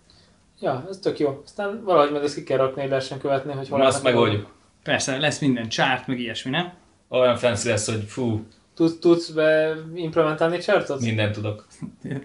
Ja, 0.59 0.85
ez 0.89 0.97
tök 0.97 1.19
jó. 1.19 1.41
Aztán 1.45 1.81
valahogy 1.83 2.11
meg 2.11 2.23
ezt 2.23 2.35
ki 2.35 2.43
kell 2.43 2.57
rakni, 2.57 2.81
hogy 2.81 2.89
lehessen 2.89 3.19
követni, 3.19 3.53
hogy 3.53 3.69
hol 3.69 3.79
Na, 3.79 3.85
azt 3.85 4.03
megoldjuk. 4.03 4.55
Persze, 4.87 5.17
lesz 5.17 5.39
minden 5.39 5.69
chart, 5.69 6.07
meg 6.07 6.19
ilyesmi, 6.19 6.51
nem? 6.51 6.73
Olyan 7.09 7.35
fancy 7.35 7.67
lesz, 7.67 7.89
hogy 7.89 8.03
fú, 8.07 8.45
Tud, 8.75 8.99
tudsz 8.99 9.29
be 9.29 9.75
implementálni 9.95 10.57
chartot? 10.57 10.99
mindent 10.99 11.33
tudok. 11.33 11.67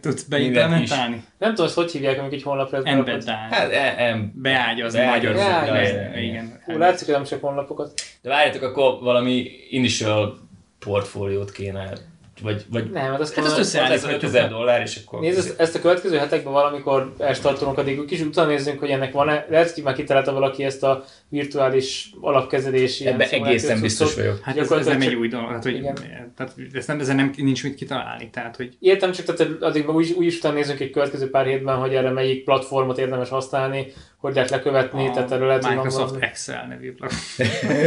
Tudsz 0.01 0.23
beimplementálni? 0.23 1.25
Nem 1.39 1.51
tudom, 1.51 1.67
ezt 1.67 1.75
hogy 1.75 1.91
hívják, 1.91 2.19
amikor 2.19 2.35
egy 2.35 2.43
honlapra 2.43 2.77
ezt 2.77 2.87
Embed 2.87 3.05
berakod. 3.05 3.25
down. 3.25 3.39
Hát, 3.51 3.73
e, 3.73 3.95
em, 4.05 4.33
Beágyazni 4.35 4.99
Beágyazni, 4.99 5.41
ja, 5.41 5.81
ja. 5.81 6.21
igen. 6.23 6.61
Hú, 6.65 6.79
látszik, 6.79 7.07
hogy 7.07 7.15
nem 7.15 7.25
csak 7.25 7.41
honlapokat. 7.41 7.93
De 8.23 8.29
várjátok, 8.29 8.63
akkor 8.63 9.03
valami 9.03 9.51
initial 9.71 10.39
portfóliót 10.79 11.53
kéne, 11.53 11.93
vagy, 12.41 12.65
vagy 12.71 12.91
Nem, 12.91 13.11
hát 13.11 13.21
azt 13.21 13.35
Hát 13.35 13.45
mondom, 13.45 13.61
összeállíthatjuk. 13.61 14.23
5000 14.23 14.49
dollár, 14.49 14.81
és 14.81 15.01
akkor... 15.05 15.21
Nézd, 15.21 15.39
ezt, 15.39 15.61
ezt 15.61 15.75
a 15.75 15.81
következő 15.81 16.17
hetekben 16.17 16.53
valamikor 16.53 17.15
elstartolunk, 17.19 17.79
addig 17.79 18.05
kis 18.05 18.21
utána 18.21 18.49
nézzünk, 18.49 18.79
hogy 18.79 18.91
ennek 18.91 19.13
van-e. 19.13 19.47
Lehet, 19.49 19.71
hogy 19.75 19.83
már 19.83 19.95
kitalálta 19.95 20.33
valaki 20.33 20.65
ezt 20.65 20.83
a 20.83 21.05
virtuális 21.29 22.11
alapkezelési 22.21 23.07
Ebben 23.07 23.29
egészen 23.29 23.81
biztos 23.81 24.15
vagyok. 24.15 24.41
Hát 24.43 24.59
ez, 24.59 24.71
ez 24.71 24.87
nem 24.87 25.01
egy 25.01 25.15
új 25.15 25.29
dolog, 25.29 25.51
hát, 25.51 25.63
hogy, 25.63 25.75
Igen. 25.75 25.95
tehát 26.37 26.55
ez 26.73 26.87
nem, 26.87 27.01
ezen 27.01 27.17
nem, 27.17 27.33
nincs 27.37 27.63
mit 27.63 27.75
kitalálni, 27.75 28.31
tehát 28.31 28.57
hogy 28.57 28.77
Értem 28.81 29.13
csak, 29.13 29.25
tehát 29.25 29.63
addig 29.63 29.89
úgy, 29.89 30.15
úgy 30.19 30.27
is 30.27 30.37
utána 30.37 30.55
nézzünk 30.55 30.81
egy 30.81 30.91
következő 30.91 31.31
pár 31.31 31.47
hétben, 31.47 31.77
hogy 31.77 31.95
erre 31.95 32.11
melyik 32.11 32.45
platformot 32.45 32.99
érdemes 32.99 33.29
használni, 33.29 33.87
hogy 34.17 34.35
lehet 34.35 34.51
lekövetni, 34.51 35.11
tehát 35.11 35.33
erről 35.33 35.47
lehet, 35.47 35.69
Microsoft. 35.69 36.23
Excel 36.23 36.67
nevű 36.67 36.95
platform. 36.95 37.49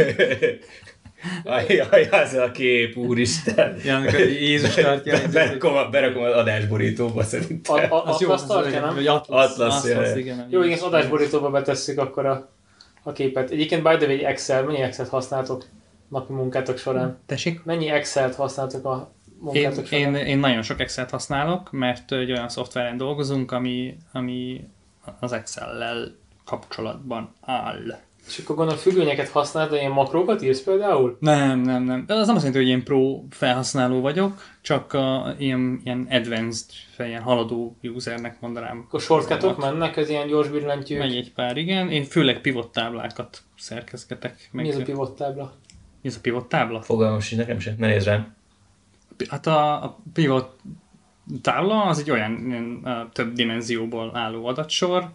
Ajaj, 1.44 2.08
az 2.10 2.32
a 2.34 2.50
kép, 2.50 2.96
úristen. 2.96 3.76
Ja, 3.84 3.96
amikor 3.96 4.20
Jézus 4.20 4.74
tartja. 4.74 5.18
Berakom, 5.32 5.74
a- 5.74 5.88
berakom 5.88 6.22
az 6.22 6.32
adásborítóba 6.32 7.22
szerintem. 7.22 7.74
A, 7.76 7.94
a, 7.94 8.04
Az 8.04 8.20
jó, 8.20 8.30
Atlas 8.30 8.40
az 8.42 8.46
tartja, 8.46 8.80
nem? 8.80 8.94
Vagy 8.94 9.06
Atlas, 9.06 9.50
Atlas, 9.50 9.84
Atlas, 9.90 10.16
igen. 10.16 10.46
Jó, 10.50 10.62
igen, 10.62 10.76
az 10.76 10.82
adásborítóba 10.82 11.50
betesszük 11.50 11.98
akkor 11.98 12.26
a, 12.26 12.48
a 13.02 13.12
képet. 13.12 13.50
Egyébként 13.50 13.82
by 13.82 13.96
the 13.96 14.06
way, 14.06 14.24
Excel, 14.24 14.62
mennyi 14.64 14.80
Excel-t 14.80 15.08
használtok 15.08 15.64
napi 16.08 16.32
munkátok 16.32 16.78
során? 16.78 17.18
Tessék? 17.26 17.64
Mennyi 17.64 17.88
Excel-t 17.88 18.34
használtok 18.34 18.84
a 18.84 19.10
Én, 19.28 19.36
munkátok 19.40 19.86
során? 19.86 20.14
én, 20.14 20.26
én 20.26 20.38
nagyon 20.38 20.62
sok 20.62 20.80
Excel-t 20.80 21.10
használok, 21.10 21.70
mert 21.72 22.12
egy 22.12 22.30
olyan 22.30 22.48
szoftveren 22.48 22.96
dolgozunk, 22.96 23.52
ami, 23.52 23.96
ami 24.12 24.64
az 25.20 25.32
Excel-lel 25.32 26.14
kapcsolatban 26.44 27.32
áll. 27.40 27.98
És 28.26 28.38
akkor 28.38 28.56
gondolom 28.56 28.80
függvényeket 28.80 29.28
használod, 29.28 29.70
de 29.70 29.78
ilyen 29.78 29.90
makrókat 29.90 30.42
írsz 30.42 30.62
például? 30.62 31.16
Nem, 31.20 31.60
nem, 31.60 31.82
nem. 31.82 32.04
Az 32.08 32.26
nem 32.26 32.36
azt 32.36 32.44
jelenti, 32.44 32.58
hogy 32.58 32.68
én 32.68 32.84
pro 32.84 33.22
felhasználó 33.30 34.00
vagyok, 34.00 34.42
csak 34.60 34.92
a, 34.92 35.34
ilyen, 35.38 35.80
ilyen 35.84 36.06
advanced, 36.10 36.70
ilyen 36.98 37.22
haladó 37.22 37.76
usernek 37.82 38.40
mondanám. 38.40 38.84
Akkor 38.86 39.00
shortcutok 39.00 39.58
mennek, 39.58 39.96
ez 39.96 40.08
ilyen 40.08 40.26
gyors 40.26 40.48
billentyűk. 40.48 40.98
Megy 40.98 41.16
egy 41.16 41.32
pár, 41.32 41.56
igen. 41.56 41.90
Én 41.90 42.04
főleg 42.04 42.40
pivot 42.40 42.72
táblákat 42.72 43.42
szerkezgetek. 43.56 44.48
Meg 44.52 44.64
Mi 44.64 44.70
ez 44.70 44.78
a 44.78 44.82
pivot 44.82 45.16
tábla? 45.16 45.54
Mi 46.02 46.08
ez 46.08 46.16
a 46.16 46.20
pivot 46.20 46.48
tábla? 46.48 46.82
Fogalmam 46.82 47.20
sincs, 47.20 47.40
nekem 47.40 47.58
sem, 47.58 47.74
ne 47.78 47.86
nézd 47.86 48.06
rám. 48.06 48.34
Hát 49.28 49.46
a, 49.46 49.84
a 49.84 49.98
pivot 50.12 50.56
tábla 51.42 51.82
az 51.82 51.98
egy 51.98 52.10
olyan 52.10 52.46
ilyen, 52.48 52.80
uh, 52.84 53.12
több 53.12 53.32
dimenzióból 53.32 54.10
álló 54.14 54.46
adatsor, 54.46 55.10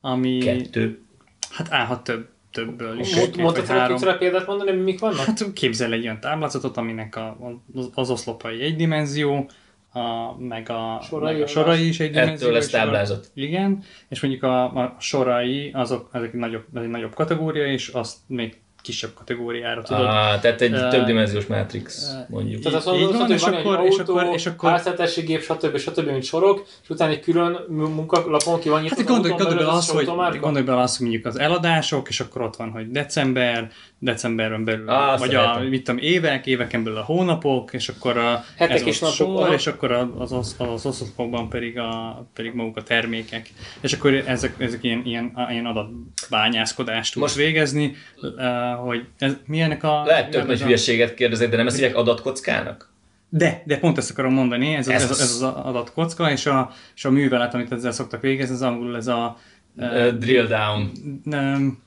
ami 0.00 0.38
Kettő. 0.38 1.02
hát 1.50 1.72
állhat 1.72 2.04
több, 2.04 2.28
többből 2.52 2.98
is. 2.98 3.14
Mond- 3.16 3.36
Mondtad, 3.36 3.66
hogy 3.66 3.96
tudsz 3.96 4.18
példát 4.18 4.46
mondani, 4.46 4.70
mik 4.70 5.00
vannak? 5.00 5.18
Hát 5.24 5.52
képzel 5.52 5.92
egy 5.92 6.02
olyan 6.02 6.20
táblázatot, 6.20 6.76
aminek 6.76 7.16
a, 7.16 7.36
az, 7.74 7.90
az 7.94 8.10
oszlopai 8.10 8.60
egy 8.60 8.76
dimenzió, 8.76 9.50
a, 9.92 10.38
meg, 10.38 10.70
a, 10.70 11.00
Sorai 11.02 11.32
meg 11.32 11.40
a 11.40 11.44
az- 11.44 11.50
sorai 11.50 11.88
is 11.88 12.00
egy 12.00 12.10
dimenzió. 12.10 12.34
Ettől 12.34 12.52
lesz 12.52 12.66
és 12.68 12.74
a- 12.74 12.76
táblázat. 12.78 13.30
Igen, 13.34 13.82
és 14.08 14.20
mondjuk 14.20 14.42
a, 14.42 14.64
a 14.64 14.96
sorai, 15.00 15.70
azok, 15.74 16.08
ezek 16.12 16.32
nagyobb, 16.32 16.64
ez 16.74 16.82
egy 16.82 16.88
nagyobb 16.88 17.14
kategória, 17.14 17.66
és 17.66 17.88
azt 17.88 18.16
még 18.26 18.60
kisebb 18.88 19.10
kategóriára 19.14 19.82
tudod. 19.82 20.04
Ah, 20.04 20.40
tehát 20.40 20.60
egy 20.60 20.72
Ö, 20.72 20.88
többdimenziós 20.88 21.46
Matrix, 21.46 22.10
mondjuk. 22.28 22.62
Tehát 22.62 22.78
azt 22.78 22.86
mondod, 22.86 23.14
hogy 23.16 23.30
és 23.30 23.42
van 23.42 23.54
akkor- 23.54 23.78
egy 23.78 23.86
és 23.92 23.98
autó, 23.98 24.16
akkor- 24.16 24.34
és 24.34 24.46
akkor- 24.46 24.70
háztartási 24.70 25.20
gép, 25.20 25.42
stb. 25.42 25.76
stb. 25.78 26.10
mint 26.10 26.24
sorok, 26.24 26.66
és 26.82 26.88
utána 26.88 27.10
egy 27.12 27.20
külön 27.20 27.58
munkalapon 27.68 28.60
ki 28.60 28.68
van 28.68 28.80
nyitva 28.80 28.96
Hát 28.96 29.06
gondolj, 29.06 29.30
gondolj 29.34 29.56
bele 29.56 29.68
az 29.70 29.76
azt, 29.76 29.90
hogy, 29.90 30.06
gondolj 30.40 30.64
bele 30.64 30.80
azt, 30.80 30.96
hogy 30.98 31.06
mondjuk 31.06 31.26
az 31.26 31.38
eladások, 31.38 32.08
és 32.08 32.20
akkor 32.20 32.42
ott 32.42 32.56
van, 32.56 32.70
hogy 32.70 32.90
december, 32.90 33.70
decemberben 33.98 34.64
belül, 34.64 34.88
azt 34.88 35.18
vagy 35.24 35.34
a, 35.34 35.60
mit 35.68 35.84
tudom, 35.84 36.00
évek, 36.00 36.46
éveken 36.46 36.84
belül 36.84 36.98
a 36.98 37.04
hónapok, 37.04 37.72
és 37.72 37.88
akkor 37.88 38.16
a, 38.16 38.44
Hetek 38.56 38.76
ez 38.80 38.86
és 38.86 38.98
napok, 38.98 39.16
sor, 39.16 39.52
és 39.52 39.66
akkor 39.66 39.92
az, 40.18 40.32
az, 40.32 40.54
az 40.58 40.86
oszlopokban 40.86 41.48
pedig, 41.48 41.78
a, 41.78 42.24
pedig 42.34 42.52
maguk 42.54 42.76
a 42.76 42.82
termékek. 42.82 43.50
És 43.80 43.92
akkor 43.92 44.14
ezek, 44.26 44.54
ezek 44.58 44.84
ilyen, 44.84 45.02
ilyen, 45.04 45.46
ilyen 45.50 45.66
adatbányászkodást 45.66 47.12
tudsz 47.12 47.22
Most- 47.24 47.36
végezni, 47.36 47.96
hogy 48.78 49.06
ez, 49.18 49.36
mi 49.46 49.60
ennek 49.60 49.82
a... 49.82 50.02
Lehet 50.04 50.34
ez 50.34 50.46
nagy 50.46 50.60
a- 50.60 50.64
hülyeséget 50.64 51.14
kérdezek, 51.14 51.48
de 51.50 51.56
nem 51.56 51.66
ezt 51.66 51.76
hívják 51.76 51.96
adatkockának? 51.96 52.92
de, 53.30 53.62
de 53.66 53.78
pont 53.78 53.98
ezt 53.98 54.10
akarom 54.10 54.32
mondani, 54.32 54.74
ez, 54.74 54.88
ez, 54.88 54.94
Ez 54.94 55.02
ez, 55.02 55.10
az. 55.10 55.20
ez 55.20 55.30
az 55.30 55.42
adatkocka, 55.42 56.30
és 56.30 56.46
a, 56.46 56.70
és 56.94 57.04
a 57.04 57.10
művelet, 57.10 57.54
amit 57.54 57.72
ezzel 57.72 57.92
szoktak 57.92 58.20
végezni, 58.20 58.54
az 58.54 58.62
angolul 58.62 58.96
ez 58.96 59.06
a... 59.06 59.38
Uh, 59.76 60.08
drill 60.08 60.46
down. 60.46 60.90
nem... 61.24 61.78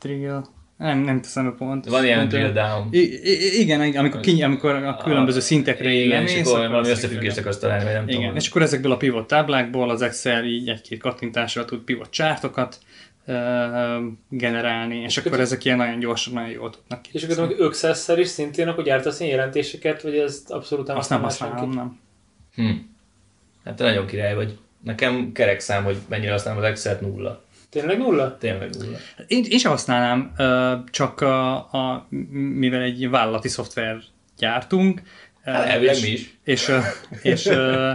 Drill... 0.00 0.42
Nem, 0.76 0.98
nem 0.98 1.20
teszem 1.20 1.44
be 1.44 1.50
pont. 1.50 1.86
Van 1.88 2.04
ilyen 2.04 2.28
drill 2.28 2.52
down. 2.52 2.88
I- 2.90 2.98
i- 2.98 3.60
igen, 3.60 3.80
amikor, 3.96 4.20
ki, 4.20 4.42
amikor 4.42 4.74
a 4.74 4.96
különböző 4.96 5.40
szintekre 5.40 5.90
Igen, 5.92 6.26
és 6.26 6.40
akkor 6.40 6.68
valami 6.68 6.88
összefüggést 6.88 7.38
akarsz 7.38 7.58
találni, 7.58 7.84
vagy 7.84 7.92
nem 7.92 8.08
igen, 8.08 8.20
tudom. 8.20 8.36
és 8.36 8.48
akkor 8.48 8.62
ezekből 8.62 8.92
a 8.92 8.96
pivot 8.96 9.26
táblákból 9.26 9.90
az 9.90 10.02
Excel 10.02 10.44
így 10.44 10.68
egy-két 10.68 10.98
kattintással 11.00 11.64
tud 11.64 11.80
pivot 11.80 12.10
csártokat 12.10 12.78
generálni, 14.28 14.96
és 14.96 15.16
akkor 15.16 15.40
ezek 15.40 15.64
ilyen 15.64 15.76
nagyon 15.76 15.98
gyorsan, 15.98 16.32
nagyon 16.32 16.50
jól 16.50 16.70
tudnak 16.70 17.08
És 17.08 17.24
akkor 17.24 17.48
még 17.48 17.60
Access-szel 17.60 18.18
is 18.18 18.28
szintén, 18.28 18.68
akkor 18.68 18.84
gyártasz 18.84 19.20
ilyen 19.20 19.32
jelentéseket, 19.36 20.02
vagy 20.02 20.16
ezt 20.16 20.50
abszolút 20.50 20.86
nem 20.86 20.96
Azt 20.96 21.10
nem 21.10 21.22
használ 21.22 21.50
használom, 21.50 21.72
senki? 21.72 21.90
nem. 22.56 22.66
Hm. 22.66 22.78
Hát 23.64 23.74
te 23.76 23.84
nagyon 23.84 24.06
király 24.06 24.34
vagy. 24.34 24.58
Nekem 24.84 25.32
kerek 25.32 25.60
szám, 25.60 25.84
hogy 25.84 25.96
mennyire 26.08 26.30
használom 26.30 26.62
az 26.62 26.68
Excel 26.68 26.98
nulla. 27.00 27.44
Tényleg 27.70 27.98
nulla? 27.98 28.38
Tényleg 28.38 28.70
nulla. 28.78 28.96
Én, 29.26 29.44
én 29.48 29.58
sem 29.58 29.70
használnám, 29.70 30.32
csak 30.90 31.20
a, 31.20 31.54
a, 31.56 32.06
mivel 32.30 32.82
egy 32.82 33.10
vállalati 33.10 33.48
szoftver 33.48 34.02
gyártunk, 34.38 35.02
Hát 35.44 35.82
és, 35.82 36.02
mi 36.02 36.08
is. 36.08 36.34
és, 36.44 36.72
és 37.22 37.46
ö, 37.46 37.90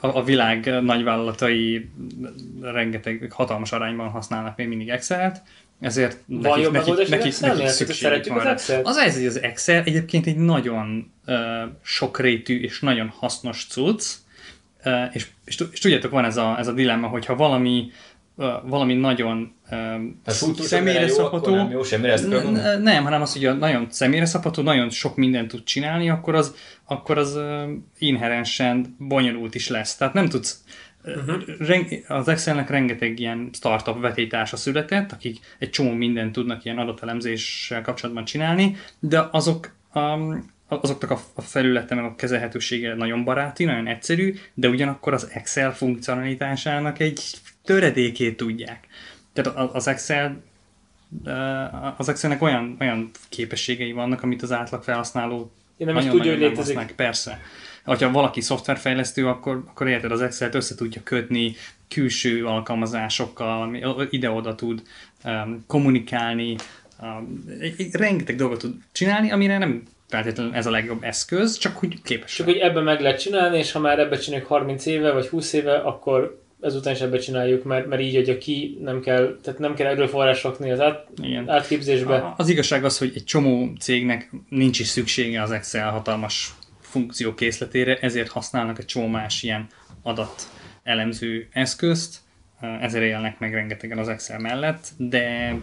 a, 0.00 0.06
a 0.06 0.22
világ 0.22 0.82
nagyvállalatai 0.82 1.90
rengeteg 2.60 3.32
hatalmas 3.32 3.72
arányban 3.72 4.08
használnak 4.08 4.56
még 4.56 4.68
mindig 4.68 4.88
Excel-t, 4.88 5.42
ezért 5.80 6.22
Van 6.26 6.60
megoldás 6.60 7.10
az 7.10 7.12
Excelnél? 7.12 7.58
Tehát 7.58 7.74
szükségük 7.74 8.26
van 8.26 8.46
az? 8.46 8.72
Az 8.82 8.96
ez, 8.96 9.14
hogy 9.16 9.26
az 9.26 9.42
Excel 9.42 9.82
egyébként 9.84 10.26
egy 10.26 10.36
nagyon 10.36 11.12
uh, 11.26 11.36
sokrétű 11.82 12.60
és 12.60 12.80
nagyon 12.80 13.08
hasznos 13.08 13.66
cucc, 13.70 14.04
uh, 14.84 14.92
és, 15.12 15.26
és, 15.44 15.64
és 15.72 15.78
tudjátok, 15.78 16.10
van 16.10 16.24
ez 16.24 16.36
a, 16.36 16.58
ez 16.58 16.66
a 16.66 16.72
dilemma, 16.72 17.06
hogyha 17.06 17.36
valami 17.36 17.90
valami 18.64 18.94
nagyon 18.94 19.54
személyre 20.56 21.06
jó, 21.06 21.14
szabható. 21.14 21.54
Nem 21.54 21.70
jó, 21.70 21.82
semmire 21.82 22.12
ezt 22.12 22.28
n- 22.28 22.82
Nem, 22.82 23.04
hanem 23.04 23.22
az, 23.22 23.32
hogy 23.32 23.58
nagyon 23.58 23.86
személyre 23.90 24.26
szabható, 24.26 24.62
nagyon 24.62 24.90
sok 24.90 25.16
mindent 25.16 25.48
tud 25.48 25.64
csinálni, 25.64 26.10
akkor 26.10 26.34
az, 26.34 26.54
akkor 26.84 27.18
az 27.18 27.38
inherensen 27.98 28.96
bonyolult 28.98 29.54
is 29.54 29.68
lesz. 29.68 29.96
Tehát 29.96 30.14
nem 30.14 30.28
tudsz 30.28 30.64
Uh-huh. 31.06 31.92
Az 32.08 32.28
Excelnek 32.28 32.70
rengeteg 32.70 33.18
ilyen 33.18 33.50
startup 33.52 34.00
vetétársa 34.00 34.56
született, 34.56 35.12
akik 35.12 35.38
egy 35.58 35.70
csomó 35.70 35.90
mindent 35.90 36.32
tudnak 36.32 36.64
ilyen 36.64 36.78
adatelemzéssel 36.78 37.82
kapcsolatban 37.82 38.24
csinálni, 38.24 38.76
de 38.98 39.28
azok 39.30 39.74
um, 39.94 40.54
azoknak 40.68 41.10
a 41.34 41.40
felülete 41.40 41.94
meg 41.94 42.04
a 42.04 42.14
kezelhetősége 42.14 42.94
nagyon 42.94 43.24
baráti, 43.24 43.64
nagyon 43.64 43.86
egyszerű, 43.86 44.34
de 44.54 44.68
ugyanakkor 44.68 45.12
az 45.12 45.30
Excel 45.32 45.74
funkcionalitásának 45.74 46.98
egy 46.98 47.20
töredékét 47.66 48.36
tudják. 48.36 48.86
Tehát 49.32 49.74
az 49.74 49.86
Excel 49.86 50.42
az 51.96 52.08
Excelnek 52.08 52.42
olyan, 52.42 52.76
olyan 52.80 53.10
képességei 53.28 53.92
vannak, 53.92 54.22
amit 54.22 54.42
az 54.42 54.52
átlag 54.52 54.82
felhasználó 54.82 55.52
Én 55.76 55.86
nem 55.86 55.96
is 55.96 56.04
tudja, 56.04 56.30
hogy 56.30 56.40
létezik. 56.40 56.92
Persze. 56.96 57.40
Ha 57.84 58.10
valaki 58.10 58.40
szoftverfejlesztő, 58.40 59.26
akkor, 59.26 59.64
akkor 59.68 59.88
érted, 59.88 60.10
az 60.10 60.20
Excel-t 60.20 60.54
össze 60.54 60.74
tudja 60.74 61.00
kötni 61.04 61.54
külső 61.88 62.46
alkalmazásokkal, 62.46 63.74
ide-oda 64.10 64.54
tud 64.54 64.82
um, 65.24 65.64
kommunikálni, 65.66 66.56
um, 67.02 67.44
rengeteg 67.92 68.36
dolgot 68.36 68.58
tud 68.58 68.74
csinálni, 68.92 69.30
amire 69.30 69.58
nem 69.58 69.82
feltétlenül 70.08 70.54
ez 70.54 70.66
a 70.66 70.70
legjobb 70.70 71.02
eszköz, 71.02 71.56
csak 71.56 71.76
hogy 71.76 72.02
képes. 72.02 72.34
Csak 72.34 72.46
hogy 72.46 72.56
ebben 72.56 72.82
meg 72.82 73.00
lehet 73.00 73.20
csinálni, 73.20 73.58
és 73.58 73.72
ha 73.72 73.78
már 73.78 73.98
ebbe 73.98 74.16
csináljuk 74.16 74.48
30 74.48 74.86
éve 74.86 75.12
vagy 75.12 75.26
20 75.26 75.52
éve, 75.52 75.76
akkor 75.76 76.40
ezután 76.60 76.94
is 76.94 77.00
ebbe 77.00 77.18
csináljuk, 77.18 77.64
mert, 77.64 77.86
mert 77.86 78.02
így 78.02 78.16
adja 78.16 78.38
ki, 78.38 78.78
nem 78.80 79.00
kell, 79.00 79.38
tehát 79.42 79.58
nem 79.58 79.74
kell 79.74 79.86
erőforrásokni 79.86 80.70
az 80.70 80.80
át, 80.80 81.06
Igen. 81.22 81.48
átképzésbe. 81.48 82.34
Az 82.36 82.48
igazság 82.48 82.84
az, 82.84 82.98
hogy 82.98 83.12
egy 83.14 83.24
csomó 83.24 83.72
cégnek 83.80 84.30
nincs 84.48 84.80
is 84.80 84.86
szüksége 84.86 85.42
az 85.42 85.50
Excel 85.50 85.90
hatalmas 85.90 86.54
funkció 86.80 87.34
készletére, 87.34 87.98
ezért 87.98 88.28
használnak 88.28 88.78
egy 88.78 88.84
csomó 88.84 89.06
más 89.06 89.42
ilyen 89.42 89.66
adat 90.02 90.48
elemző 90.82 91.48
eszközt, 91.52 92.18
ezért 92.80 93.04
élnek 93.04 93.38
meg 93.38 93.52
rengetegen 93.52 93.98
az 93.98 94.08
Excel 94.08 94.38
mellett, 94.38 94.88
de, 94.96 95.54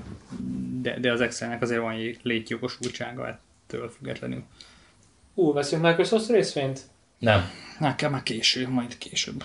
de, 0.82 1.00
de 1.00 1.12
az 1.12 1.22
Excelnek 1.22 1.62
azért 1.62 1.82
van 1.82 1.94
egy 1.94 2.20
létjogosultsága 2.22 3.28
ettől 3.28 3.90
függetlenül. 3.90 4.44
Ú, 5.34 5.54
veszünk 5.54 5.82
Microsoft 5.82 6.30
részvényt? 6.30 6.82
Nem. 7.20 7.50
Nekem 7.80 8.12
már 8.12 8.24
késő, 8.24 8.70
majd 8.70 8.98
később. 8.98 9.44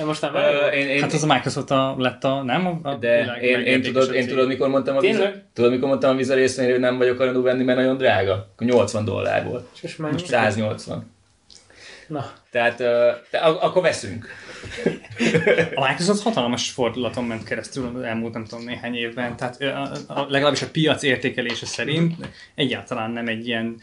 Ja, 0.00 0.06
most 0.06 0.20
nem 0.20 0.34
uh, 0.34 0.74
én, 0.74 0.88
én, 0.88 1.00
Hát 1.00 1.12
az 1.12 1.22
a 1.22 1.26
Microsoft 1.26 1.70
a, 1.70 1.94
lett 1.98 2.24
a, 2.24 2.42
nem? 2.42 2.80
A 2.82 2.94
de 2.94 3.36
én, 3.40 3.60
én, 3.60 3.82
tudod, 3.82 4.14
én 4.14 4.26
tudod, 4.26 4.46
mikor 4.46 4.68
mondtam 4.68 4.96
a 4.96 5.00
Visa, 5.00 5.32
tudod, 5.52 5.70
mikor 5.70 5.88
mondtam 5.88 6.10
a 6.10 6.14
Visa 6.14 6.34
részvényre, 6.34 6.72
hogy 6.72 6.80
nem 6.80 6.98
vagyok 6.98 7.16
hajlandó 7.16 7.42
venni, 7.42 7.64
mert 7.64 7.78
nagyon 7.78 7.96
drága? 7.96 8.54
80 8.58 9.04
dollár 9.04 9.44
volt. 9.44 9.68
És 9.82 9.96
most 9.96 10.26
180. 10.26 11.10
Na. 12.06 12.32
Tehát, 12.50 12.78
de 13.30 13.38
akkor 13.38 13.82
veszünk. 13.82 14.28
A 15.74 15.88
Microsoft 15.88 16.22
hatalmas 16.22 16.70
fordulaton 16.70 17.24
ment 17.24 17.44
keresztül 17.44 17.92
az 17.96 18.02
elmúlt 18.02 18.32
nem 18.32 18.44
tudom 18.44 18.64
néhány 18.64 18.94
évben, 18.94 19.36
tehát 19.36 19.60
a, 19.60 19.92
a, 20.06 20.26
legalábbis 20.28 20.62
a 20.62 20.70
piac 20.72 21.02
értékelése 21.02 21.66
szerint 21.66 22.14
egyáltalán 22.54 23.10
nem 23.10 23.28
egy 23.28 23.46
ilyen 23.46 23.80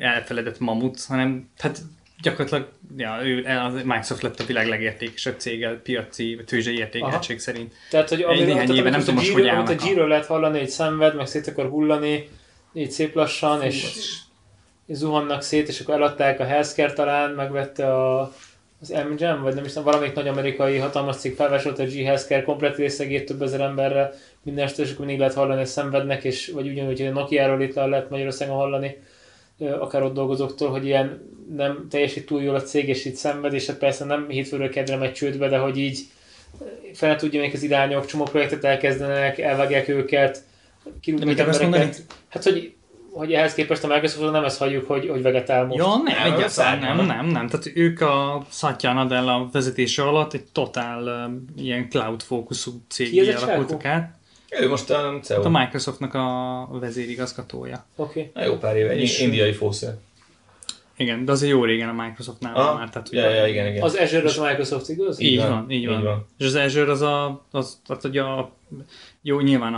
elfeledett 0.00 0.58
mamut, 0.58 1.04
hanem 1.04 1.50
tehát 1.56 1.82
gyakorlatilag 2.22 2.68
ja, 2.96 3.18
ő, 3.22 3.44
az 3.44 3.72
Microsoft 3.74 4.22
lett 4.22 4.40
a 4.40 4.44
világ 4.44 4.68
legértékesebb 4.68 5.38
cége 5.38 5.80
piaci, 5.82 6.40
tőzsei 6.46 6.76
értékeltség 6.78 7.38
szerint. 7.38 7.72
Tehát, 7.90 8.08
hogy 8.08 8.20
egy 8.20 8.46
néhány 8.46 8.76
éve 8.76 8.90
nem 8.90 9.00
tudom 9.00 9.14
most, 9.14 9.32
hogy 9.32 9.48
állnak. 9.48 9.68
A 9.68 9.74
Giro 9.74 10.06
lehet 10.06 10.26
hallani, 10.26 10.58
hogy 10.58 10.68
szenved, 10.68 11.14
meg 11.14 11.26
szét 11.26 11.46
akar 11.46 11.68
hullani, 11.68 12.28
így 12.72 12.90
szép 12.90 13.14
lassan, 13.14 13.58
Fú, 13.58 13.66
és, 13.66 13.84
és 14.86 14.96
zuhannak 14.96 15.42
szét, 15.42 15.68
és 15.68 15.80
akkor 15.80 15.94
eladták 15.94 16.40
a 16.40 16.44
Healthcare 16.44 16.92
talán, 16.92 17.30
megvette 17.30 17.94
a, 17.94 18.32
az 18.80 18.88
MGM, 18.88 19.42
vagy 19.42 19.54
nem 19.54 19.64
is 19.64 19.70
tudom, 19.70 19.84
valamelyik 19.84 20.14
nagy 20.14 20.28
amerikai 20.28 20.76
hatalmas 20.76 21.16
cég 21.16 21.34
felvásárolta 21.34 21.82
a 21.82 21.86
G 21.86 21.92
Healthcare 21.92 22.42
komplet 22.42 22.76
részegét 22.76 23.26
több 23.26 23.42
ezer 23.42 23.60
emberre 23.60 24.12
minden 24.42 24.64
este, 24.64 24.82
és 24.82 24.88
akkor 24.88 25.00
mindig 25.04 25.18
lehet 25.18 25.34
hallani, 25.34 25.58
hogy 25.58 25.66
szenvednek, 25.66 26.24
és 26.24 26.50
vagy 26.54 26.68
ugyanúgy, 26.68 26.98
hogy 26.98 27.08
a 27.08 27.12
Nokia-ról 27.12 27.62
itt 27.62 27.74
lehet 27.74 28.10
Magyarországon 28.10 28.56
hallani, 28.56 28.96
akár 29.80 30.02
ott 30.02 30.14
dolgozóktól, 30.14 30.68
hogy 30.68 30.84
ilyen 30.84 31.28
nem 31.56 31.86
teljesít 31.90 32.26
túl 32.26 32.42
jól 32.42 32.54
a 32.54 32.62
cég, 32.62 32.88
és 32.88 33.04
itt 33.04 33.14
szenved, 33.14 33.52
és 33.52 33.66
hát 33.66 33.78
persze 33.78 34.04
nem 34.04 34.28
hétfőről 34.28 34.68
kedre 34.68 34.96
megy 34.96 35.12
csődbe, 35.12 35.48
de 35.48 35.58
hogy 35.58 35.78
így 35.78 36.00
fel 36.92 37.16
tudja 37.16 37.40
még 37.40 37.54
az 37.54 37.62
irányok, 37.62 38.06
csomó 38.06 38.24
projektet 38.24 38.64
elkezdenek, 38.64 39.38
elvágják 39.38 39.88
őket, 39.88 40.44
kirúgnak 41.00 41.38
embereket. 41.38 42.02
Hát, 42.28 42.42
hogy 42.42 42.74
hogy 43.12 43.32
ehhez 43.32 43.54
képest 43.54 43.84
a 43.84 43.86
Microsoft 43.86 44.32
nem 44.32 44.44
ezt 44.44 44.58
halljuk, 44.58 44.86
hogy, 44.86 45.08
hogy 45.08 45.22
vegetál 45.22 45.66
most. 45.66 45.78
Ja, 45.78 45.96
nem, 46.04 46.32
egyáltalán 46.32 46.78
nem, 46.78 47.06
nem, 47.06 47.26
nem. 47.26 47.46
Tehát 47.48 47.70
ők 47.74 48.00
a 48.00 48.46
Satya 48.50 48.92
Nadella 48.92 49.48
vezetése 49.52 50.02
alatt 50.02 50.32
egy 50.32 50.44
totál 50.52 51.02
um, 51.02 51.44
ilyen 51.56 51.88
cloud 51.88 52.22
fókuszú 52.22 52.70
cég 52.88 53.36
alakultak 53.36 53.84
át. 53.84 54.19
Ő 54.50 54.68
most 54.68 54.90
a 54.90 55.18
CEO. 55.22 55.36
Hát 55.36 55.44
a 55.44 55.58
Microsoftnak 55.58 56.14
a 56.14 56.78
vezérigazgatója. 56.80 57.84
Oké. 57.96 58.30
Okay. 58.34 58.46
jó 58.46 58.56
pár 58.56 58.76
éve, 58.76 58.90
egy 58.90 59.16
indiai 59.20 59.52
fószer. 59.52 59.98
Igen, 61.00 61.24
de 61.24 61.32
azért 61.32 61.52
jó 61.52 61.64
régen 61.64 61.88
a 61.88 62.02
Microsoftnál 62.02 62.54
ah, 62.54 62.78
már. 62.78 62.90
Tehát, 62.90 63.08
ja, 63.10 63.28
ja, 63.28 63.46
igen, 63.46 63.66
igen. 63.66 63.82
Az 63.82 63.94
Azure 63.94 64.24
az 64.24 64.38
a 64.38 64.46
Microsoft, 64.46 64.88
igaz? 64.88 65.20
Így, 65.20 65.32
így 65.32 65.38
van, 65.38 65.50
van, 65.50 65.70
így 65.70 65.86
van. 65.86 65.98
Így 65.98 66.04
van. 66.04 66.26
És 66.38 66.46
az 66.46 66.54
Azure 66.54 66.90
az 66.90 67.00
a, 67.00 67.44
az, 67.50 67.80
az, 67.86 68.04
az 68.04 68.16
a 68.16 68.52
jó, 69.22 69.40
nyilván 69.40 69.74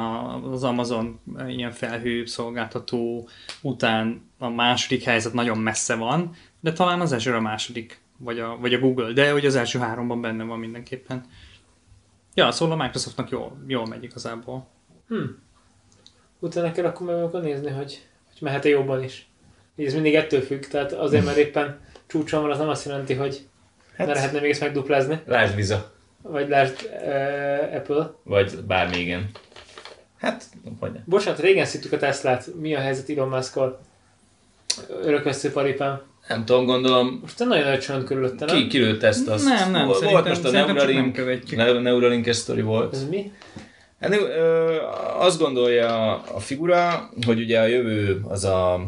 az 0.53 0.65
Amazon 0.65 1.21
ilyen 1.49 1.71
felhő 1.71 2.25
szolgáltató 2.25 3.29
után 3.61 4.31
a 4.39 4.49
második 4.49 5.03
helyzet 5.03 5.33
nagyon 5.33 5.59
messze 5.59 5.95
van, 5.95 6.35
de 6.61 6.73
talán 6.73 7.01
az 7.01 7.13
Azure 7.13 7.37
a 7.37 7.41
második, 7.41 8.01
vagy 8.17 8.39
a, 8.39 8.57
vagy 8.61 8.75
a 8.75 8.79
Google, 8.79 9.13
de 9.13 9.33
hogy 9.33 9.47
az 9.47 9.57
első 9.57 9.79
háromban 9.79 10.21
benne 10.21 10.45
van 10.45 10.59
mindenképpen. 10.59 11.25
Ja, 12.35 12.51
szóval 12.51 12.81
a 12.81 12.83
Microsoftnak 12.83 13.31
jól, 13.31 13.57
jól 13.67 13.87
megy 13.87 14.05
igazából. 14.05 14.67
Hm. 15.09 15.25
Utána 16.39 16.73
kell 16.73 16.85
akkor 16.85 17.31
meg 17.33 17.43
nézni, 17.43 17.71
hogy, 17.71 18.07
hogy 18.29 18.41
mehet-e 18.41 18.69
jobban 18.69 19.03
is. 19.03 19.31
Ez 19.77 19.95
mindig 19.95 20.15
ettől 20.15 20.41
függ, 20.41 20.65
tehát 20.65 20.93
azért, 20.93 21.25
mert 21.25 21.37
éppen 21.37 21.81
csúcson 22.07 22.43
van, 22.43 22.51
az 22.51 22.59
nem 22.59 22.69
azt 22.69 22.87
jelenti, 22.87 23.15
hogy 23.15 23.49
hát, 23.97 24.07
ne 24.07 24.13
lehetne 24.13 24.41
még 24.41 24.51
ezt 24.51 24.61
megduplázni. 24.61 25.23
Lásd 25.27 25.55
Visa. 25.55 25.93
Vagy 26.23 26.49
lásd 26.49 26.91
uh, 27.05 27.75
Apple. 27.75 28.13
Vagy 28.23 28.59
bármi 28.59 28.97
igen. 28.97 29.31
Hát, 30.19 30.45
hogy 30.81 30.91
Bocsánat, 31.05 31.41
régen 31.41 31.65
szittük 31.65 31.93
a 31.93 31.97
Teslát. 31.97 32.55
Mi 32.55 32.75
a 32.75 32.81
helyzet 32.81 33.11
Elon 33.11 33.29
musk 33.29 33.59
Örökvesztő 34.89 35.51
paripám. 35.51 36.01
Nem 36.29 36.45
tudom, 36.45 36.65
gondolom... 36.65 37.19
Most 37.21 37.37
te 37.37 37.45
nagyon 37.45 37.69
nagy 37.69 37.81
csönd 37.81 38.05
körülötte, 38.05 38.45
nem? 38.45 38.57
Ki, 38.57 38.67
kilőtt 38.67 39.03
ezt 39.03 39.29
azt? 39.29 39.45
Nem, 39.45 39.71
nem, 39.71 39.87
volt, 39.87 40.11
volt 40.11 40.29
most 40.29 40.45
a 40.45 40.51
Neuralink, 40.51 41.83
Neuralink 41.83 42.33
sztori 42.33 42.63
volt. 42.63 42.95
Ez 42.95 43.09
mi? 43.09 43.33
Hát, 44.01 44.13
ö, 44.13 44.77
azt 45.19 45.39
gondolja 45.39 46.21
a 46.21 46.39
figura, 46.39 47.11
hogy 47.27 47.41
ugye 47.41 47.61
a 47.61 47.67
jövő 47.67 48.21
az 48.29 48.45
a 48.45 48.85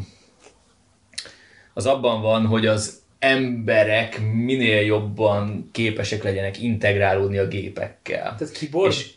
az 1.74 1.86
abban 1.86 2.22
van, 2.22 2.46
hogy 2.46 2.66
az 2.66 3.02
emberek 3.18 4.20
minél 4.32 4.80
jobban 4.80 5.68
képesek 5.72 6.22
legyenek 6.22 6.62
integrálódni 6.62 7.38
a 7.38 7.46
gépekkel. 7.46 8.22
Tehát 8.22 8.52
kiborg? 8.52 8.92
És 8.92 9.10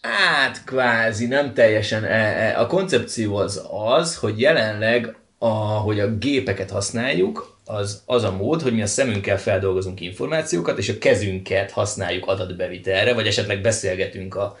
hát 0.00 0.64
kvázi, 0.64 1.26
nem 1.26 1.54
teljesen. 1.54 2.04
E, 2.04 2.08
e, 2.08 2.60
a 2.60 2.66
koncepció 2.66 3.36
az 3.36 3.62
az, 3.70 4.16
hogy 4.16 4.40
jelenleg, 4.40 5.16
ahogy 5.38 6.00
a 6.00 6.16
gépeket 6.16 6.70
használjuk, 6.70 7.58
az, 7.64 8.02
az 8.06 8.22
a 8.22 8.36
mód, 8.36 8.62
hogy 8.62 8.74
mi 8.74 8.82
a 8.82 8.86
szemünkkel 8.86 9.38
feldolgozunk 9.38 10.00
információkat, 10.00 10.78
és 10.78 10.88
a 10.88 10.98
kezünket 10.98 11.70
használjuk 11.70 12.26
adatbevitelre, 12.26 13.14
vagy 13.14 13.26
esetleg 13.26 13.60
beszélgetünk 13.60 14.34
a, 14.34 14.56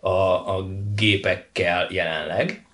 a, 0.00 0.08
a 0.56 0.68
gépekkel 0.94 1.88
jelenleg. 1.90 2.66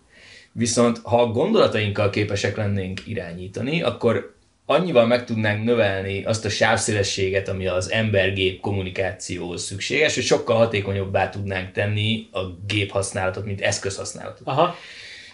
Viszont 0.52 1.00
ha 1.02 1.22
a 1.22 1.26
gondolatainkkal 1.26 2.10
képesek 2.10 2.56
lennénk 2.56 3.02
irányítani, 3.06 3.82
akkor 3.82 4.34
annyival 4.66 5.06
meg 5.06 5.24
tudnánk 5.24 5.64
növelni 5.64 6.24
azt 6.24 6.44
a 6.44 6.48
sávszélességet, 6.48 7.48
ami 7.48 7.66
az 7.66 7.90
ember-gép 7.90 8.60
kommunikációhoz 8.60 9.62
szükséges, 9.62 10.14
hogy 10.14 10.24
sokkal 10.24 10.56
hatékonyabbá 10.56 11.28
tudnánk 11.28 11.72
tenni 11.72 12.28
a 12.32 12.40
gép 12.66 12.90
használatot, 12.90 13.44
mint 13.44 13.60
eszközhasználatot. 13.60 14.46
Aha. 14.46 14.74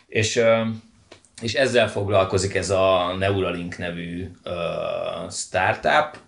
És, 0.07 0.41
és 1.43 1.55
ezzel 1.55 1.89
foglalkozik 1.89 2.55
ez 2.55 2.71
a 2.71 3.15
Neuralink 3.19 3.79
nevű 3.79 4.31
uh, 4.45 5.31
startup. 5.31 6.19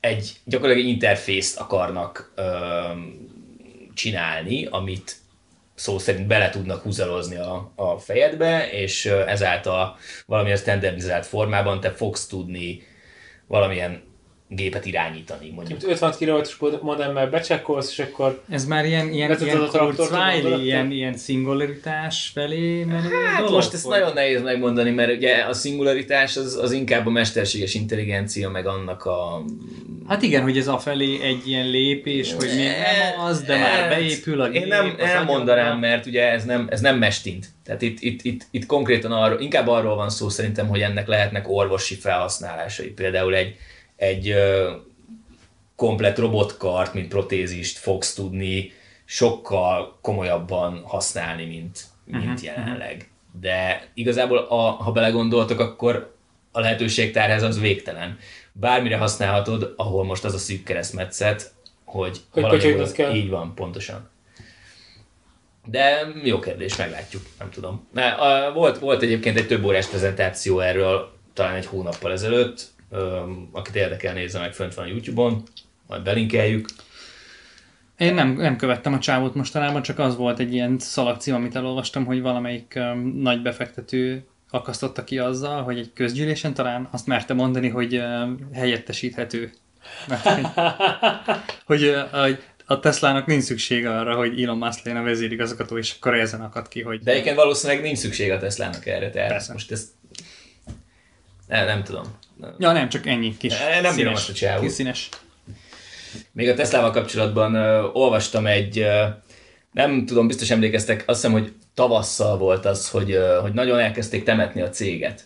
Egy 0.00 0.36
gyakorlatilag 0.44 0.88
egy 0.88 0.92
interfészt 0.92 1.58
akarnak 1.58 2.32
uh, 2.36 2.98
csinálni, 3.94 4.66
amit 4.66 5.16
szó 5.74 5.98
szerint 5.98 6.26
bele 6.26 6.50
tudnak 6.50 6.82
húzalozni 6.82 7.36
a, 7.36 7.72
a 7.74 7.98
fejedbe, 7.98 8.70
és 8.70 9.06
ezáltal 9.06 9.96
valamilyen 10.26 10.58
standardizált 10.58 11.26
formában 11.26 11.80
te 11.80 11.90
fogsz 11.90 12.26
tudni 12.26 12.82
valamilyen 13.46 14.02
gépet 14.48 14.86
irányítani, 14.86 15.50
mondjuk. 15.54 15.80
56 15.88 16.16
kW 16.18 16.66
modemmel 16.82 17.30
becsekkolsz, 17.30 17.90
és 17.90 17.98
akkor 17.98 18.42
Ez 18.50 18.64
már 18.64 18.84
ilyen, 18.84 19.12
ilyen, 19.12 19.36
ilyen 19.40 19.66
Kurzweili, 19.68 20.62
ilyen, 20.64 20.90
ilyen 20.90 21.16
szingularitás 21.16 22.30
felé 22.34 22.84
menő 22.84 23.08
Hát 23.26 23.36
dolog, 23.38 23.52
most 23.54 23.72
ezt 23.72 23.84
vagy? 23.84 23.98
nagyon 23.98 24.14
nehéz 24.14 24.42
megmondani, 24.42 24.90
mert 24.90 25.16
ugye 25.16 25.36
a 25.36 25.52
szingularitás 25.52 26.36
az, 26.36 26.56
az 26.62 26.72
inkább 26.72 27.06
a 27.06 27.10
mesterséges 27.10 27.74
intelligencia, 27.74 28.48
meg 28.50 28.66
annak 28.66 29.04
a... 29.04 29.44
Hát 30.08 30.22
igen, 30.22 30.42
hogy 30.42 30.58
ez 30.58 30.68
a 30.68 30.78
felé 30.78 31.22
egy 31.22 31.48
ilyen 31.48 31.68
lépés, 31.70 32.32
hogy 32.32 32.48
még 32.56 32.66
nem 32.66 33.24
az, 33.26 33.42
de 33.42 33.56
már 33.56 33.68
Hát, 33.80 33.88
beépül 33.88 34.40
a 34.40 34.48
gép 34.48 34.62
Én 34.62 34.68
nem, 34.68 34.94
az 34.98 35.08
nem 35.12 35.24
mondanám, 35.24 35.64
agyadba. 35.66 35.86
mert 35.86 36.06
ugye 36.06 36.30
ez 36.30 36.44
nem, 36.44 36.66
ez 36.70 36.80
nem 36.80 36.98
mestint. 36.98 37.46
Tehát 37.64 37.82
itt, 37.82 38.00
itt, 38.00 38.22
itt, 38.22 38.46
itt 38.50 38.66
konkrétan 38.66 39.12
arról, 39.12 39.40
inkább 39.40 39.68
arról 39.68 39.96
van 39.96 40.10
szó 40.10 40.28
szerintem, 40.28 40.66
hogy 40.66 40.80
ennek 40.80 41.06
lehetnek 41.06 41.48
orvosi 41.48 41.94
felhasználásai. 41.94 42.86
Például 42.88 43.34
egy, 43.34 43.56
egy 43.96 44.28
ö, 44.28 44.72
komplet 45.76 46.18
robotkart, 46.18 46.94
mint 46.94 47.08
protézist 47.08 47.78
fogsz 47.78 48.14
tudni 48.14 48.72
sokkal 49.04 49.98
komolyabban 50.00 50.82
használni, 50.84 51.44
mint, 51.44 51.84
mint 52.04 52.24
Mhm, 52.24 52.44
jelenleg. 52.44 53.10
De 53.40 53.88
igazából, 53.94 54.38
a, 54.38 54.70
ha 54.70 54.92
belegondoltok, 54.92 55.60
akkor 55.60 56.14
a 56.52 56.60
lehetőségtárház 56.60 57.42
az 57.42 57.60
végtelen. 57.60 58.18
Bármire 58.52 58.96
használhatod, 58.96 59.74
ahol 59.76 60.04
most 60.04 60.24
az 60.24 60.34
a 60.34 60.38
szűk 60.38 60.62
keresztmetszet, 60.62 61.54
hogy, 61.84 62.20
Hogy 62.30 62.46
pötyögnöd 62.46 62.92
kell. 62.92 63.14
Így 63.14 63.28
van, 63.28 63.54
pontosan. 63.54 64.10
De 65.64 66.12
jó 66.22 66.38
kérdés, 66.38 66.76
meglátjuk, 66.76 67.22
nem 67.38 67.50
tudom. 67.50 67.88
Volt, 68.54 68.78
volt 68.78 69.02
egyébként 69.02 69.36
egy 69.38 69.46
több 69.46 69.64
órás 69.64 69.86
prezentáció 69.86 70.60
erről, 70.60 71.12
talán 71.32 71.54
egy 71.54 71.66
hónappal 71.66 72.12
ezelőtt, 72.12 72.73
akit 73.52 73.74
érdekel, 73.74 74.14
nézze 74.14 74.38
meg, 74.38 74.52
fönt 74.52 74.74
van 74.74 74.84
a 74.84 74.88
YouTube-on, 74.88 75.42
majd 75.86 76.02
belinkeljük. 76.02 76.68
Én 77.98 78.14
nem, 78.14 78.32
nem 78.32 78.56
követtem 78.56 78.92
a 78.92 78.98
csávót 78.98 79.34
mostanában, 79.34 79.82
csak 79.82 79.98
az 79.98 80.16
volt 80.16 80.38
egy 80.38 80.52
ilyen 80.52 80.78
szalagcím, 80.78 81.34
amit 81.34 81.56
elolvastam, 81.56 82.04
hogy 82.04 82.20
valamelyik 82.20 82.72
um, 82.76 82.98
nagy 83.16 83.42
befektető 83.42 84.26
akasztotta 84.50 85.04
ki 85.04 85.18
azzal, 85.18 85.62
hogy 85.62 85.78
egy 85.78 85.92
közgyűlésen 85.94 86.54
talán 86.54 86.88
azt 86.90 87.06
merte 87.06 87.34
mondani, 87.34 87.68
hogy 87.68 87.96
um, 87.96 88.48
helyettesíthető. 88.52 89.52
Mert, 90.08 90.22
hogy, 90.28 90.46
hogy, 91.66 91.84
uh, 92.12 92.38
a 92.66 92.80
Teslának 92.80 93.26
nincs 93.26 93.42
szüksége 93.42 93.98
arra, 93.98 94.16
hogy 94.16 94.42
Elon 94.42 94.58
Musk 94.58 94.84
legyen 94.84 95.00
a 95.00 95.04
vezérigazgató, 95.04 95.78
és 95.78 95.94
akkor 95.96 96.14
ezen 96.14 96.40
akad 96.40 96.68
ki, 96.68 96.82
hogy 96.82 97.00
De 97.02 97.10
egyébként 97.10 97.36
valószínűleg 97.36 97.82
nincs 97.82 97.98
szükség 97.98 98.30
a 98.30 98.38
Teslának 98.38 98.86
erre, 98.86 99.10
tehát 99.10 99.28
Persze. 99.28 99.52
most 99.52 99.72
ezt 99.72 99.88
nem, 101.48 101.66
nem 101.66 101.82
tudom. 101.82 102.04
Ja, 102.58 102.72
nem, 102.72 102.88
csak 102.88 103.06
ennyi 103.06 103.36
kis 103.36 103.58
Ne- 103.58 103.80
nem 103.80 103.96
bírom 103.96 104.14
színes, 104.14 104.42
azt 104.42 104.56
a 104.56 104.60
kis 104.60 104.72
színes. 104.72 105.08
Még 106.32 106.48
a 106.48 106.54
Teslával 106.54 106.90
kapcsolatban 106.90 107.54
uh, 107.54 107.96
olvastam 107.96 108.46
egy, 108.46 108.78
uh, 108.78 109.08
nem 109.72 110.06
tudom, 110.06 110.26
biztos 110.26 110.50
emlékeztek, 110.50 111.04
azt 111.06 111.20
hiszem, 111.20 111.32
hogy 111.32 111.52
tavasszal 111.74 112.38
volt 112.38 112.64
az, 112.64 112.90
hogy, 112.90 113.12
uh, 113.12 113.36
hogy 113.36 113.52
nagyon 113.52 113.78
elkezdték 113.78 114.24
temetni 114.24 114.60
a 114.60 114.68
céget. 114.68 115.24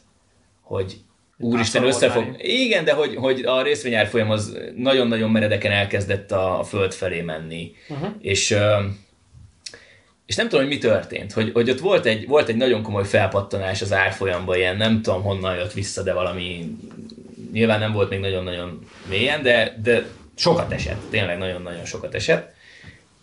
Hogy 0.62 0.97
úristen 1.39 1.85
összefog... 1.85 2.35
Igen, 2.39 2.85
de 2.85 2.93
hogy, 2.93 3.14
hogy 3.14 3.45
a 3.45 3.62
részvényárfolyam 3.62 4.31
az 4.31 4.59
nagyon-nagyon 4.77 5.31
meredeken 5.31 5.73
elkezdett 5.73 6.33
a, 6.33 6.59
a 6.59 6.64
föld 6.64 6.93
felé 6.93 7.21
menni. 7.21 7.73
Uh-huh. 7.89 8.09
És, 8.19 8.51
uh, 8.51 8.85
és 10.29 10.35
nem 10.37 10.49
tudom, 10.49 10.64
hogy 10.66 10.74
mi 10.74 10.79
történt. 10.81 11.33
Hogy, 11.33 11.51
hogy 11.53 11.70
ott 11.70 11.79
volt 11.81 12.07
egy, 12.07 12.26
volt 12.26 12.49
egy 12.49 12.57
nagyon 12.57 12.83
komoly 12.83 13.05
felpattanás 13.05 13.83
az 13.83 13.93
árfolyamban, 13.93 14.57
ilyen 14.57 14.76
nem 14.76 15.03
tudom 15.03 15.22
honnan 15.22 15.57
jött 15.57 15.72
vissza, 15.72 16.03
de 16.03 16.12
valami 16.12 16.76
nyilván 17.53 17.79
nem 17.79 17.93
volt 17.93 18.11
még 18.11 18.20
nagyon-nagyon 18.20 18.79
mélyen, 19.09 19.43
de, 19.43 19.79
de 19.83 20.07
sokat 20.37 20.72
esett, 20.72 21.01
tényleg 21.11 21.39
nagyon-nagyon 21.39 21.85
sokat 21.85 22.14
esett. 22.14 22.57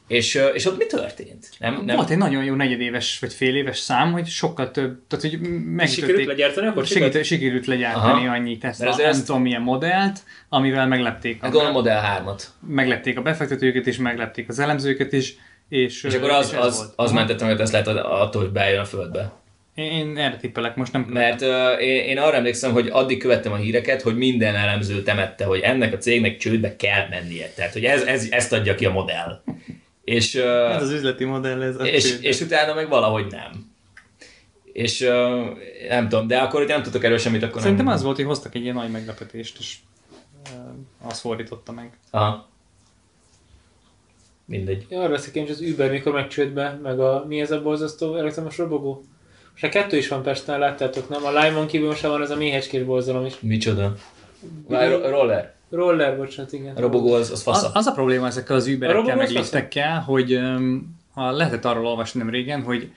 És, 0.07 0.39
és 0.53 0.65
ott 0.65 0.77
mi 0.77 0.85
történt? 0.85 1.49
Nem, 1.59 1.81
nem, 1.85 1.95
Volt 1.95 2.09
egy 2.09 2.17
nagyon 2.17 2.43
jó 2.43 2.53
negyedéves 2.55 3.19
vagy 3.19 3.33
fél 3.33 3.55
éves 3.55 3.77
szám, 3.77 4.11
hogy 4.11 4.27
sokkal 4.27 4.71
több, 4.71 4.99
tehát 5.07 5.23
hogy 5.25 5.31
sikerült 5.31 5.65
megütötték, 5.75 6.27
legyártani 6.27 6.67
akkor? 6.67 6.85
sikerült, 6.85 7.23
sikerült 7.25 7.65
legyártani 7.65 8.25
Aha. 8.25 8.33
annyi 8.35 8.57
Tesla, 8.57 8.83
Mert 8.83 8.95
azért 8.95 9.09
nem 9.09 9.17
ezt- 9.19 9.27
tudom 9.27 9.41
milyen 9.41 9.61
modellt, 9.61 10.19
amivel 10.49 10.87
meglepték 10.87 11.41
a, 11.41 11.43
Hát 11.43 11.51
gondolom 11.53 11.75
Model 11.75 12.23
3-at. 12.25 12.43
meglepték 12.67 13.17
a 13.17 13.21
befektetőket 13.21 13.85
is, 13.85 13.97
meglepték 13.97 14.49
az 14.49 14.59
elemzőket 14.59 15.13
is, 15.13 15.35
és, 15.69 16.03
És 16.03 16.13
akkor 16.13 16.29
az, 16.29 16.53
ez 16.53 16.65
az, 16.65 16.77
volt. 16.77 16.93
az 16.95 17.11
mentette 17.11 17.45
meg 17.45 17.53
a 17.53 17.57
Teslát 17.57 17.87
attól, 17.87 18.41
hogy 18.41 18.51
bejön 18.51 18.79
a 18.79 18.85
földbe. 18.85 19.31
Én, 19.75 20.17
erre 20.17 20.37
tippelek, 20.37 20.75
most 20.75 20.91
nem 20.91 21.01
Mert 21.01 21.41
ö, 21.41 21.71
én, 21.73 22.03
én 22.03 22.17
arra 22.17 22.35
emlékszem, 22.35 22.71
hogy 22.71 22.87
addig 22.87 23.19
követtem 23.19 23.51
a 23.51 23.55
híreket, 23.55 24.01
hogy 24.01 24.17
minden 24.17 24.55
elemző 24.55 25.03
temette, 25.03 25.45
hogy 25.45 25.59
ennek 25.59 25.93
a 25.93 25.97
cégnek 25.97 26.37
csődbe 26.37 26.75
kell 26.75 27.07
mennie. 27.09 27.49
Tehát, 27.55 27.73
hogy 27.73 27.85
ez, 27.85 28.01
ez, 28.01 28.27
ezt 28.29 28.53
adja 28.53 28.75
ki 28.75 28.85
a 28.85 28.91
modell. 28.91 29.41
És, 30.03 30.35
ö, 30.35 30.65
Ez 30.65 30.81
az 30.81 30.91
üzleti 30.91 31.23
modell, 31.23 31.61
ez 31.61 31.79
a 31.79 31.83
és, 31.83 32.09
csőd. 32.09 32.23
és 32.23 32.41
utána 32.41 32.73
meg 32.73 32.89
valahogy 32.89 33.25
nem. 33.29 33.73
És 34.73 35.01
ö, 35.01 35.45
nem 35.89 36.09
tudom, 36.09 36.27
de 36.27 36.37
akkor, 36.37 36.59
hogy 36.59 36.69
nem 36.69 36.83
tudok 36.83 37.03
erről 37.03 37.17
semmit, 37.17 37.43
akkor 37.43 37.61
Szerintem 37.61 37.85
nem... 37.85 37.93
az 37.93 38.03
volt, 38.03 38.15
hogy 38.15 38.25
hoztak 38.25 38.55
egy 38.55 38.61
ilyen 38.61 38.75
nagy 38.75 38.91
meglepetést, 38.91 39.57
és 39.59 39.75
uh, 40.53 41.09
az 41.09 41.19
fordította 41.19 41.71
meg. 41.71 41.89
Aha. 42.11 42.49
Mindegy. 44.45 44.85
Ja, 44.89 44.99
arra 44.99 45.09
veszik 45.09 45.35
én 45.35 45.43
is 45.43 45.49
az 45.49 45.61
Uber, 45.61 45.89
mikor 45.91 46.13
megcsőd 46.13 46.49
be, 46.49 46.79
meg 46.83 46.99
a, 46.99 47.25
mi 47.27 47.41
ez 47.41 47.51
a 47.51 47.61
borzasztó 47.61 48.15
elektromos 48.15 48.57
robogó? 48.57 49.03
Most 49.51 49.63
a 49.63 49.69
kettő 49.69 49.97
is 49.97 50.07
van 50.07 50.23
Pesten, 50.23 50.59
láttátok, 50.59 51.09
nem? 51.09 51.25
A 51.25 51.29
Lime-on 51.29 51.67
kívül 51.67 51.87
most 51.87 52.01
van 52.01 52.21
ez 52.21 52.29
a 52.29 52.35
méhecskés 52.35 52.83
borzalom 52.83 53.25
is. 53.25 53.39
Micsoda? 53.39 53.95
Ro- 54.67 55.09
roller. 55.09 55.53
Roller, 55.69 56.17
bocsánat, 56.17 56.53
igen. 56.53 56.75
A 56.75 56.79
robogó 56.79 57.13
az, 57.13 57.31
az 57.31 57.41
fasza. 57.41 57.67
Az, 57.67 57.71
az 57.73 57.85
a 57.85 57.91
probléma 57.91 58.27
ezekkel 58.27 58.55
az 58.55 58.67
Uberekkel, 58.67 59.15
meg 59.15 59.29
liftekkel, 59.29 59.99
hogy 59.99 60.39
ha 61.13 61.31
lehetett 61.31 61.65
arról 61.65 61.85
olvasni 61.85 62.19
nem 62.19 62.29
régen, 62.29 62.61
hogy 62.61 62.91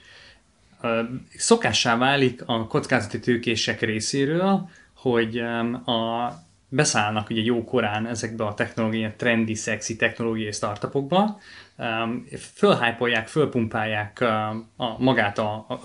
szokássá 1.37 1.97
válik 1.97 2.43
a 2.47 2.67
kockázati 2.67 3.21
tőkések 3.21 3.81
részéről, 3.81 4.69
hogy 4.95 5.39
a, 5.85 6.27
beszállnak 6.69 7.31
ugye 7.31 7.43
jó 7.43 7.64
korán 7.64 8.07
ezekbe 8.07 8.45
a 8.45 8.55
technológiai, 8.55 9.12
trendy, 9.16 9.55
sexy 9.55 9.97
technológiai 9.97 10.53
startupokba, 10.53 11.41
um, 11.77 12.27
fölhypolják, 12.55 13.29
fölpumpálják 13.29 14.19
uh, 14.21 14.29
a, 14.77 14.97
magát 14.99 15.39
a, 15.39 15.66
a 15.69 15.81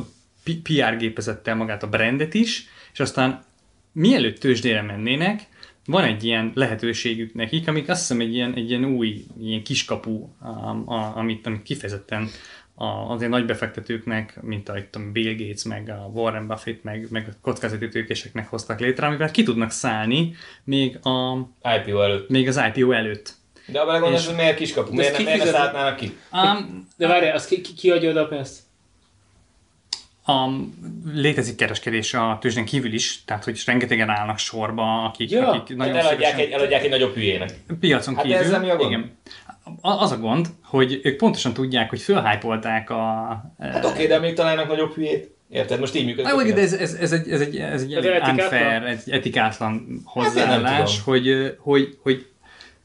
PR 0.63 0.97
gépezettel 0.97 1.55
magát 1.55 1.84
a 1.84 1.89
brandet 1.89 2.34
is, 2.34 2.65
és 2.93 2.99
aztán 2.99 3.43
mielőtt 3.91 4.39
tőzsdére 4.39 4.81
mennének, 4.81 5.47
van 5.86 6.03
egy 6.03 6.23
ilyen 6.23 6.51
lehetőségük 6.55 7.34
nekik, 7.34 7.67
amik 7.67 7.89
azt 7.89 7.99
hiszem 7.99 8.19
egy 8.19 8.34
ilyen, 8.34 8.53
egy 8.53 8.69
ilyen 8.69 8.86
új, 8.86 9.25
ilyen 9.41 9.63
kiskapu, 9.63 10.29
um, 10.41 10.89
a, 10.89 11.17
amit, 11.17 11.45
amit 11.47 11.63
kifejezetten 11.63 12.29
a, 12.76 12.86
azért 12.86 13.32
nagy 13.32 13.45
befektetőknek, 13.45 14.38
mint 14.41 14.69
a 14.69 14.78
itt 14.78 14.95
a 14.95 14.99
Bill 15.11 15.36
Gates, 15.36 15.63
meg 15.63 15.89
a 15.89 16.09
Warren 16.13 16.47
Buffett, 16.47 16.84
meg, 16.84 17.07
meg 17.09 17.28
a 17.30 17.34
kockázati 17.41 17.88
tőkéseknek 17.88 18.47
hoztak 18.49 18.80
létre, 18.80 19.07
amivel 19.07 19.32
ki 19.32 19.43
tudnak 19.43 19.71
szállni 19.71 20.36
még, 20.63 20.99
a, 21.05 21.38
IPO 21.78 22.01
előtt. 22.01 22.30
még 22.30 22.47
az 22.47 22.61
IPO 22.74 22.91
előtt. 22.91 23.34
De 23.65 23.80
ha 23.80 23.86
belegondolsz, 23.86 24.21
És- 24.21 24.28
hogy 24.28 24.36
miért 24.36 24.57
kiskapu? 24.57 24.89
De 24.89 24.95
Miért, 24.95 25.11
ne, 25.17 25.24
miért 25.24 25.30
ne 25.38 25.43
kifizeti? 25.43 25.63
szálltnának 25.63 25.95
ki? 25.95 26.17
Um, 26.32 26.88
De 26.97 27.07
várj, 27.07 27.30
az 27.30 27.45
ki, 27.45 27.61
ki, 27.61 27.74
ki 27.74 27.91
adja 27.91 28.09
oda 28.09 28.21
a 28.21 28.28
pénzt? 28.28 28.61
a, 30.26 30.49
létezik 31.13 31.55
kereskedés 31.55 32.13
a 32.13 32.38
tőzsdén 32.41 32.65
kívül 32.65 32.93
is, 32.93 33.24
tehát 33.26 33.43
hogy 33.43 33.61
rengetegen 33.65 34.09
állnak 34.09 34.38
sorba, 34.38 35.03
akik, 35.03 35.30
Ja, 35.30 35.47
akik 35.47 35.67
Hát 35.67 35.78
nagyon 35.78 35.95
eladják 35.95 36.15
szívesen... 36.32 36.39
egy, 36.39 36.51
eladják 36.51 36.84
egy 36.84 36.89
nagyobb 36.89 37.13
hülyének. 37.13 37.49
Piacon 37.80 38.15
Hát 38.15 38.24
kívül. 38.24 38.39
ezzel 38.39 38.59
mi 38.59 38.69
a 38.69 38.76
gond? 38.76 38.91
Igen. 38.91 39.11
Az 39.82 40.11
a 40.11 40.18
gond, 40.18 40.47
hogy 40.64 40.99
ők 41.03 41.18
pontosan 41.18 41.53
tudják, 41.53 41.89
hogy 41.89 42.01
fölhájpolták 42.01 42.89
a... 42.89 43.53
Hát 43.59 43.86
oké, 43.86 44.07
de 44.07 44.20
még 44.20 44.34
találnak 44.34 44.68
nagyobb 44.68 44.93
hülyét. 44.93 45.32
Érted? 45.49 45.80
Most 45.80 45.95
így 45.95 46.05
működik. 46.05 46.32
Ah, 46.32 46.47
de 46.47 46.61
ez, 46.61 46.74
ez, 46.74 46.93
ez, 46.93 47.11
egy, 47.11 47.30
ez 47.30 47.41
egy, 47.41 47.57
ez 47.57 47.82
egy 47.82 47.93
Ez 47.93 48.05
etikátlan? 48.05 48.39
unfair, 48.39 48.84
egy 48.84 49.11
etikátlan 49.11 50.01
Hát 50.05 50.26
hozzáállás, 50.26 51.01
hogy, 51.01 51.55
hogy, 51.59 51.97
hogy 52.01 52.28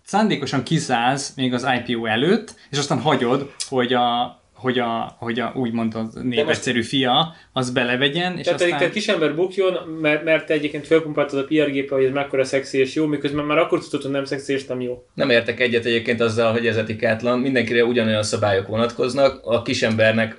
szándékosan 0.05 0.63
kiszállsz 0.63 1.33
még 1.37 1.55
az 1.55 1.67
IPO 1.79 2.05
előtt, 2.05 2.55
és 2.71 2.79
aztán 2.79 3.01
hagyod, 3.01 3.53
hogy 3.69 3.93
a 3.93 4.38
hogy 4.59 4.79
a, 4.79 5.17
hogy 5.19 5.41
a 5.41 5.53
úgymond 5.55 5.95
a 5.95 6.09
népegyszerű 6.23 6.83
fia 6.83 7.35
az 7.53 7.71
belevegyen, 7.71 8.39
és 8.39 8.45
Tehát 8.45 8.59
pedig 8.59 8.75
aztán... 8.75 8.89
te 8.89 8.95
kisember 8.95 9.35
bukjon, 9.35 9.89
mert, 10.01 10.25
mert 10.25 10.47
te 10.47 10.55
egyébként 10.55 10.87
felpumpáltad 10.87 11.39
a 11.39 11.45
PR 11.45 11.71
gépe, 11.71 11.95
hogy 11.95 12.05
ez 12.05 12.13
mekkora 12.13 12.45
szexi 12.45 12.79
és 12.79 12.95
jó, 12.95 13.07
miközben 13.07 13.45
már 13.45 13.59
akkor 13.59 13.79
tudod, 13.85 14.03
hogy 14.03 14.11
nem 14.11 14.25
szexi 14.25 14.53
és 14.53 14.67
nem 14.67 14.81
jó. 14.81 15.05
Nem 15.15 15.31
értek 15.31 15.61
egyet 15.61 15.85
egyébként 15.85 16.21
azzal, 16.21 16.53
hogy 16.53 16.67
ez 16.67 16.77
etikátlan. 16.77 17.39
Mindenkire 17.39 17.85
ugyanolyan 17.85 18.23
szabályok 18.23 18.67
vonatkoznak. 18.67 19.41
A 19.45 19.63
kisembernek, 19.63 20.37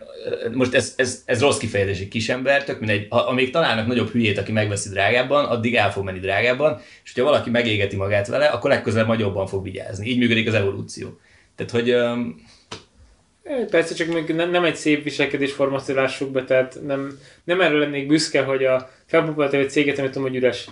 most 0.54 0.74
ez, 0.74 0.94
ez, 0.98 1.24
ez 1.26 1.42
rossz 1.42 1.58
kifejezés, 1.58 2.00
egy 2.00 2.08
kisember, 2.08 2.64
tök 2.64 2.80
mindegy, 2.80 3.08
ha, 3.10 3.18
amíg 3.18 3.50
találnak 3.50 3.88
nagyobb 3.88 4.10
hülyét, 4.10 4.38
aki 4.38 4.52
megveszi 4.52 4.90
drágábban, 4.90 5.46
addig 5.46 5.76
el 5.76 5.92
fog 5.92 6.04
menni 6.04 6.20
drágábban, 6.20 6.82
és 7.04 7.14
hogyha 7.14 7.30
valaki 7.30 7.50
megégeti 7.50 7.96
magát 7.96 8.28
vele, 8.28 8.46
akkor 8.46 8.70
legközelebb 8.70 9.08
nagyobban 9.08 9.48
fog 9.48 9.64
vigyázni. 9.64 10.08
Így 10.10 10.18
működik 10.18 10.48
az 10.48 10.54
evolúció. 10.54 11.20
Tehát, 11.56 11.72
hogy 11.72 11.90
Eh, 11.90 12.16
Persze, 13.70 13.94
csak 13.96 14.08
még 14.08 14.36
nem, 14.36 14.50
nem 14.50 14.64
egy 14.64 14.76
szép 14.76 15.04
viselkedés 15.04 15.52
forma 15.52 15.80
lássuk 15.94 16.32
be, 16.32 16.44
tehát 16.44 16.78
nem, 16.86 17.20
nem 17.44 17.62
erről 17.62 17.80
lennék 17.80 18.08
büszke, 18.08 18.42
hogy 18.42 18.64
a 18.66 18.90
egy 19.60 19.70
céget, 19.70 19.96
tudom, 20.12 20.28
hogy 20.28 20.36
üres. 20.36 20.68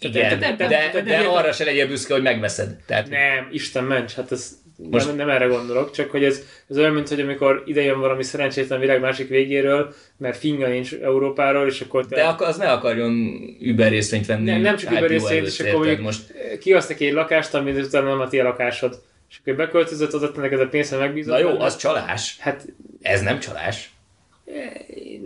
Igen, 0.00 0.38
de- 0.38 0.54
de, 0.56 0.66
de- 0.66 0.68
de, 0.68 0.90
de- 0.92 1.02
de 1.02 1.16
arra 1.18 1.52
se 1.52 1.64
legyél 1.64 1.86
büszke, 1.86 2.12
hogy 2.12 2.22
megveszed. 2.22 2.76
Tehát, 2.86 3.08
Nem, 3.08 3.48
Isten 3.52 3.84
ments, 3.84 4.14
hát 4.14 4.32
ez 4.32 4.58
Most- 4.90 5.06
nem, 5.06 5.16
nem 5.16 5.28
erre 5.28 5.46
gondolok, 5.46 5.90
csak 5.90 6.10
hogy 6.10 6.24
ez, 6.24 6.42
ez 6.68 6.78
olyan, 6.78 6.92
mint 6.92 7.08
hogy 7.08 7.20
amikor 7.20 7.62
ide 7.66 7.82
jön 7.82 8.00
valami 8.00 8.22
szerencsétlen 8.22 8.80
világ 8.80 9.00
másik 9.00 9.28
végéről, 9.28 9.94
mert 10.16 10.36
finga 10.36 10.68
nincs 10.68 10.94
Európáról, 10.94 11.66
és 11.66 11.80
akkor 11.80 12.06
te 12.06 12.16
de 12.16 12.22
akkor 12.22 12.46
az 12.46 12.56
ne 12.56 12.70
akarjon 12.72 13.40
Uber 13.60 13.90
részvényt 13.90 14.26
venni. 14.26 14.50
nem, 14.50 14.60
nem 14.60 14.76
csak 14.76 14.90
Uber 14.90 15.10
előtt, 15.10 15.46
és 15.46 15.60
akkor 15.60 15.74
mondjuk 15.74 16.00
most 16.00 16.32
kihasz 16.60 16.88
neki 16.88 17.06
egy 17.06 17.12
lakást, 17.12 17.54
amit 17.54 17.78
utána 17.84 18.08
nem 18.08 18.20
a 18.20 18.28
ti 18.28 18.40
lakásod. 18.40 19.02
És 19.34 19.40
akkor 19.40 19.56
beköltözött, 19.56 20.12
adott 20.12 20.36
neked 20.36 20.60
a 20.60 20.68
pénzt, 20.68 20.92
ha 20.92 20.98
megbízott. 20.98 21.32
Na 21.32 21.38
jó, 21.38 21.48
benne. 21.48 21.64
az 21.64 21.76
csalás. 21.76 22.36
Hát 22.40 22.66
Ez 23.02 23.22
nem 23.22 23.40
csalás. 23.40 23.92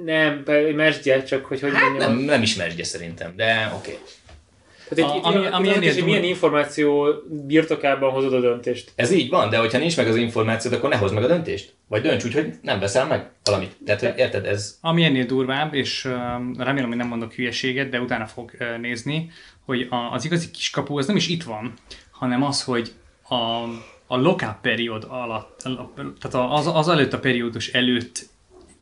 nem, 0.04 0.42
mesdje, 0.74 1.22
csak 1.22 1.44
hogy 1.44 1.60
hogy 1.60 1.72
Hát 1.72 1.82
mondjam. 1.82 2.14
nem, 2.14 2.24
nem 2.24 2.42
ismerj 2.42 2.82
szerintem, 2.82 3.32
de 3.36 3.72
oké. 3.76 3.90
Okay. 3.90 4.02
Tehát 4.88 5.10
A- 5.10 5.14
egy, 5.14 5.20
ami- 5.22 5.46
ami, 5.46 5.68
ami 5.68 5.74
ennél 5.74 6.04
milyen 6.04 6.24
információ 6.24 7.08
birtokában 7.46 8.10
hozod 8.10 8.32
a 8.32 8.40
döntést. 8.40 8.92
Ez 8.94 9.10
így 9.10 9.30
van, 9.30 9.50
de 9.50 9.58
hogyha 9.58 9.78
nincs 9.78 9.96
meg 9.96 10.08
az 10.08 10.16
információd, 10.16 10.74
akkor 10.74 10.88
ne 10.88 10.96
hozd 10.96 11.14
meg 11.14 11.24
a 11.24 11.26
döntést. 11.26 11.74
Vagy 11.88 12.02
dönts 12.02 12.24
úgy, 12.24 12.34
hogy 12.34 12.52
nem 12.62 12.80
veszel 12.80 13.06
meg 13.06 13.30
valamit. 13.44 13.76
Tehát, 13.84 14.00
hogy 14.00 14.12
érted, 14.16 14.46
ez... 14.46 14.78
Ami 14.80 15.04
ennél 15.04 15.24
durvább, 15.24 15.74
és 15.74 16.04
uh, 16.04 16.12
remélem, 16.58 16.88
hogy 16.88 16.96
nem 16.96 17.08
mondok 17.08 17.32
hülyeséget, 17.32 17.88
de 17.88 18.00
utána 18.00 18.26
fog 18.26 18.50
uh, 18.60 18.78
nézni, 18.78 19.30
hogy 19.64 19.86
a, 19.90 20.12
az 20.12 20.24
igazi 20.24 20.50
kiskapu 20.50 20.98
az 20.98 21.06
nem 21.06 21.16
is 21.16 21.28
itt 21.28 21.42
van, 21.42 21.74
hanem 22.10 22.42
az, 22.42 22.62
hogy 22.62 22.92
a, 23.28 23.64
a 24.08 24.16
lockup 24.16 24.60
periód 24.62 25.06
alatt, 25.08 25.68
tehát 26.20 26.50
az, 26.52 26.66
az 26.74 26.88
előtt 26.88 27.12
a 27.12 27.18
periódus 27.18 27.68
előtt 27.68 28.26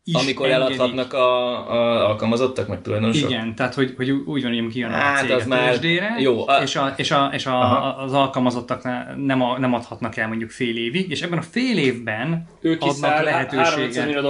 is 0.09 0.15
Amikor 0.15 0.47
engedik- 0.51 0.77
eladhatnak 0.79 1.13
a, 1.13 1.71
a 1.71 2.09
alkalmazottak, 2.09 2.69
meg 2.69 2.83
tulajdonosok. 2.83 3.31
Igen, 3.31 3.55
tehát 3.55 3.75
hogy, 3.75 3.95
hogy 3.97 4.11
úgy 4.11 4.43
van, 4.43 4.53
hogy 4.55 4.67
kijön 4.73 4.91
Hát, 4.91 5.23
a 5.23 5.27
cég 5.27 5.31
az 5.37 5.45
a 5.45 5.49
már- 5.49 5.71
tőzsdére, 5.71 6.17
jó, 6.19 6.49
a- 6.49 6.63
és, 6.63 6.77
a, 6.77 6.95
és, 6.97 7.11
a, 7.11 7.31
és 7.33 7.47
a, 7.47 7.61
Aha. 7.61 8.03
az 8.03 8.13
alkalmazottak 8.13 8.83
ne- 8.83 9.15
nem, 9.17 9.43
a, 9.43 9.59
nem 9.59 9.75
adhatnak 9.75 10.17
el 10.17 10.29
mondjuk 10.29 10.51
fél 10.51 10.77
évig, 10.77 11.11
és 11.11 11.23
ebben 11.23 11.39
a 11.39 11.43
fél 11.43 11.79
évben 11.79 12.47
Ő 12.61 12.73
adnak 12.73 12.89
kiszáll 12.89 13.11
300 13.11 13.25
lehetőséget 13.25 14.25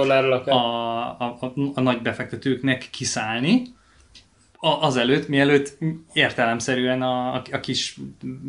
a, 0.47 0.55
a, 1.19 1.37
a, 1.39 1.51
a 1.73 1.81
nagy 1.81 2.01
befektetőknek 2.01 2.87
kiszállni, 2.91 3.61
azelőtt, 4.59 5.27
mielőtt 5.27 5.77
értelemszerűen 6.13 7.01
a, 7.01 7.33
a, 7.51 7.59
kis 7.59 7.97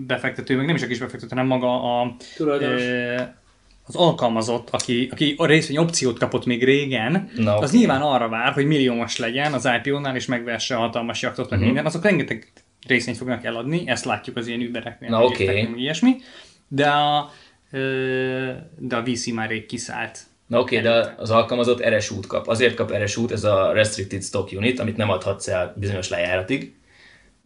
befektető, 0.06 0.56
meg 0.56 0.66
nem 0.66 0.74
is 0.74 0.82
a 0.82 0.86
kis 0.86 0.98
befektető, 0.98 1.28
hanem 1.30 1.46
maga 1.46 2.00
a, 2.00 2.16
Tulajdonos. 2.36 2.82
az 3.84 3.94
alkalmazott, 3.96 4.70
aki, 4.70 5.08
aki 5.12 5.34
a 5.36 5.46
részvény 5.46 5.76
opciót 5.78 6.18
kapott 6.18 6.44
még 6.46 6.64
régen, 6.64 7.30
Na, 7.36 7.58
az 7.58 7.68
oké. 7.68 7.78
nyilván 7.78 8.00
arra 8.02 8.28
vár, 8.28 8.52
hogy 8.52 8.66
milliómos 8.66 9.16
legyen 9.16 9.52
az 9.52 9.68
IPO-nál, 9.84 10.16
és 10.16 10.26
megvesse 10.26 10.76
a 10.76 10.78
hatalmas 10.78 11.22
jaktot, 11.22 11.48
meg 11.50 11.58
Mhm. 11.58 11.66
minden, 11.66 11.86
azok 11.86 12.02
rengeteg 12.02 12.52
részvényt 12.86 13.16
fognak 13.16 13.44
eladni, 13.44 13.82
ezt 13.88 14.04
látjuk 14.04 14.36
az 14.36 14.46
ilyen 14.46 14.60
übereknél, 14.60 15.10
Na, 15.10 15.28
meg 15.38 15.72
ilyesmi, 15.76 16.16
de 16.68 16.88
a, 16.88 17.30
de 18.78 18.96
a 18.96 19.02
VC 19.04 19.26
már 19.32 19.48
rég 19.48 19.66
kiszállt. 19.66 20.18
Na 20.48 20.60
oké, 20.60 20.78
okay, 20.78 20.90
de 20.90 21.14
az 21.16 21.30
alkalmazott 21.30 21.84
RSU-t 21.88 22.26
kap. 22.26 22.48
Azért 22.48 22.74
kap 22.74 22.96
RSU-t, 22.96 23.32
ez 23.32 23.44
a 23.44 23.72
Restricted 23.72 24.22
Stock 24.22 24.52
Unit, 24.52 24.80
amit 24.80 24.96
nem 24.96 25.10
adhatsz 25.10 25.48
el 25.48 25.74
bizonyos 25.76 26.08
lejáratig, 26.08 26.74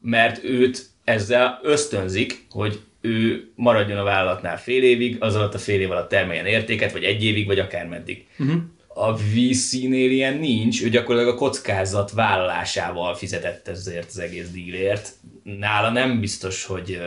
mert 0.00 0.44
őt 0.44 0.86
ezzel 1.04 1.60
ösztönzik, 1.62 2.46
hogy 2.50 2.80
ő 3.00 3.50
maradjon 3.54 3.98
a 3.98 4.02
vállalatnál 4.02 4.58
fél 4.58 4.82
évig, 4.82 5.16
az 5.20 5.34
alatt 5.34 5.54
a 5.54 5.58
fél 5.58 5.80
év 5.80 5.90
alatt 5.90 6.08
termeljen 6.08 6.46
értéket, 6.46 6.92
vagy 6.92 7.04
egy 7.04 7.24
évig, 7.24 7.46
vagy 7.46 7.58
akár 7.58 7.86
meddig. 7.86 8.26
Uh-huh. 8.38 8.60
A 8.94 9.16
VC-nél 9.16 10.10
ilyen 10.10 10.38
nincs, 10.38 10.82
ő 10.82 10.88
gyakorlatilag 10.88 11.34
a 11.34 11.38
kockázat 11.38 12.12
vállalásával 12.12 13.14
fizetett 13.14 13.68
ezért 13.68 14.08
az 14.08 14.18
egész 14.18 14.50
dílért. 14.50 15.12
Nála 15.42 15.90
nem 15.90 16.20
biztos, 16.20 16.64
hogy 16.64 17.00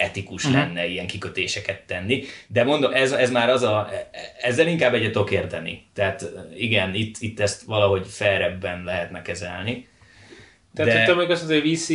etikus 0.00 0.44
uh-huh. 0.44 0.60
lenne 0.60 0.86
ilyen 0.86 1.06
kikötéseket 1.06 1.82
tenni, 1.86 2.22
de 2.46 2.64
mondom, 2.64 2.92
ez, 2.92 3.12
ez 3.12 3.30
már 3.30 3.50
az 3.50 3.62
a, 3.62 3.90
ezzel 4.40 4.66
inkább 4.66 4.94
egyet 4.94 5.12
tudok 5.12 5.30
érteni. 5.30 5.86
Tehát 5.94 6.30
igen, 6.56 6.94
itt, 6.94 7.16
itt 7.18 7.40
ezt 7.40 7.62
valahogy 7.62 8.06
felrebben 8.08 8.84
lehetne 8.84 9.22
kezelni. 9.22 9.88
Tehát, 10.74 10.92
de- 10.92 10.98
hogy 10.98 11.08
te 11.08 11.14
még 11.14 11.30
azt 11.30 11.48
mondod, 11.48 11.60
hogy 11.60 11.70
VC 11.70 11.88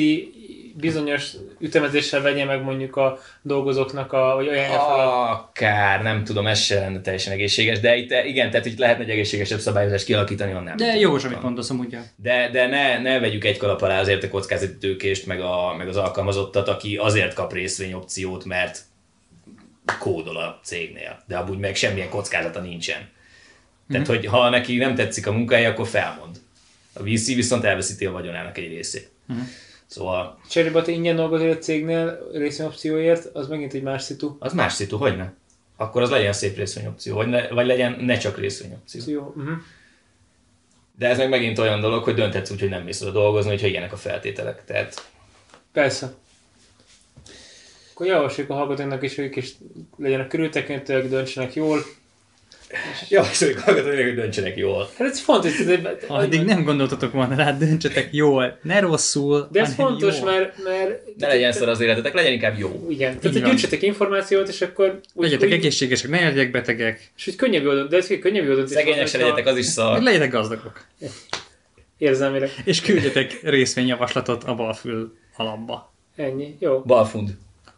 bizonyos 0.78 1.34
ütemezéssel 1.60 2.22
vegye 2.22 2.46
meg 2.46 2.64
mondjuk 2.64 2.96
a 2.96 3.20
dolgozóknak, 3.42 4.14
a, 4.14 4.36
vagy 4.36 4.48
ajánlja 4.48 4.80
fel 4.80 5.00
a... 5.00 5.32
Akár, 5.32 6.02
nem 6.02 6.24
tudom, 6.24 6.48
ez 6.48 6.60
se 6.60 6.80
lenne 6.80 7.02
teljesen 7.02 7.34
egészséges, 7.34 7.80
de 7.80 7.96
itt 7.96 8.12
igen, 8.12 8.50
tehát 8.50 8.66
itt 8.66 8.78
lehetne 8.78 9.04
egy 9.04 9.10
egészségesebb 9.10 9.60
szabályozást 9.60 10.06
kialakítani 10.06 10.52
annál. 10.52 10.76
De 10.76 10.96
jogos, 10.96 11.24
amit 11.24 11.42
mondasz 11.42 11.70
amúgy. 11.70 11.98
De, 12.16 12.50
de 12.52 12.68
ne, 12.68 13.00
ne 13.02 13.20
vegyük 13.20 13.46
egy 13.46 13.58
kalap 13.58 13.82
alá 13.82 14.00
azért 14.00 14.24
a 14.24 14.30
kockázati 14.30 14.78
tőkést, 14.78 15.26
meg, 15.26 15.42
a, 15.42 15.76
meg 15.78 15.88
az 15.88 15.98
alkalmazottat, 15.98 16.68
aki 16.68 16.96
azért 16.96 17.34
kap 17.34 17.54
részvényopciót, 17.54 18.46
mert 18.46 18.82
kódol 20.00 20.38
a 20.38 20.60
cégnél, 20.64 21.24
de 21.28 21.38
amúgy 21.38 21.58
meg 21.58 21.76
semmilyen 21.76 22.10
kockázata 22.10 22.60
nincsen. 22.60 23.14
Tehát, 23.90 24.08
hogy 24.08 24.26
ha 24.26 24.50
neki 24.50 24.78
nem 24.78 24.96
tetszik 24.96 25.28
a 25.28 25.32
munkája, 25.32 25.70
akkor 25.70 25.88
felmond. 25.88 26.36
A 26.94 27.04
VC 27.04 27.26
viszont 27.26 27.64
elveszíti 27.64 28.06
a 28.06 28.12
vagyonának 28.12 28.58
egy 28.58 28.68
részét. 28.68 29.12
Szóval 29.86 30.40
Cserébe 30.50 30.82
te 30.82 30.92
ingyen 30.92 31.16
dolgozol 31.16 31.48
egy 31.48 31.64
cégnél 31.64 32.30
részvényopcióért, 32.34 33.26
az 33.34 33.48
megint 33.48 33.74
egy 33.74 33.84
más 33.84 34.02
szitu. 34.04 34.36
az 34.40 34.54
más 34.54 34.74
szitu, 34.74 34.98
hogy 34.98 35.18
ne? 35.18 35.32
Akkor 35.78 36.02
az 36.02 36.10
legyen 36.10 36.34
szép 36.34 36.56
részvényopció, 36.56 37.16
vagy, 37.16 37.28
ne, 37.28 37.48
vagy 37.48 37.66
legyen 37.66 37.98
ne 38.00 38.18
csak 38.18 38.38
részvényopció. 38.38 39.14
Jó. 39.14 39.22
Uh-huh. 39.22 39.58
De 40.98 41.08
ez 41.08 41.18
meg 41.18 41.30
megint 41.30 41.60
olyan 41.60 41.80
dolog, 41.80 42.04
hogy 42.04 42.14
dönthetsz 42.14 42.52
úgy, 42.52 42.60
hogy 42.60 42.70
nem 42.70 42.84
mész 42.84 43.02
oda 43.02 43.12
dolgozni, 43.12 43.50
hogyha 43.50 43.68
ilyenek 43.68 43.92
a 43.92 43.98
feltételek. 43.98 44.66
Tehát 44.66 45.10
Persze. 45.72 46.14
Akkor 47.94 48.06
javasoljuk 48.06 48.52
a 48.52 48.56
hallgatóknak 48.56 49.04
is, 49.04 49.16
hogy 49.16 49.24
ők 49.26 49.36
is 49.36 49.56
legyenek 49.98 50.28
körültekintőek, 50.28 51.08
döntsenek 51.08 51.54
jól. 51.54 51.80
Javasoljuk 53.10 53.60
hallgatóinak, 53.60 54.04
hogy 54.06 54.16
döntsenek 54.16 54.58
jól. 54.58 54.90
Hát 54.98 55.08
ez 55.08 55.20
fontos, 55.20 55.60
ez 55.60 55.68
egy, 55.68 55.88
Ha 56.08 56.22
eddig 56.22 56.42
nem 56.42 56.64
gondoltatok 56.64 57.12
volna 57.12 57.36
rá, 57.36 57.52
döntsetek 57.52 58.08
jól, 58.12 58.60
ne 58.62 58.80
rosszul, 58.80 59.48
de 59.52 59.62
ez 59.62 59.74
fontos, 59.74 60.18
jól. 60.20 60.32
mert, 60.32 60.64
mert 60.64 61.18
Ne 61.18 61.28
legyen 61.28 61.52
szar 61.52 61.70
az 61.70 61.80
életetek, 61.80 62.14
legyen 62.14 62.34
inkább 62.34 62.58
jó. 62.60 62.86
Igen, 62.90 63.20
tehát 63.20 63.38
hogy 63.38 63.48
gyűjtsetek 63.48 63.82
információt, 63.82 64.48
és 64.48 64.62
akkor 64.62 65.00
úgy, 65.14 65.24
Legyetek 65.24 65.48
úgy, 65.48 65.54
egészségesek, 65.54 66.10
ne 66.10 66.20
legyetek 66.20 66.52
betegek, 66.52 67.12
és 67.18 67.28
úgy 67.28 67.36
könnyebb 67.36 67.64
jó, 67.64 67.84
de 67.84 67.98
ez 67.98 68.08
könnyebb 68.22 68.46
döntés. 68.46 68.70
Szegények 68.70 69.08
se 69.08 69.18
legyetek, 69.18 69.48
az 69.48 69.58
is 69.58 69.66
szar. 69.66 70.02
legyetek 70.02 70.32
gazdagok. 70.32 70.86
Érzelmileg. 71.98 72.52
És 72.64 72.82
küldjetek 72.82 73.40
részvényjavaslatot 73.44 74.44
a 74.44 74.56
balfül 74.56 75.18
alapba. 75.36 75.94
Ennyi. 76.16 76.56
Jó. 76.60 76.80
Balfund. 76.80 77.30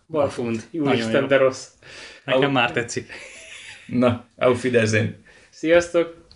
Balfund. 0.08 0.64
Úristen, 0.72 1.22
jó. 1.22 1.28
de 1.28 1.38
rossz. 1.38 1.66
Nekem 2.26 2.44
Au. 2.44 2.52
már 2.52 2.72
tetszik. 2.72 3.12
Na, 3.88 4.26
auf 4.38 4.64
Wiedersehen. 4.64 5.16
Sziasztok! 5.52 6.27